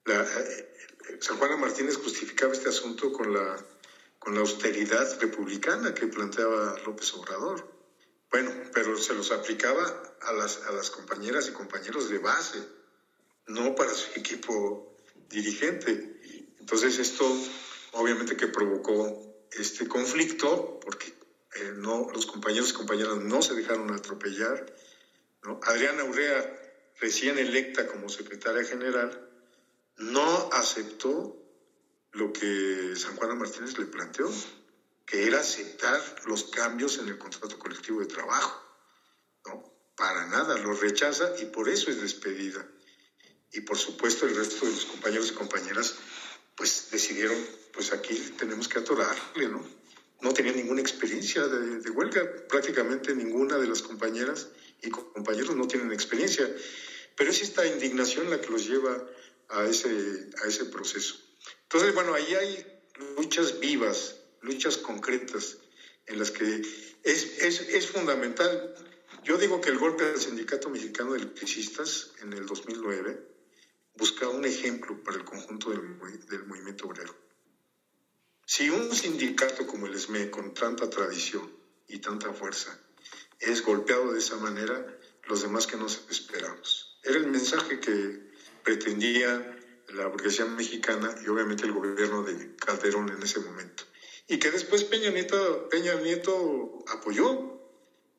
La, 0.04 0.22
eh, 0.22 0.74
San 1.20 1.36
Juana 1.36 1.56
Martínez 1.56 1.96
justificaba 1.96 2.52
este 2.52 2.70
asunto 2.70 3.12
con 3.12 3.32
la, 3.32 3.62
con 4.18 4.34
la 4.34 4.40
austeridad 4.40 5.20
republicana 5.20 5.92
que 5.92 6.06
planteaba 6.06 6.78
López 6.86 7.12
Obrador. 7.14 7.68
Bueno, 8.30 8.52
pero 8.72 8.96
se 8.96 9.14
los 9.14 9.30
aplicaba 9.30 10.16
a 10.22 10.32
las, 10.32 10.62
a 10.62 10.72
las 10.72 10.90
compañeras 10.90 11.48
y 11.48 11.52
compañeros 11.52 12.08
de 12.08 12.18
base, 12.18 12.58
no 13.48 13.74
para 13.74 13.92
su 13.92 14.08
equipo 14.18 14.96
dirigente. 15.28 16.20
Entonces 16.58 16.98
esto 16.98 17.38
obviamente 17.92 18.36
que 18.36 18.48
provocó 18.48 19.46
este 19.52 19.86
conflicto, 19.86 20.80
porque 20.80 21.23
eh, 21.54 21.72
no, 21.74 22.08
los 22.12 22.26
compañeros 22.26 22.70
y 22.70 22.74
compañeras 22.74 23.16
no 23.16 23.42
se 23.42 23.54
dejaron 23.54 23.92
atropellar. 23.92 24.66
Adriana 25.62 26.04
Urrea, 26.04 26.42
recién 26.98 27.38
electa 27.38 27.86
como 27.86 28.08
secretaria 28.08 28.64
general, 28.64 29.28
no 29.96 30.48
aceptó 30.52 31.36
lo 32.12 32.32
que 32.32 32.94
San 32.96 33.16
Juan 33.16 33.38
Martínez 33.38 33.76
le 33.78 33.86
planteó, 33.86 34.32
que 35.06 35.26
era 35.26 35.40
aceptar 35.40 36.00
los 36.24 36.44
cambios 36.44 36.98
en 36.98 37.08
el 37.08 37.18
contrato 37.18 37.58
colectivo 37.58 38.00
de 38.00 38.06
trabajo. 38.06 38.58
¿no? 39.44 39.72
Para 39.96 40.26
nada, 40.26 40.56
lo 40.56 40.72
rechaza 40.72 41.34
y 41.38 41.44
por 41.46 41.68
eso 41.68 41.90
es 41.90 42.00
despedida. 42.00 42.66
Y 43.52 43.60
por 43.60 43.76
supuesto 43.76 44.26
el 44.26 44.34
resto 44.34 44.66
de 44.66 44.72
los 44.72 44.86
compañeros 44.86 45.30
y 45.30 45.34
compañeras 45.34 45.94
pues 46.56 46.88
decidieron, 46.90 47.38
pues 47.72 47.92
aquí 47.92 48.14
tenemos 48.38 48.68
que 48.68 48.78
atorarle, 48.78 49.48
¿no? 49.48 49.83
No 50.20 50.32
tenía 50.32 50.52
ninguna 50.52 50.80
experiencia 50.80 51.46
de, 51.46 51.90
huelga, 51.90 52.22
prácticamente 52.48 53.14
ninguna 53.14 53.58
de 53.58 53.66
las 53.66 53.82
compañeras 53.82 54.48
y 54.82 54.90
compañeros 54.90 55.54
no 55.56 55.66
tienen 55.66 55.92
experiencia, 55.92 56.50
pero 57.16 57.30
es 57.30 57.42
esta 57.42 57.66
indignación 57.66 58.30
la 58.30 58.40
que 58.40 58.50
los 58.50 58.66
lleva 58.66 59.04
a 59.48 59.66
ese, 59.66 60.30
a 60.42 60.48
ese 60.48 60.64
proceso. 60.66 61.16
Entonces, 61.64 61.94
bueno, 61.94 62.14
ahí 62.14 62.34
hay 62.34 62.66
luchas 63.16 63.60
vivas, 63.60 64.16
luchas 64.40 64.76
concretas, 64.76 65.58
en 66.06 66.18
las 66.18 66.30
que 66.30 66.62
es, 67.02 67.38
es, 67.42 67.60
es 67.60 67.86
fundamental. 67.86 68.74
Yo 69.24 69.38
digo 69.38 69.60
que 69.60 69.70
el 69.70 69.78
golpe 69.78 70.04
del 70.04 70.20
Sindicato 70.20 70.68
Mexicano 70.68 71.12
de 71.12 71.20
Electricistas 71.20 72.10
en 72.20 72.32
el 72.32 72.46
2009 72.46 73.34
buscaba 73.96 74.32
un 74.32 74.44
ejemplo 74.44 75.02
para 75.02 75.16
el 75.16 75.24
conjunto 75.24 75.70
del, 75.70 75.98
del 76.26 76.44
movimiento 76.44 76.86
obrero. 76.86 77.23
Si 78.46 78.68
un 78.68 78.94
sindicato 78.94 79.66
como 79.66 79.86
el 79.86 79.98
SME, 79.98 80.30
con 80.30 80.52
tanta 80.52 80.90
tradición 80.90 81.50
y 81.88 81.98
tanta 81.98 82.32
fuerza, 82.32 82.78
es 83.40 83.62
golpeado 83.62 84.12
de 84.12 84.18
esa 84.18 84.36
manera, 84.36 84.98
los 85.24 85.42
demás 85.42 85.66
que 85.66 85.78
nos 85.78 86.02
esperamos. 86.10 86.98
Era 87.02 87.16
el 87.16 87.26
mensaje 87.26 87.80
que 87.80 88.32
pretendía 88.62 89.58
la 89.88 90.06
burguesía 90.08 90.44
mexicana 90.44 91.14
y 91.24 91.28
obviamente 91.28 91.64
el 91.64 91.72
gobierno 91.72 92.22
de 92.22 92.54
Calderón 92.56 93.10
en 93.10 93.22
ese 93.22 93.38
momento. 93.40 93.84
Y 94.28 94.38
que 94.38 94.50
después 94.50 94.84
Peña 94.84 95.10
Nieto, 95.10 95.68
Peña 95.70 95.94
Nieto 95.94 96.84
apoyó 96.88 97.60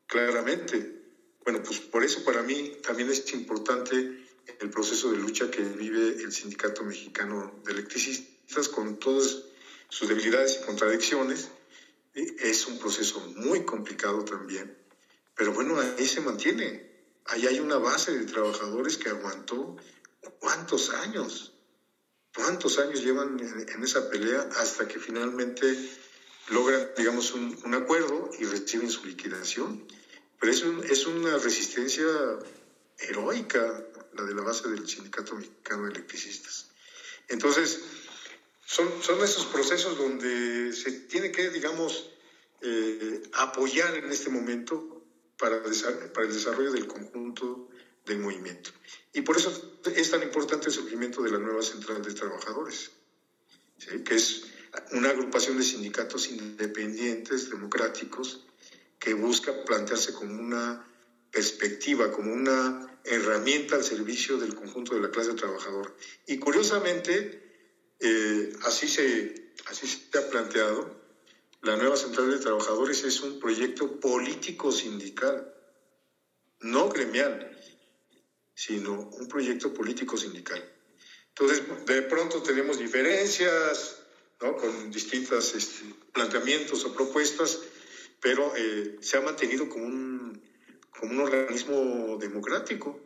claramente. 0.08 1.04
Bueno, 1.44 1.62
pues 1.64 1.80
por 1.80 2.04
eso 2.04 2.24
para 2.24 2.42
mí 2.42 2.78
también 2.84 3.10
es 3.10 3.32
importante 3.34 4.26
el 4.60 4.70
proceso 4.70 5.12
de 5.12 5.18
lucha 5.18 5.50
que 5.52 5.62
vive 5.62 6.22
el 6.24 6.32
Sindicato 6.32 6.84
Mexicano 6.84 7.60
de 7.64 7.74
Electricistas 7.74 8.70
con 8.70 9.00
todas 9.00 9.44
sus 9.96 10.10
debilidades 10.10 10.60
y 10.60 10.66
contradicciones. 10.66 11.48
Es 12.14 12.68
un 12.68 12.78
proceso 12.80 13.22
muy 13.38 13.64
complicado 13.64 14.26
también, 14.26 14.78
pero 15.36 15.54
bueno, 15.54 15.80
ahí 15.80 16.06
se 16.06 16.20
mantiene. 16.20 16.94
Ahí 17.28 17.48
hay 17.48 17.60
una 17.60 17.78
base 17.78 18.12
de 18.12 18.26
trabajadores 18.26 18.98
que 18.98 19.10
aguantó 19.10 19.78
cuántos 20.40 20.90
años, 20.92 21.54
cuántos 22.36 22.78
años 22.78 23.04
llevan 23.04 23.40
en, 23.40 23.84
esa 23.84 24.10
pelea 24.10 24.50
hasta 24.58 24.88
que 24.88 25.00
finalmente 25.00 25.66
logran, 26.50 26.90
digamos, 26.98 27.34
un, 27.34 27.74
acuerdo 27.74 28.30
y 28.38 28.44
reciben 28.46 28.90
su 28.90 29.06
liquidación. 29.06 29.88
Pero 30.40 30.52
es, 30.52 30.64
es 30.92 31.08
una 31.08 31.38
resistencia 31.38 32.06
heroica 33.00 33.86
la 34.14 34.24
de 34.24 34.36
la 34.36 34.42
base 34.42 34.70
del 34.70 34.88
Sindicato 34.88 35.36
Mexicano 35.36 35.86
de 35.86 35.92
Electricistas. 35.92 36.68
Entonces, 37.28 37.82
son, 38.66 39.02
son 39.02 39.24
esos 39.24 39.46
procesos 39.46 39.98
donde 39.98 40.74
se 40.74 40.92
tiene 40.92 41.32
que, 41.32 41.50
digamos, 41.50 42.10
eh, 42.62 43.22
apoyar 43.34 43.96
en 43.96 44.12
este 44.12 44.30
momento 44.30 45.04
para, 45.38 45.62
para 46.14 46.28
el 46.28 46.34
desarrollo 46.34 46.72
del 46.72 46.88
conjunto 46.88 47.70
del 48.06 48.20
movimiento. 48.20 48.72
Y 49.14 49.22
por 49.22 49.38
eso 49.38 49.80
es 49.96 50.12
tan 50.12 50.24
importante 50.24 50.68
el 50.68 50.74
surgimiento 50.74 51.22
de 51.22 51.32
la 51.32 51.40
nueva 51.40 51.62
Central 51.62 52.02
de 52.02 52.14
Trabajadores, 52.14 52.92
que 54.04 54.16
es 54.16 54.46
una 54.92 55.10
agrupación 55.10 55.58
de 55.58 55.64
sindicatos 55.64 56.30
independientes, 56.30 57.50
democráticos, 57.50 58.46
que 59.00 59.14
busca 59.14 59.64
plantearse 59.64 60.14
como 60.14 60.40
una 60.40 60.86
perspectiva, 61.32 62.12
como 62.12 62.34
una 62.34 63.00
herramienta 63.04 63.76
al 63.76 63.84
servicio 63.84 64.38
del 64.38 64.56
conjunto 64.56 64.96
de 64.96 65.02
la 65.02 65.12
clase 65.12 65.34
trabajadora. 65.34 65.94
Y 66.26 66.38
curiosamente, 66.38 67.45
eh, 68.00 68.54
así, 68.64 68.88
se, 68.88 69.54
así 69.68 69.88
se 69.88 70.18
ha 70.18 70.30
planteado, 70.30 70.96
la 71.62 71.76
nueva 71.78 71.98
Central 71.98 72.30
de 72.30 72.40
Trabajadores 72.40 73.04
es 73.04 73.22
un 73.22 73.40
proyecto 73.40 74.00
político 74.00 74.72
sindical, 74.72 75.52
no 76.60 76.90
gremial, 76.90 77.60
sino 78.54 79.10
un 79.10 79.28
proyecto 79.28 79.74
político 79.74 80.18
sindical. 80.18 80.64
Entonces, 81.30 81.64
de 81.86 82.02
pronto 82.04 82.42
tenemos 82.42 82.80
diferencias, 82.80 84.00
¿no? 84.42 84.56
con 84.56 84.92
distintos 84.92 85.54
este, 85.56 85.94
planteamientos 86.14 86.86
o 86.86 86.94
propuestas, 86.94 87.60
pero 88.22 88.54
eh, 88.56 88.98
se 89.02 89.18
ha 89.18 89.22
mantenido 89.22 89.68
como 89.68 89.86
un, 89.86 90.42
como 90.92 91.14
un 91.14 91.20
organismo 91.20 92.18
democrático. 92.18 93.00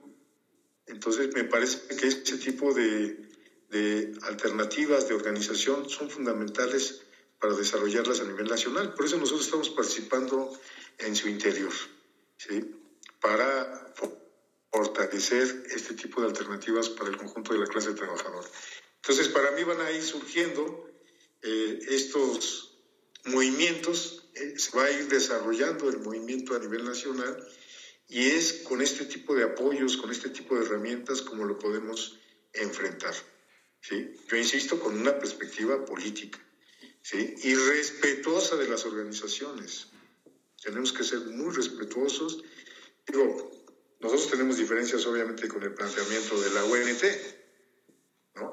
Entonces, 0.86 1.34
me 1.34 1.44
parece 1.44 1.96
que 1.96 2.08
ese 2.08 2.38
tipo 2.38 2.74
de, 2.74 3.29
de 3.70 4.14
alternativas 4.24 5.08
de 5.08 5.16
organización 5.16 5.90
son 5.90 6.10
fundamentales 6.10 7.02
para 7.40 7.54
desarrollarlas 7.56 8.20
a 8.20 8.26
nivel 8.26 8.48
nacional. 8.48 8.94
Por 8.94 9.06
eso 9.06 9.18
nosotros 9.18 9.46
estamos 9.46 9.70
participando 9.70 10.52
en 10.98 11.16
su 11.16 11.30
interior, 11.30 11.72
¿sí? 12.38 12.76
para 13.22 13.94
fortalecer 14.72 15.64
este 15.72 15.94
tipo 15.94 16.22
de 16.22 16.28
alternativas 16.28 16.90
para 16.90 17.10
el 17.10 17.18
conjunto 17.18 17.54
de 17.54 17.60
la 17.60 17.68
clase 17.68 17.94
trabajadora. 17.94 18.48
Entonces, 18.98 19.30
para 19.30 19.52
mí 19.52 19.64
van 19.64 19.82
a 19.82 19.92
ir 19.92 20.04
surgiendo 20.04 20.90
eh, 21.42 21.80
estos 21.90 22.78
movimientos, 23.26 24.30
eh, 24.36 24.54
se 24.58 24.76
va 24.78 24.86
a 24.86 24.92
ir 24.92 25.08
desarrollando 25.08 25.90
el 25.90 26.00
movimiento 26.00 26.56
a 26.56 26.60
nivel 26.60 26.86
nacional 26.86 27.48
y 28.08 28.30
es 28.32 28.62
con 28.64 28.82
este 28.82 29.06
tipo 29.06 29.36
de 29.36 29.44
apoyos, 29.44 29.98
con 29.98 30.12
este 30.12 30.30
tipo 30.30 30.56
de 30.56 30.66
herramientas 30.66 31.22
como 31.22 31.46
lo 31.46 31.58
podemos 31.58 32.18
enfrentar. 32.54 33.14
Yo 33.82 34.38
insisto, 34.38 34.80
con 34.80 35.00
una 35.00 35.18
perspectiva 35.18 35.86
política 35.86 36.40
¿sí? 37.02 37.36
y 37.44 37.56
respetuosa 37.56 38.56
de 38.56 38.68
las 38.68 38.86
organizaciones. 38.86 39.88
Tenemos 40.62 40.92
que 40.92 41.04
ser 41.04 41.20
muy 41.22 41.54
respetuosos. 41.56 42.44
Digo, 43.08 43.52
nosotros 44.00 44.30
tenemos 44.30 44.58
diferencias 44.58 45.06
obviamente 45.06 45.48
con 45.48 45.64
el 45.64 45.74
planteamiento 45.74 46.40
de 46.40 46.50
la 46.52 46.64
UNT. 46.66 47.04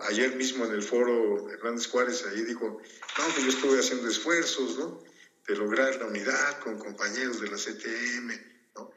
Ayer 0.09 0.35
mismo 0.35 0.64
en 0.64 0.72
el 0.72 0.83
foro 0.83 1.51
Hernández 1.51 1.87
Juárez 1.87 2.24
ahí 2.27 2.43
dijo, 2.43 2.81
no, 3.18 3.24
pues 3.33 3.45
yo 3.45 3.51
estuve 3.51 3.79
haciendo 3.79 4.09
esfuerzos 4.09 4.77
¿no? 4.79 5.03
de 5.47 5.57
lograr 5.57 5.97
la 5.97 6.07
unidad 6.07 6.61
con 6.61 6.79
compañeros 6.79 7.41
de 7.41 7.49
la 7.49 7.57
CTM. 7.57 8.33
¿no? 8.74 8.91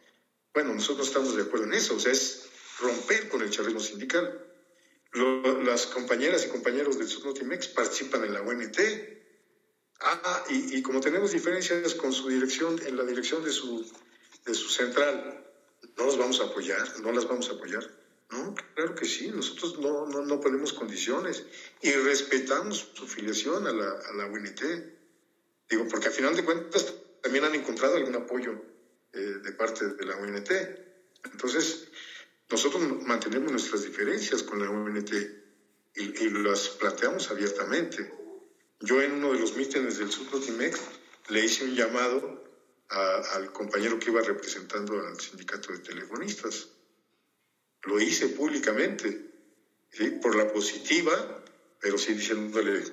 Bueno, 0.53 0.73
nosotros 0.73 0.97
no 0.97 1.03
estamos 1.03 1.35
de 1.35 1.43
acuerdo 1.43 1.65
en 1.65 1.73
eso, 1.73 1.95
o 1.95 1.99
sea, 1.99 2.11
es 2.11 2.49
romper 2.79 3.29
con 3.29 3.41
el 3.41 3.49
chavismo 3.49 3.79
sindical. 3.79 4.48
Las 5.13 5.87
compañeras 5.87 6.45
y 6.45 6.49
compañeros 6.49 6.97
del 6.97 7.07
Subnotimex 7.07 7.67
participan 7.69 8.23
en 8.25 8.33
la 8.33 8.41
UNT. 8.41 8.77
Ah, 10.01 10.43
y, 10.49 10.77
y, 10.77 10.81
como 10.81 11.01
tenemos 11.01 11.31
diferencias 11.31 11.93
con 11.95 12.13
su 12.13 12.29
dirección, 12.29 12.79
en 12.85 12.95
la 12.95 13.03
dirección 13.03 13.43
de 13.43 13.51
su, 13.51 13.85
de 14.45 14.53
su 14.53 14.69
central, 14.69 15.45
¿no 15.97 16.05
los 16.05 16.17
vamos 16.17 16.39
a 16.39 16.45
apoyar? 16.45 16.99
¿No 17.01 17.11
las 17.11 17.27
vamos 17.27 17.49
a 17.49 17.53
apoyar? 17.53 17.83
No, 18.29 18.53
claro 18.75 18.95
que 18.95 19.05
sí, 19.05 19.29
nosotros 19.29 19.79
no, 19.79 20.05
no, 20.05 20.21
no 20.21 20.39
ponemos 20.39 20.71
condiciones 20.71 21.43
y 21.81 21.91
respetamos 21.91 22.87
su 22.93 23.07
filiación 23.07 23.65
a 23.65 23.71
la, 23.71 23.91
a 23.91 24.13
la 24.13 24.27
UNT. 24.27 24.61
Digo, 25.69 25.87
porque 25.87 26.07
al 26.07 26.13
final 26.13 26.35
de 26.35 26.45
cuentas 26.45 26.93
también 27.21 27.43
han 27.43 27.55
encontrado 27.55 27.95
algún 27.95 28.15
apoyo 28.15 28.61
eh, 29.13 29.19
de 29.43 29.51
parte 29.51 29.87
de 29.87 30.05
la 30.05 30.15
UNT. 30.15 30.51
Entonces, 31.31 31.88
nosotros 32.49 32.83
mantenemos 33.05 33.51
nuestras 33.51 33.83
diferencias 33.83 34.41
con 34.41 34.59
la 34.59 34.69
UNT 34.69 35.11
y, 35.95 36.29
las 36.29 36.69
planteamos 36.69 37.29
abiertamente. 37.29 38.11
Yo 38.79 39.01
en 39.01 39.11
uno 39.13 39.33
de 39.33 39.39
los 39.39 39.55
mítines 39.55 39.97
del 39.97 40.11
Subnotimex 40.11 40.79
le 41.29 41.45
hice 41.45 41.65
un 41.65 41.75
llamado 41.75 42.43
al 42.89 43.51
compañero 43.51 43.99
que 43.99 44.09
iba 44.09 44.21
representando 44.21 44.99
al 44.99 45.19
sindicato 45.19 45.71
de 45.71 45.79
telefonistas. 45.79 46.69
Lo 47.83 47.99
hice 47.99 48.29
públicamente, 48.29 49.29
por 50.21 50.35
la 50.35 50.51
positiva, 50.51 51.43
pero 51.79 51.97
sí 51.97 52.13
diciéndole, 52.13 52.83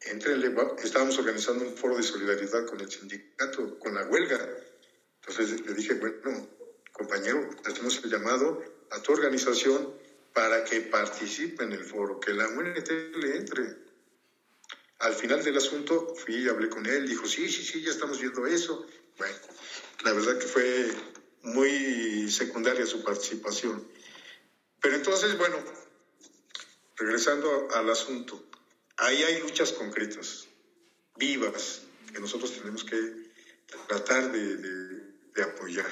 entrenle, 0.00 0.52
estábamos 0.82 1.18
organizando 1.18 1.64
un 1.64 1.76
foro 1.76 1.96
de 1.96 2.02
solidaridad 2.02 2.66
con 2.66 2.80
el 2.80 2.90
sindicato, 2.90 3.78
con 3.78 3.94
la 3.94 4.04
huelga. 4.06 4.38
Entonces 5.20 5.64
le 5.64 5.74
dije, 5.74 5.94
bueno, 5.94 6.48
compañero, 6.92 7.50
hacemos 7.64 8.00
el 8.04 8.10
llamado 8.10 8.62
a 8.90 9.00
tu 9.00 9.12
organización 9.12 9.94
para 10.32 10.64
que 10.64 10.80
participe 10.82 11.64
en 11.64 11.72
el 11.72 11.84
foro, 11.84 12.20
que 12.20 12.32
la 12.32 12.48
UNT 12.48 12.88
le 13.16 13.36
entre. 13.36 13.76
Al 14.98 15.14
final 15.14 15.42
del 15.42 15.56
asunto 15.56 16.14
fui 16.14 16.36
y 16.36 16.48
hablé 16.48 16.68
con 16.68 16.86
él, 16.86 17.06
dijo, 17.06 17.26
sí, 17.26 17.48
sí, 17.48 17.64
sí, 17.64 17.82
ya 17.82 17.90
estamos 17.90 18.20
viendo 18.20 18.46
eso, 18.46 18.86
bueno, 19.18 19.36
la 20.04 20.12
verdad 20.12 20.38
que 20.38 20.46
fue 20.46 20.90
muy 21.42 22.30
secundaria 22.30 22.86
su 22.86 23.02
participación. 23.02 23.86
Pero 24.80 24.96
entonces, 24.96 25.36
bueno, 25.36 25.58
regresando 26.96 27.68
al 27.72 27.90
asunto, 27.90 28.44
ahí 28.96 29.22
hay 29.22 29.40
luchas 29.40 29.72
concretas, 29.72 30.46
vivas, 31.16 31.82
que 32.12 32.20
nosotros 32.20 32.52
tenemos 32.52 32.84
que 32.84 33.30
tratar 33.88 34.32
de, 34.32 35.42
apoyar. 35.42 35.90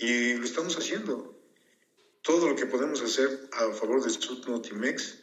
Y 0.00 0.32
lo 0.32 0.46
estamos 0.46 0.78
haciendo. 0.78 1.38
Todo 2.22 2.48
lo 2.48 2.56
que 2.56 2.64
podemos 2.64 3.02
hacer 3.02 3.48
a 3.52 3.70
favor 3.72 4.02
de 4.02 4.08
Sudnotimex 4.08 5.18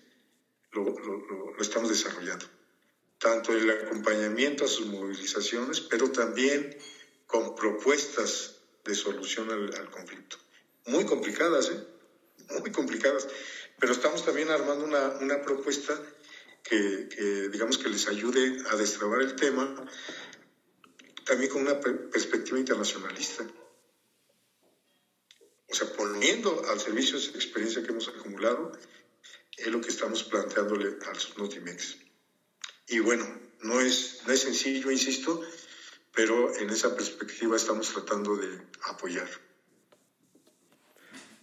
lo, 0.71 0.83
lo, 0.83 1.55
lo 1.55 1.61
estamos 1.61 1.89
desarrollando. 1.89 2.45
Tanto 3.17 3.53
el 3.53 3.67
acompañamiento 3.71 4.65
a 4.65 4.67
sus 4.67 4.85
movilizaciones, 4.85 5.81
pero 5.81 6.11
también 6.11 6.77
con 7.25 7.55
propuestas 7.55 8.57
de 8.85 8.93
solución 8.93 9.49
al, 9.49 9.89
conflicto. 9.89 10.37
Muy 10.85 11.05
complicadas, 11.05 11.71
¿eh? 11.71 11.83
Muy 12.61 12.71
complicadas. 12.71 13.27
Pero 13.79 13.93
estamos 13.93 14.23
también 14.23 14.51
armando 14.51 14.85
una, 14.85 15.09
una 15.19 15.41
propuesta 15.41 15.99
que, 16.61 17.09
que, 17.09 17.49
digamos, 17.49 17.79
que 17.79 17.89
les 17.89 18.07
ayude 18.07 18.61
a 18.69 18.75
destrabar 18.75 19.21
el 19.21 19.35
tema, 19.35 19.75
también 21.25 21.51
con 21.51 21.63
una 21.63 21.79
perspectiva 21.81 22.59
internacionalista. 22.59 23.43
O 25.69 25.75
sea, 25.75 25.87
poniendo 25.93 26.63
al 26.69 26.79
servicio 26.79 27.17
esa 27.17 27.31
experiencia 27.31 27.83
que 27.83 27.91
hemos 27.91 28.07
acumulado, 28.07 28.71
es 29.57 29.67
lo 29.67 29.81
que 29.81 29.89
estamos 29.89 30.23
planteándole 30.23 30.97
al 31.07 31.17
Subnotimex. 31.17 31.97
Y 32.87 32.99
bueno, 32.99 33.25
no 33.61 33.81
es, 33.81 34.21
no 34.25 34.33
es 34.33 34.41
sencillo, 34.41 34.91
insisto, 34.91 35.41
pero 36.15 36.55
en 36.57 36.69
esa 36.69 36.95
perspectiva 36.95 37.55
estamos 37.55 37.91
tratando 37.93 38.37
de 38.37 38.61
apoyar. 38.83 39.27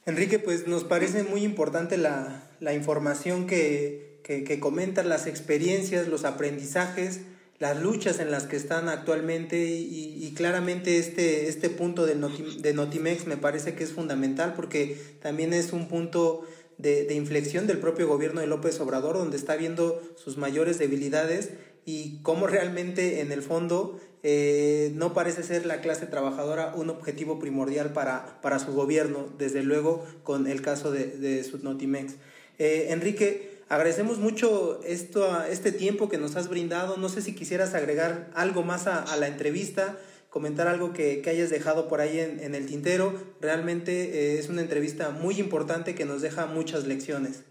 Enrique, 0.06 0.38
pues 0.38 0.66
nos 0.66 0.84
parece 0.84 1.22
muy 1.22 1.44
importante 1.44 1.96
la, 1.96 2.50
información 2.74 3.46
que, 3.46 4.20
que, 4.22 4.60
comentan 4.60 5.08
las 5.08 5.26
experiencias, 5.26 6.08
los 6.08 6.24
aprendizajes, 6.24 7.20
las 7.58 7.80
luchas 7.80 8.18
en 8.18 8.30
las 8.30 8.44
que 8.44 8.56
están 8.56 8.88
actualmente 8.88 9.64
y, 9.64 10.32
claramente 10.36 10.98
este, 10.98 11.48
este 11.48 11.70
punto 11.70 12.04
de, 12.06 12.14
de 12.58 12.74
Notimex 12.74 13.26
me 13.26 13.36
parece 13.36 13.74
que 13.74 13.84
es 13.84 13.92
fundamental 13.92 14.54
porque 14.54 14.98
también 15.22 15.52
es 15.52 15.72
un 15.72 15.86
punto 15.86 16.42
de, 16.78 17.04
de, 17.04 17.14
inflexión 17.14 17.68
del 17.68 17.78
propio 17.78 18.08
gobierno 18.08 18.40
de 18.40 18.48
López 18.48 18.80
Obrador 18.80 19.16
donde 19.16 19.36
está 19.36 19.54
viendo 19.54 20.02
sus 20.16 20.36
mayores 20.36 20.78
debilidades 20.78 21.50
y 21.86 22.18
cómo 22.22 22.48
realmente 22.48 23.20
en 23.20 23.30
el 23.30 23.42
fondo 23.42 24.00
eh, 24.26 24.90
no 24.94 25.12
parece 25.12 25.42
ser 25.42 25.66
la 25.66 25.82
clase 25.82 26.06
trabajadora 26.06 26.72
un 26.74 26.88
objetivo 26.88 27.38
primordial 27.38 27.92
para, 27.92 28.40
para 28.40 28.58
su 28.58 28.72
gobierno, 28.72 29.28
desde 29.36 29.62
luego 29.62 30.06
con 30.22 30.46
el 30.46 30.62
caso 30.62 30.90
de, 30.90 31.06
de 31.06 31.44
Sudnotimex. 31.44 32.14
Eh, 32.58 32.86
Enrique, 32.88 33.53
agradecemos 33.68 34.18
mucho 34.18 34.80
esto, 34.84 35.44
este 35.44 35.72
tiempo 35.72 36.08
que 36.08 36.18
nos 36.18 36.36
has 36.36 36.48
brindado. 36.48 36.96
No 36.96 37.08
sé 37.08 37.22
si 37.22 37.34
quisieras 37.34 37.74
agregar 37.74 38.30
algo 38.34 38.62
más 38.62 38.86
a, 38.86 39.16
la 39.16 39.26
entrevista, 39.26 39.98
comentar 40.30 40.68
algo 40.68 40.92
que, 40.92 41.22
hayas 41.26 41.50
dejado 41.50 41.88
por 41.88 42.00
ahí 42.00 42.18
en, 42.18 42.54
el 42.54 42.66
tintero. 42.66 43.14
Realmente 43.40 44.34
eh, 44.34 44.38
es 44.38 44.48
una 44.48 44.62
entrevista 44.62 45.10
muy 45.10 45.38
importante 45.38 45.94
que 45.94 46.04
nos 46.04 46.22
deja 46.22 46.46
muchas 46.46 46.86
lecciones. 46.86 47.42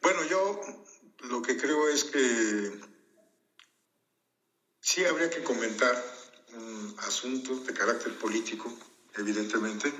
Bueno, 0.00 0.20
yo 0.28 0.60
lo 1.28 1.42
que 1.42 1.56
creo 1.56 1.88
es 1.88 2.04
que 2.04 2.92
Sí 4.84 5.04
habría 5.04 5.30
que 5.30 5.44
comentar 5.44 5.94
un 6.54 6.96
asunto 7.06 7.54
de 7.60 7.72
carácter 7.72 8.18
político, 8.18 8.70
evidentemente, 9.16 9.92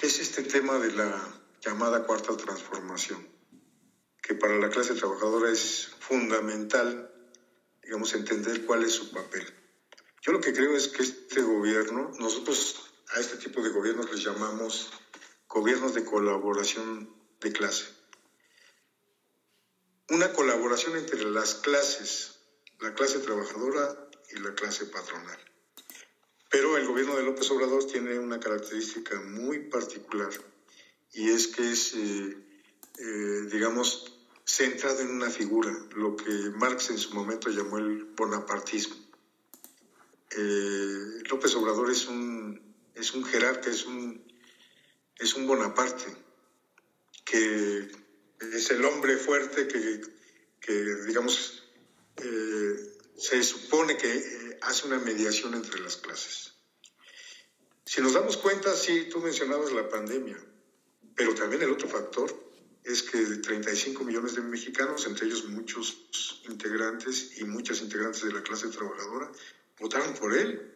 que 0.00 0.06
es 0.06 0.20
este 0.20 0.42
tema 0.42 0.78
de 0.78 0.90
la 0.92 1.22
llamada 1.60 2.02
cuarta 2.04 2.34
transformación, 2.34 3.28
que 4.26 4.34
para 4.34 4.58
la 4.58 4.70
clase 4.70 4.94
trabajadora 4.94 5.50
es 5.50 5.90
fundamental, 6.00 7.10
digamos, 7.82 8.14
entender 8.14 8.64
cuál 8.64 8.82
es 8.82 8.92
su 8.92 9.12
papel. 9.12 9.46
Yo 10.22 10.32
lo 10.32 10.40
que 10.40 10.52
creo 10.52 10.74
es 10.76 10.88
que 10.88 11.02
este 11.02 11.42
gobierno, 11.42 12.10
nosotros 12.18 12.90
a 13.14 13.20
este 13.20 13.36
tipo 13.36 13.62
de 13.62 13.70
gobiernos 13.70 14.10
les 14.10 14.24
llamamos 14.24 14.90
gobiernos 15.48 15.94
de 15.94 16.04
colaboración 16.04 17.14
de 17.40 17.52
clase. 17.52 17.84
Una 20.08 20.32
colaboración 20.32 20.96
entre 20.96 21.24
las 21.24 21.54
clases 21.54 22.34
la 22.84 22.94
clase 22.94 23.18
trabajadora 23.20 24.10
y 24.30 24.40
la 24.40 24.54
clase 24.54 24.86
patronal. 24.86 25.38
Pero 26.50 26.76
el 26.76 26.86
gobierno 26.86 27.16
de 27.16 27.22
López 27.22 27.50
Obrador 27.50 27.86
tiene 27.86 28.18
una 28.18 28.38
característica 28.38 29.20
muy 29.22 29.70
particular 29.70 30.30
y 31.12 31.30
es 31.30 31.48
que 31.48 31.72
es, 31.72 31.94
eh, 31.94 32.36
eh, 32.98 33.48
digamos, 33.50 34.13
centrado 34.44 35.00
en 35.00 35.10
una 35.10 35.30
figura, 35.30 35.72
lo 35.96 36.16
que 36.16 36.30
Marx 36.56 36.90
en 36.90 36.98
su 36.98 37.14
momento 37.14 37.48
llamó 37.50 37.78
el 37.78 38.04
bonapartismo. 38.04 38.96
Eh, 40.36 41.22
López 41.30 41.54
Obrador 41.54 41.90
es 41.90 42.06
un, 42.06 42.60
es 42.94 43.14
un 43.14 43.24
es 43.26 43.86
un, 43.86 44.32
es 45.18 45.34
un 45.34 45.46
Bonaparte, 45.46 46.06
que 47.24 47.88
es 48.52 48.70
el 48.70 48.84
hombre 48.84 49.16
fuerte 49.16 49.68
que, 49.68 50.02
que 50.60 50.72
digamos, 51.06 51.64
eh, 52.16 52.98
se 53.16 53.42
supone 53.42 53.96
que 53.96 54.12
eh, 54.12 54.58
hace 54.62 54.86
una 54.86 54.98
mediación 54.98 55.54
entre 55.54 55.80
las 55.80 55.96
clases. 55.96 56.54
Si 57.86 58.00
nos 58.00 58.14
damos 58.14 58.36
cuenta, 58.36 58.74
sí, 58.74 59.08
tú 59.10 59.20
mencionabas 59.20 59.72
la 59.72 59.88
pandemia, 59.88 60.36
pero 61.14 61.34
también 61.34 61.62
el 61.62 61.70
otro 61.70 61.88
factor 61.88 62.43
es 62.84 63.02
que 63.02 63.18
35 63.18 64.04
millones 64.04 64.34
de 64.34 64.42
mexicanos, 64.42 65.06
entre 65.06 65.26
ellos 65.26 65.48
muchos 65.48 66.42
integrantes 66.48 67.38
y 67.38 67.44
muchas 67.44 67.80
integrantes 67.80 68.22
de 68.22 68.32
la 68.32 68.42
clase 68.42 68.68
trabajadora, 68.68 69.32
votaron 69.80 70.14
por 70.14 70.36
él 70.36 70.70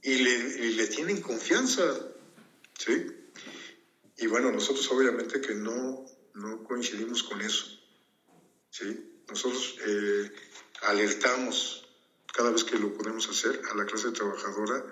y 0.00 0.14
le, 0.14 0.70
le 0.70 0.86
tienen 0.86 1.20
confianza, 1.20 1.82
¿sí? 2.78 3.06
Y 4.16 4.26
bueno, 4.28 4.52
nosotros 4.52 4.88
obviamente 4.92 5.40
que 5.40 5.54
no, 5.54 6.06
no 6.34 6.62
coincidimos 6.62 7.24
con 7.24 7.40
eso, 7.40 7.66
¿sí? 8.70 9.22
Nosotros 9.28 9.76
eh, 9.86 10.30
alertamos 10.82 11.84
cada 12.32 12.50
vez 12.50 12.62
que 12.62 12.78
lo 12.78 12.94
podemos 12.94 13.28
hacer 13.28 13.60
a 13.70 13.74
la 13.74 13.84
clase 13.86 14.12
trabajadora 14.12 14.84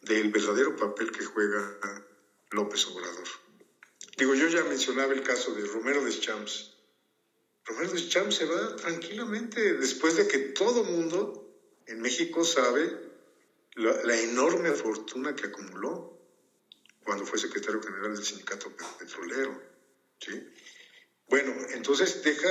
del 0.00 0.30
verdadero 0.30 0.76
papel 0.76 1.12
que 1.12 1.24
juega 1.24 1.78
López 2.50 2.86
Obrador. 2.86 3.43
Digo, 4.16 4.34
yo 4.34 4.48
ya 4.48 4.64
mencionaba 4.64 5.12
el 5.12 5.22
caso 5.22 5.54
de 5.54 5.64
Romero 5.66 6.04
Deschamps. 6.04 6.72
Romero 7.64 7.92
Deschamps 7.92 8.36
se 8.36 8.44
va 8.44 8.76
tranquilamente 8.76 9.74
después 9.74 10.16
de 10.16 10.28
que 10.28 10.38
todo 10.38 10.84
mundo 10.84 11.48
en 11.86 12.00
México 12.00 12.44
sabe 12.44 12.96
la, 13.74 14.02
la 14.04 14.20
enorme 14.20 14.70
fortuna 14.72 15.34
que 15.34 15.46
acumuló 15.46 16.14
cuando 17.04 17.26
fue 17.26 17.38
secretario 17.38 17.82
general 17.82 18.14
del 18.14 18.24
sindicato 18.24 18.72
petrolero. 18.98 19.60
¿sí? 20.20 20.48
Bueno, 21.28 21.54
entonces 21.72 22.22
deja 22.22 22.48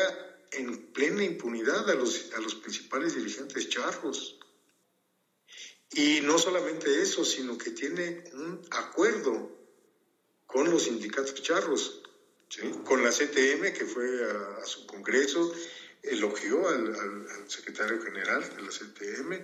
en 0.51 0.91
plena 0.93 1.24
impunidad 1.24 1.89
a 1.89 1.95
los, 1.95 2.32
a 2.34 2.39
los 2.39 2.55
principales 2.55 3.16
dirigentes 3.16 3.70
charros. 3.70 4.39
Y 5.91 6.22
no 6.22 6.38
solamente 6.39 7.01
eso, 7.01 7.24
sino 7.24 7.57
que 7.57 7.72
tiene 7.72 8.24
un 8.34 8.66
acuerdo 8.72 9.62
con 10.53 10.69
los 10.69 10.83
sindicatos 10.83 11.41
charros, 11.41 12.01
con 12.85 13.03
la 13.03 13.09
CTM 13.09 13.73
que 13.73 13.85
fue 13.85 14.07
a, 14.61 14.65
su 14.65 14.85
congreso, 14.85 15.53
elogió 16.01 16.69
al, 16.69 16.95
secretario 17.47 18.01
general 18.01 18.41
de 18.55 18.61
la 18.61 18.69
CTM, 18.69 19.43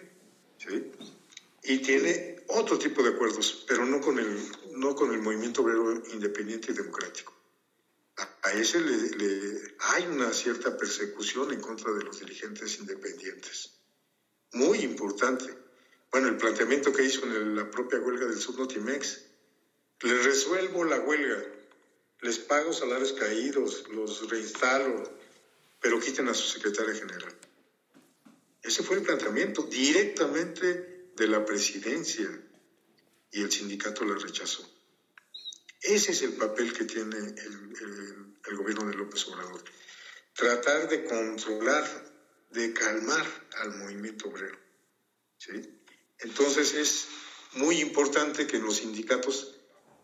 y 1.63 1.79
tiene 1.79 2.43
otro 2.47 2.77
tipo 2.77 3.03
de 3.03 3.09
acuerdos, 3.09 3.65
pero 3.67 3.85
no 3.85 3.99
con 3.99 4.19
el, 4.19 4.37
no 4.75 4.95
con 4.95 5.13
el 5.13 5.21
movimiento 5.21 5.63
obrero 5.63 6.01
independiente 6.13 6.71
y 6.71 6.75
democrático 6.75 7.39
a 8.43 8.51
ese 8.53 8.79
le, 8.81 9.75
hay 9.79 10.07
una 10.07 10.33
cierta 10.33 10.77
persecución 10.77 11.51
en 11.51 11.61
contra 11.61 11.91
de 11.91 12.03
los 12.03 12.19
dirigentes 12.19 12.79
independientes. 12.79 13.71
Muy 14.53 14.79
importante. 14.79 15.55
Bueno, 16.11 16.27
el 16.29 16.37
planteamiento 16.37 16.91
que 16.91 17.03
hizo 17.03 17.23
en 17.25 17.55
la 17.55 17.69
propia 17.69 17.99
huelga 17.99 18.25
del 18.25 18.39
Subnotimex, 18.39 19.25
les 20.01 20.25
resuelvo 20.25 20.83
la 20.83 20.99
huelga, 20.99 21.43
les 22.21 22.39
pago 22.39 22.73
salarios 22.73 23.13
caídos, 23.13 23.87
los 23.89 24.29
reinstalo, 24.29 25.03
pero 25.79 25.99
quiten 25.99 26.27
a 26.29 26.33
su 26.33 26.47
secretaria 26.47 26.93
general. 26.93 27.35
Ese 28.61 28.83
fue 28.83 28.97
el 28.97 29.03
planteamiento 29.03 29.63
directamente 29.63 31.11
de 31.15 31.27
la 31.27 31.45
presidencia 31.45 32.29
y 33.31 33.41
el 33.41 33.51
sindicato 33.51 34.05
la 34.05 34.15
rechazó. 34.15 34.67
Ese 35.81 36.11
es 36.11 36.21
el 36.23 36.33
papel 36.33 36.73
que 36.73 36.85
tiene 36.85 37.17
el, 37.17 38.57
gobierno 38.57 38.89
de 38.89 38.95
López 38.95 39.25
Obrador. 39.27 39.63
Tratar 40.33 40.89
de 40.89 41.05
controlar, 41.05 41.85
de 42.51 42.73
calmar 42.73 43.25
al 43.57 43.77
movimiento 43.77 44.27
obrero. 44.27 44.57
Entonces 46.19 46.73
es 46.73 47.07
muy 47.53 47.79
importante 47.79 48.45
que 48.45 48.59
los 48.59 48.77
sindicatos 48.77 49.58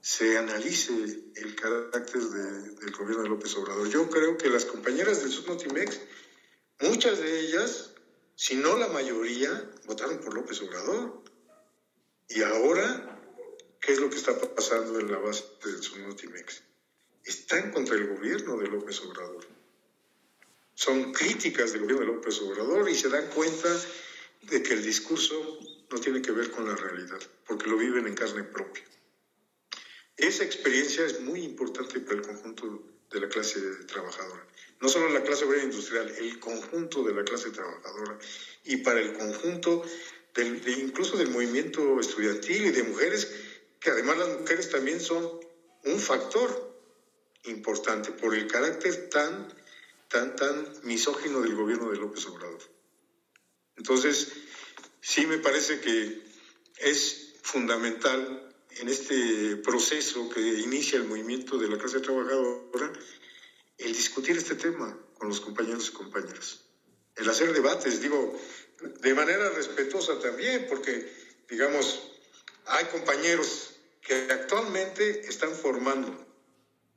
se 0.06 0.38
analice 0.38 0.94
el 1.36 1.56
carácter 1.56 2.22
del 2.22 2.92
gobierno 2.92 3.24
de 3.24 3.30
López 3.30 3.56
Obrador. 3.56 3.90
Yo 3.90 4.08
creo 4.10 4.38
que 4.38 4.50
las 4.50 4.66
compañeras 4.66 5.22
del 5.22 5.32
Subnotimex, 5.32 6.00
muchas 6.82 7.18
de 7.20 7.40
ellas, 7.40 7.92
si 8.36 8.56
no 8.56 8.78
la 8.78 8.88
mayoría, 8.90 9.72
votaron 9.86 10.20
por 10.20 10.36
López 10.36 10.62
Obrador. 10.62 11.24
Y 12.30 12.44
ahora 12.44 13.16
¿Qué 13.86 13.94
es 13.94 14.00
lo 14.00 14.10
que 14.10 14.16
está 14.16 14.36
pasando 14.56 15.00
en 15.00 15.12
la 15.12 15.20
base 15.20 15.44
del 15.64 15.84
Sonotimex? 15.84 16.64
Están 17.24 17.72
contra 17.72 17.96
el 17.96 18.08
gobierno 18.08 18.58
de 18.58 18.68
López 18.68 19.00
Obrador. 19.02 19.46
Son 20.74 21.14
críticas 21.14 21.72
del 21.72 21.84
gobierno 21.84 22.04
de 22.04 22.14
López 22.14 22.42
Obrador 22.42 22.90
y 22.90 22.96
se 22.96 23.10
dan 23.10 23.28
cuenta 23.28 23.70
de 24.42 24.64
que 24.64 24.74
el 24.74 24.84
discurso 24.84 25.36
no 25.92 26.00
tiene 26.00 26.20
que 26.24 26.32
ver 26.32 26.50
con 26.50 26.68
la 26.68 26.76
realidad, 26.76 27.20
porque 27.46 27.70
lo 27.70 27.78
viven 27.78 28.08
en 28.08 28.16
carne 28.16 28.44
propia. 28.44 28.84
Esa 30.18 30.44
experiencia 30.44 31.06
es 31.06 31.20
muy 31.20 31.44
importante 31.44 32.00
para 32.00 32.16
el 32.16 32.22
conjunto 32.22 32.84
de 33.12 33.20
la 33.20 33.28
clase 33.28 33.60
trabajadora. 33.88 34.46
No 34.80 34.90
solo 34.90 35.10
la 35.10 35.24
clase 35.24 35.46
obrera 35.46 35.64
industrial, 35.64 36.10
el 36.18 36.40
conjunto 36.40 37.04
de 37.04 37.14
la 37.14 37.24
clase 37.24 37.52
trabajadora 37.52 38.18
y 38.64 38.78
para 38.78 39.00
el 39.00 39.14
conjunto 39.14 39.84
del, 40.34 40.62
incluso 40.80 41.18
del 41.18 41.30
movimiento 41.30 42.00
estudiantil 42.00 42.68
y 42.68 42.72
de 42.72 42.84
mujeres 42.84 43.28
que 43.80 43.90
además 43.90 44.18
las 44.18 44.40
mujeres 44.40 44.70
también 44.70 45.00
son 45.00 45.40
un 45.84 46.00
factor 46.00 46.76
importante 47.44 48.12
por 48.12 48.34
el 48.34 48.48
carácter 48.48 49.10
tan, 49.10 49.54
tan, 50.08 50.36
tan 50.36 50.74
misógino 50.82 51.42
del 51.42 51.54
gobierno 51.54 51.92
de 51.92 51.98
López 51.98 52.26
Obrador. 52.26 52.62
Entonces, 53.78 54.32
sí 55.02 55.28
me 55.28 55.38
parece 55.38 55.80
que 55.80 56.24
es 56.78 57.36
fundamental 57.44 58.55
en 58.76 58.90
este 58.90 59.58
proceso 59.58 60.30
que 60.30 60.42
inicia 60.42 60.98
el 60.98 61.06
movimiento 61.06 61.58
de 61.58 61.70
la 61.70 61.78
clase 61.78 62.00
trabajadora 62.00 62.92
el 63.78 63.94
discutir 63.94 64.38
este 64.38 64.56
tema 64.56 64.98
con 65.18 65.30
los 65.30 65.42
compañeros 65.42 65.90
y 65.90 65.94
compañeras, 65.94 66.62
el 67.16 67.30
hacer 67.30 67.54
debates, 67.54 68.02
digo, 68.02 68.38
de 69.02 69.14
manera 69.14 69.50
respetuosa 69.50 70.20
también, 70.20 70.66
porque, 70.70 71.12
digamos, 71.50 72.12
hay 72.66 72.86
compañeros 72.86 73.72
que 74.02 74.16
actualmente 74.30 75.28
están 75.28 75.54
formando 75.54 76.26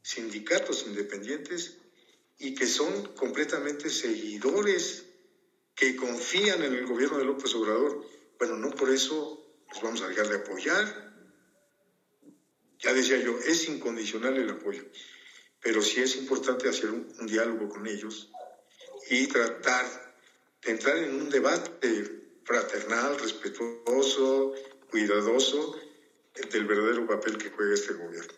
sindicatos 0.03 0.85
independientes 0.87 1.77
y 2.39 2.55
que 2.55 2.67
son 2.67 3.15
completamente 3.15 3.91
seguidores 3.91 5.05
que 5.75 5.97
confían 5.97 6.63
en 6.63 6.75
el 6.75 6.87
gobierno 6.87 7.19
de 7.19 7.25
López 7.25 7.55
Obrador. 7.55 8.05
Bueno, 8.39 8.57
no 8.57 8.71
por 8.71 8.91
eso 8.91 9.45
los 9.71 9.83
vamos 9.83 10.03
a 10.03 10.09
dejar 10.09 10.29
de 10.29 10.37
apoyar. 10.37 11.08
Ya 12.81 12.93
decía 12.93 13.19
yo, 13.19 13.39
es 13.41 13.69
incondicional 13.69 14.37
el 14.37 14.51
apoyo, 14.51 14.85
pero 15.61 15.83
sí 15.83 16.01
es 16.01 16.17
importante 16.17 16.69
hacer 16.69 16.91
un, 16.91 17.27
diálogo 17.27 17.69
con 17.69 17.87
ellos 17.87 18.31
y 19.11 19.27
tratar 19.27 19.87
de 20.63 20.71
entrar 20.71 20.99
en 20.99 21.15
un 21.15 21.29
debate 21.29 22.05
fraternal, 22.45 23.19
respetuoso, 23.19 24.55
cuidadoso 24.91 25.77
del 26.53 26.67
verdadero 26.67 27.07
papel 27.07 27.37
que 27.37 27.51
juega 27.51 27.75
este 27.75 27.95
gobierno. 27.95 28.33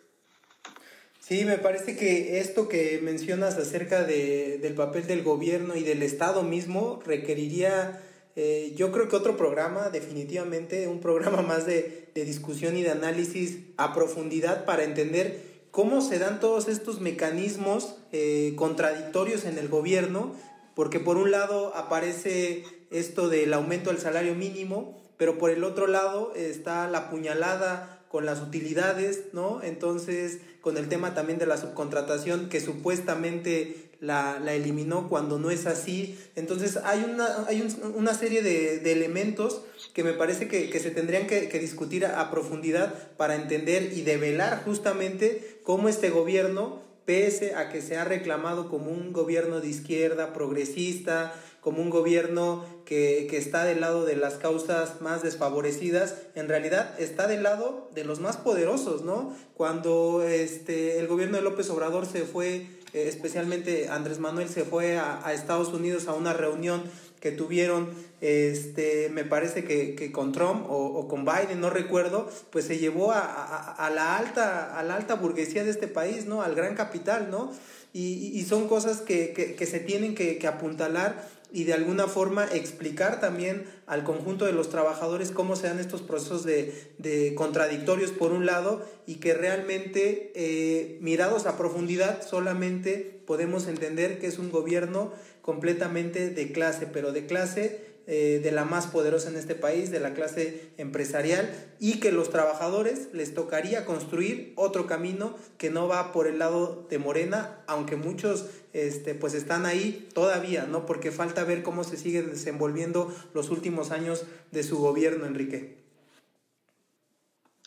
Sí, 1.20 1.45
me 1.45 1.59
parece 1.59 1.97
que 1.97 2.41
esto 2.41 2.68
que 2.68 2.99
mencionas 3.01 3.57
acerca 3.57 4.03
de, 4.05 4.59
del 4.59 4.74
papel 4.74 5.07
del 5.07 5.22
gobierno 5.22 5.76
y 5.76 5.84
del 5.84 6.03
Estado 6.03 6.43
mismo 6.43 7.01
requeriría, 7.05 8.03
eh, 8.43 8.72
yo 8.74 8.91
creo 8.91 9.07
que 9.07 9.16
otro 9.16 9.36
programa, 9.36 9.91
definitivamente, 9.91 10.88
un 10.88 11.01
programa 11.01 11.43
más 11.47 11.66
de, 11.66 12.09
discusión 12.14 12.74
y 12.74 12.82
de 12.82 12.91
análisis 12.91 13.59
a 13.76 13.93
profundidad 13.93 14.64
para 14.64 14.82
entender 14.82 15.43
cómo 15.70 16.01
se 16.01 16.18
dan 16.18 16.41
todos 16.41 16.68
estos 16.68 17.03
mecanismos 17.03 17.97
eh, 18.12 18.55
contradictorios 18.57 19.45
en 19.45 19.59
el 19.59 19.68
gobierno, 19.68 20.34
porque 20.74 21.01
por 21.01 21.18
un 21.18 21.30
lado 21.30 21.76
aparece 21.76 22.64
esto 22.91 23.28
del 23.28 23.53
aumento 23.53 23.91
del 23.91 24.01
salario 24.01 24.34
mínimo, 24.34 24.99
pero 25.18 25.36
por 25.36 25.51
el 25.51 25.62
otro 25.62 25.86
lado 25.86 26.32
está 26.34 26.88
la 26.88 27.11
puñalada 27.11 28.05
con 28.09 28.24
las 28.24 28.41
utilidades, 28.41 29.24
¿no? 29.34 29.62
Entonces, 29.62 30.38
con 30.62 30.78
el 30.78 30.88
tema 30.88 31.12
también 31.12 31.38
de 31.38 31.47
la 31.47 31.59
subcontratación 31.59 32.49
que 32.49 32.61
supuestamente 32.61 33.89
la, 34.01 34.40
eliminó 34.55 35.09
cuando 35.09 35.38
no 35.38 35.51
es 35.51 35.66
así. 35.66 36.18
Entonces, 36.34 36.78
hay 36.84 37.05
una, 37.05 37.46
hay 37.46 37.62
una 37.94 38.14
serie 38.14 38.42
de, 38.42 38.90
elementos 38.90 39.62
que 39.94 40.03
me 40.03 40.12
parece 40.12 40.48
que, 40.48 40.70
que 40.70 40.80
se 40.80 40.90
tendrían 40.90 41.26
que, 41.26 41.48
que, 41.48 41.59
discutir 41.59 42.07
a 42.07 42.30
profundidad 42.30 42.94
para 43.16 43.36
entender 43.36 43.92
y 43.92 44.03
develar 44.03 44.64
justamente 44.64 45.61
cómo 45.62 45.88
este 45.88 46.11
gobierno, 46.11 46.82
pese 47.05 47.55
a 47.55 47.70
que 47.70 47.82
se 47.82 47.96
ha 47.96 48.05
reclamado 48.05 48.68
como 48.68 48.90
un 48.90 49.12
gobierno 49.12 49.61
de 49.61 49.68
izquierda, 49.68 50.32
progresista, 50.32 51.34
como 51.61 51.82
un 51.82 51.90
gobierno 51.90 52.64
que, 52.84 53.26
que, 53.28 53.36
está 53.36 53.64
del 53.64 53.80
lado 53.80 54.05
de 54.05 54.16
las 54.16 54.34
causas 54.34 55.01
más 55.01 55.22
desfavorecidas, 55.22 56.16
en 56.34 56.48
realidad 56.48 56.98
está 56.98 57.26
del 57.26 57.42
lado 57.42 57.90
de 57.94 58.05
los 58.05 58.20
más 58.20 58.38
poderosos, 58.38 59.03
¿no? 59.03 59.36
Cuando 59.55 60.22
este, 60.22 60.98
el 60.98 61.07
gobierno 61.07 61.36
de 61.36 61.42
López 61.42 61.68
Obrador 61.68 62.07
se 62.07 62.22
fue, 62.22 62.66
eh, 62.93 63.09
especialmente 63.09 63.88
Andrés 63.88 64.18
Manuel 64.18 64.49
se 64.49 64.64
fue 64.64 64.99
a, 64.99 65.32
Estados 65.32 65.68
Unidos 65.68 66.09
a 66.09 66.14
una 66.14 66.32
reunión 66.32 66.82
que 67.20 67.30
tuvieron, 67.32 67.91
este, 68.20 69.11
me 69.11 69.24
parece 69.24 69.64
que, 69.64 69.95
que 69.95 70.11
con 70.11 70.32
Trump 70.32 70.64
o, 70.68 71.07
con 71.07 71.24
Biden, 71.24 71.61
no 71.61 71.68
recuerdo, 71.68 72.30
pues 72.51 72.64
se 72.64 72.78
llevó 72.78 73.12
a, 73.12 73.74
a, 73.74 73.91
la 73.91 74.16
alta, 74.16 74.78
a 74.78 74.82
la 74.82 74.97
alta 74.97 75.16
burguesía 75.16 75.62
de 75.62 75.70
este 75.70 75.86
país, 75.86 76.24
¿no? 76.26 76.43
Al 76.43 76.55
gran 76.55 76.74
capital, 76.74 77.30
¿no? 77.30 77.53
Y, 77.93 78.45
son 78.49 78.68
cosas 78.68 79.01
que, 79.01 79.32
que, 79.32 79.66
se 79.66 79.80
tienen 79.80 80.14
que 80.14 80.47
apuntalar 80.47 81.28
y 81.53 81.64
de 81.64 81.74
alguna 81.74 82.07
forma 82.07 82.46
explicar 82.46 83.20
también 83.20 83.64
al 83.86 84.05
conjunto 84.05 84.44
de 84.46 84.53
los 84.53 84.68
trabajadores 84.70 85.30
cómo 85.30 85.57
se 85.57 85.66
dan 85.66 85.80
estos 85.80 86.03
procesos 86.03 86.44
de, 86.44 86.74
de 86.98 87.34
contradictorios 87.34 88.12
por 88.12 88.32
un 88.32 88.46
lado 88.46 88.84
y 89.07 89.16
que 89.16 89.34
realmente 89.34 90.32
eh, 90.34 90.98
mirados 91.01 91.46
a 91.46 91.57
profundidad 91.57 92.26
solamente 92.26 93.20
podemos 93.26 93.66
entender 93.66 94.18
que 94.18 94.26
es 94.26 94.38
un 94.38 94.51
gobierno 94.51 95.12
completamente 95.42 96.30
de 96.30 96.53
clase, 96.53 96.86
pero 96.86 97.12
de 97.12 97.26
clase 97.26 97.89
eh, 98.12 98.40
de 98.42 98.50
la 98.50 98.64
más 98.64 98.88
poderosa 98.88 99.28
en 99.28 99.36
este 99.36 99.54
país, 99.54 99.92
de 99.92 100.00
la 100.00 100.14
clase 100.14 100.72
empresarial, 100.78 101.48
y 101.78 102.00
que 102.00 102.11
los 102.11 102.28
trabajadores 102.30 103.06
les 103.12 103.34
tocaría 103.34 103.84
construir 103.84 104.52
otro 104.56 104.88
camino 104.88 105.38
que 105.58 105.70
no 105.70 105.86
va 105.86 106.11
por 106.11 106.26
el 106.26 106.40
lado 106.40 106.88
de 106.90 106.98
Morena, 106.98 107.62
aunque 107.68 107.94
muchos 107.94 108.46
este, 108.72 109.14
pues 109.14 109.34
están 109.34 109.64
ahí 109.64 110.08
todavía, 110.12 110.64
¿no? 110.64 110.86
Porque 110.86 111.12
falta 111.12 111.44
ver 111.44 111.62
cómo 111.62 111.84
se 111.84 111.96
sigue 111.96 112.22
desenvolviendo 112.22 113.14
los 113.32 113.48
últimos 113.50 113.92
años 113.92 114.24
de 114.50 114.64
su 114.64 114.78
gobierno, 114.78 115.24
Enrique. 115.24 115.78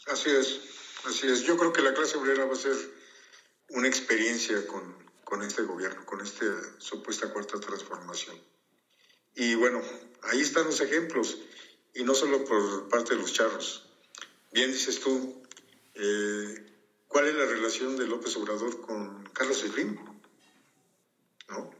Así 0.07 0.29
es, 0.29 0.59
así 1.07 1.25
es. 1.29 1.43
Yo 1.43 1.55
creo 1.55 1.71
que 1.71 1.81
la 1.81 1.93
clase 1.93 2.17
obrera 2.17 2.43
va 2.43 2.51
a 2.51 2.57
ser 2.57 2.75
una 3.69 3.87
experiencia 3.87 4.67
con, 4.67 4.93
con 5.23 5.41
este 5.41 5.61
gobierno, 5.61 6.05
con 6.05 6.19
esta 6.19 6.43
supuesta 6.79 7.31
cuarta 7.31 7.61
transformación. 7.61 8.35
Y 9.35 9.55
bueno, 9.55 9.81
ahí 10.23 10.41
están 10.41 10.65
los 10.65 10.81
ejemplos, 10.81 11.37
y 11.93 12.03
no 12.03 12.15
solo 12.15 12.43
por 12.45 12.89
parte 12.89 13.13
de 13.13 13.21
los 13.21 13.33
charros. 13.33 13.83
Bien 14.51 14.71
dices 14.71 14.99
tú, 14.99 15.43
eh, 15.95 16.65
¿cuál 17.07 17.27
es 17.27 17.35
la 17.35 17.45
relación 17.45 17.97
de 17.97 18.07
López 18.07 18.35
Obrador 18.35 18.81
con 18.81 19.23
Carlos 19.33 19.59
Slim? 19.59 19.95
¿No? 21.47 21.71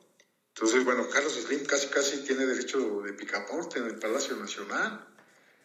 Entonces, 0.50 0.84
bueno, 0.84 1.10
Carlos 1.10 1.34
Slim 1.34 1.66
casi 1.66 1.88
casi 1.88 2.18
tiene 2.24 2.46
derecho 2.46 3.02
de 3.02 3.14
picaporte 3.14 3.80
en 3.80 3.86
el 3.86 3.98
Palacio 3.98 4.36
Nacional. 4.36 5.08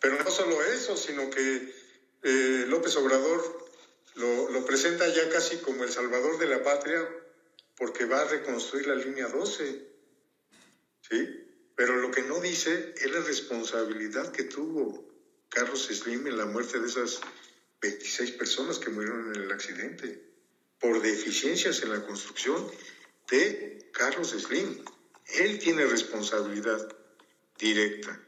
Pero 0.01 0.23
no 0.23 0.31
solo 0.31 0.63
eso, 0.63 0.97
sino 0.97 1.29
que 1.29 1.75
eh, 2.23 2.65
López 2.69 2.97
Obrador 2.97 3.69
lo, 4.15 4.51
lo, 4.51 4.65
presenta 4.65 5.09
ya 5.09 5.29
casi 5.29 5.59
como 5.59 5.85
el 5.85 5.91
salvador 5.91 6.39
de 6.39 6.47
la 6.47 6.63
patria 6.63 7.07
porque 7.77 8.05
va 8.05 8.23
a 8.23 8.25
reconstruir 8.25 8.87
la 8.87 8.95
línea 8.95 9.29
12. 9.29 9.89
¿Sí? 11.09 11.38
Pero 11.79 11.95
lo 11.99 12.11
que 12.11 12.23
no 12.23 12.41
dice 12.41 12.93
es 12.97 13.09
la 13.13 13.21
responsabilidad 13.21 14.33
que 14.33 14.43
tuvo 14.43 15.07
Carlos 15.49 15.87
Slim 15.87 16.27
en 16.27 16.37
la 16.37 16.45
muerte 16.45 16.81
de 16.81 16.89
esas 16.89 17.21
26 17.81 18.33
personas 18.33 18.81
que 18.81 18.91
murieron 18.91 19.33
en 19.33 19.43
el 19.43 19.53
accidente 19.53 20.21
por 20.81 21.01
deficiencias 21.01 21.81
en 21.83 21.91
la 21.91 22.05
construcción 22.05 22.69
de 23.31 23.91
Carlos 23.93 24.31
Slim. 24.31 24.85
Él 25.39 25.61
tiene 25.61 25.87
responsabilidad 25.87 26.97
directa. 27.57 28.27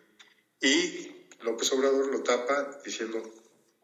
Y 0.60 1.10
López 1.40 1.72
Obrador 1.72 2.06
lo 2.06 2.22
tapa 2.22 2.80
diciendo, 2.84 3.20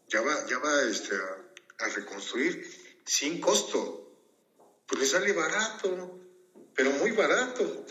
ya 0.07 0.21
va, 0.21 0.47
ya 0.47 0.61
va 0.61 0.85
este, 0.85 1.17
a, 1.17 1.85
a 1.87 1.89
reconstruir 1.89 2.71
sin 3.05 3.41
costo. 3.41 4.17
Pues 4.87 5.01
le 5.01 5.07
sale 5.09 5.33
barato, 5.33 6.21
pero 6.73 6.93
muy 6.93 7.11
barato 7.11 7.85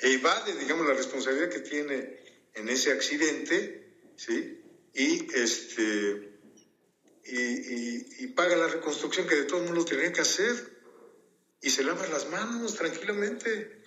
evade, 0.00 0.54
digamos, 0.54 0.86
la 0.86 0.94
responsabilidad 0.94 1.50
que 1.50 1.60
tiene 1.60 2.20
en 2.54 2.68
ese 2.68 2.92
accidente, 2.92 3.94
¿sí? 4.16 4.62
Y, 4.94 5.34
este, 5.34 6.38
y, 7.24 8.26
paga 8.28 8.56
la 8.56 8.68
reconstrucción 8.68 9.26
que 9.26 9.34
de 9.34 9.44
todo 9.44 9.60
el 9.60 9.66
mundo 9.66 9.84
tenía 9.84 10.12
que 10.12 10.20
hacer 10.20 10.54
y 11.60 11.70
se 11.70 11.84
lava 11.84 12.06
las 12.08 12.28
manos 12.28 12.74
tranquilamente. 12.74 13.82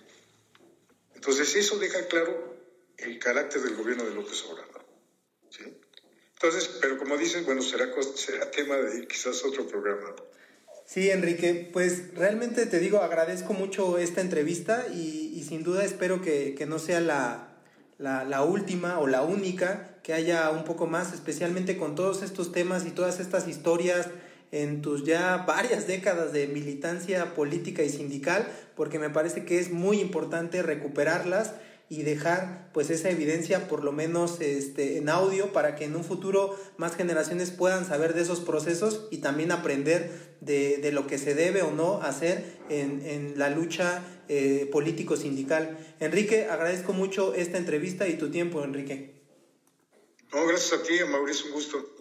Entonces 1.14 1.54
eso 1.54 1.78
deja 1.78 2.06
claro 2.08 2.56
el 2.96 3.18
carácter 3.18 3.62
del 3.62 3.76
gobierno 3.76 4.04
de 4.04 4.14
López 4.14 4.42
Obrador. 4.44 4.84
¿sí? 5.50 5.64
Entonces, 6.32 6.78
pero 6.80 6.98
como 6.98 7.16
dices, 7.16 7.44
bueno, 7.44 7.62
será, 7.62 7.90
será 8.14 8.50
tema 8.50 8.76
de 8.76 9.06
quizás 9.06 9.44
otro 9.44 9.66
programa. 9.66 10.14
Sí, 10.92 11.08
Enrique, 11.08 11.70
pues 11.72 12.12
realmente 12.16 12.66
te 12.66 12.80
digo, 12.80 12.98
agradezco 12.98 13.52
mucho 13.52 13.96
esta 13.96 14.22
entrevista 14.22 14.86
y, 14.92 15.32
y 15.36 15.44
sin 15.44 15.62
duda 15.62 15.84
espero 15.84 16.20
que, 16.20 16.56
que 16.56 16.66
no 16.66 16.80
sea 16.80 17.00
la, 17.00 17.50
la, 17.98 18.24
la, 18.24 18.42
última 18.42 18.98
o 18.98 19.06
la 19.06 19.22
única, 19.22 19.98
que 20.02 20.14
haya 20.14 20.50
un 20.50 20.64
poco 20.64 20.88
más, 20.88 21.12
especialmente 21.12 21.76
con 21.76 21.94
todos 21.94 22.24
estos 22.24 22.50
temas 22.50 22.86
y 22.86 22.90
todas 22.90 23.20
estas 23.20 23.46
historias 23.46 24.08
en 24.50 24.82
tus 24.82 25.04
ya 25.04 25.44
varias 25.46 25.86
décadas 25.86 26.32
de 26.32 26.48
militancia 26.48 27.36
política 27.36 27.84
y 27.84 27.88
sindical, 27.88 28.48
porque 28.74 28.98
me 28.98 29.10
parece 29.10 29.44
que 29.44 29.60
es 29.60 29.70
muy 29.70 30.00
importante 30.00 30.60
recuperarlas 30.60 31.52
y 31.90 32.04
dejar 32.04 32.70
pues 32.72 32.88
esa 32.88 33.10
evidencia 33.10 33.66
por 33.66 33.82
lo 33.82 33.90
menos 33.90 34.40
este, 34.40 34.96
en 34.96 35.08
audio 35.08 35.52
para 35.52 35.74
que 35.74 35.84
en 35.84 35.96
un 35.96 36.04
futuro 36.04 36.56
más 36.76 36.94
generaciones 36.94 37.50
puedan 37.50 37.84
saber 37.84 38.14
de 38.14 38.22
esos 38.22 38.38
procesos 38.38 39.08
y 39.10 39.18
también 39.18 39.50
aprender 39.50 40.36
de, 40.40 40.78
de 40.78 40.92
lo 40.92 41.08
que 41.08 41.18
se 41.18 41.34
debe 41.34 41.62
o 41.62 41.72
no 41.72 42.00
hacer 42.00 42.58
en, 42.68 43.04
en 43.04 43.36
la 43.36 43.50
lucha 43.50 44.04
eh, 44.28 44.68
político-sindical. 44.70 45.78
Enrique, 45.98 46.44
agradezco 46.44 46.92
mucho 46.92 47.34
esta 47.34 47.58
entrevista 47.58 48.06
y 48.06 48.16
tu 48.16 48.30
tiempo, 48.30 48.62
Enrique. 48.62 49.20
No, 50.32 50.46
gracias 50.46 50.80
a 50.80 50.82
ti, 50.84 50.94
Mauricio, 51.10 51.46
un 51.46 51.52
gusto. 51.54 51.99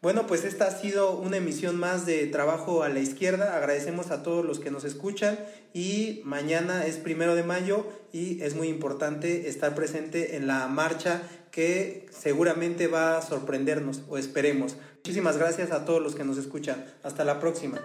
Bueno, 0.00 0.28
pues 0.28 0.44
esta 0.44 0.66
ha 0.66 0.70
sido 0.70 1.18
una 1.18 1.38
emisión 1.38 1.76
más 1.76 2.06
de 2.06 2.28
Trabajo 2.28 2.84
a 2.84 2.88
la 2.88 3.00
Izquierda. 3.00 3.56
Agradecemos 3.56 4.12
a 4.12 4.22
todos 4.22 4.44
los 4.44 4.60
que 4.60 4.70
nos 4.70 4.84
escuchan 4.84 5.36
y 5.74 6.20
mañana 6.24 6.86
es 6.86 6.98
primero 6.98 7.34
de 7.34 7.42
mayo 7.42 7.84
y 8.12 8.40
es 8.42 8.54
muy 8.54 8.68
importante 8.68 9.48
estar 9.48 9.74
presente 9.74 10.36
en 10.36 10.46
la 10.46 10.68
marcha 10.68 11.22
que 11.50 12.06
seguramente 12.10 12.86
va 12.86 13.18
a 13.18 13.22
sorprendernos 13.22 14.02
o 14.08 14.18
esperemos. 14.18 14.76
Muchísimas 14.98 15.36
gracias 15.36 15.72
a 15.72 15.84
todos 15.84 16.00
los 16.00 16.14
que 16.14 16.22
nos 16.22 16.38
escuchan. 16.38 16.86
Hasta 17.02 17.24
la 17.24 17.40
próxima. 17.40 17.80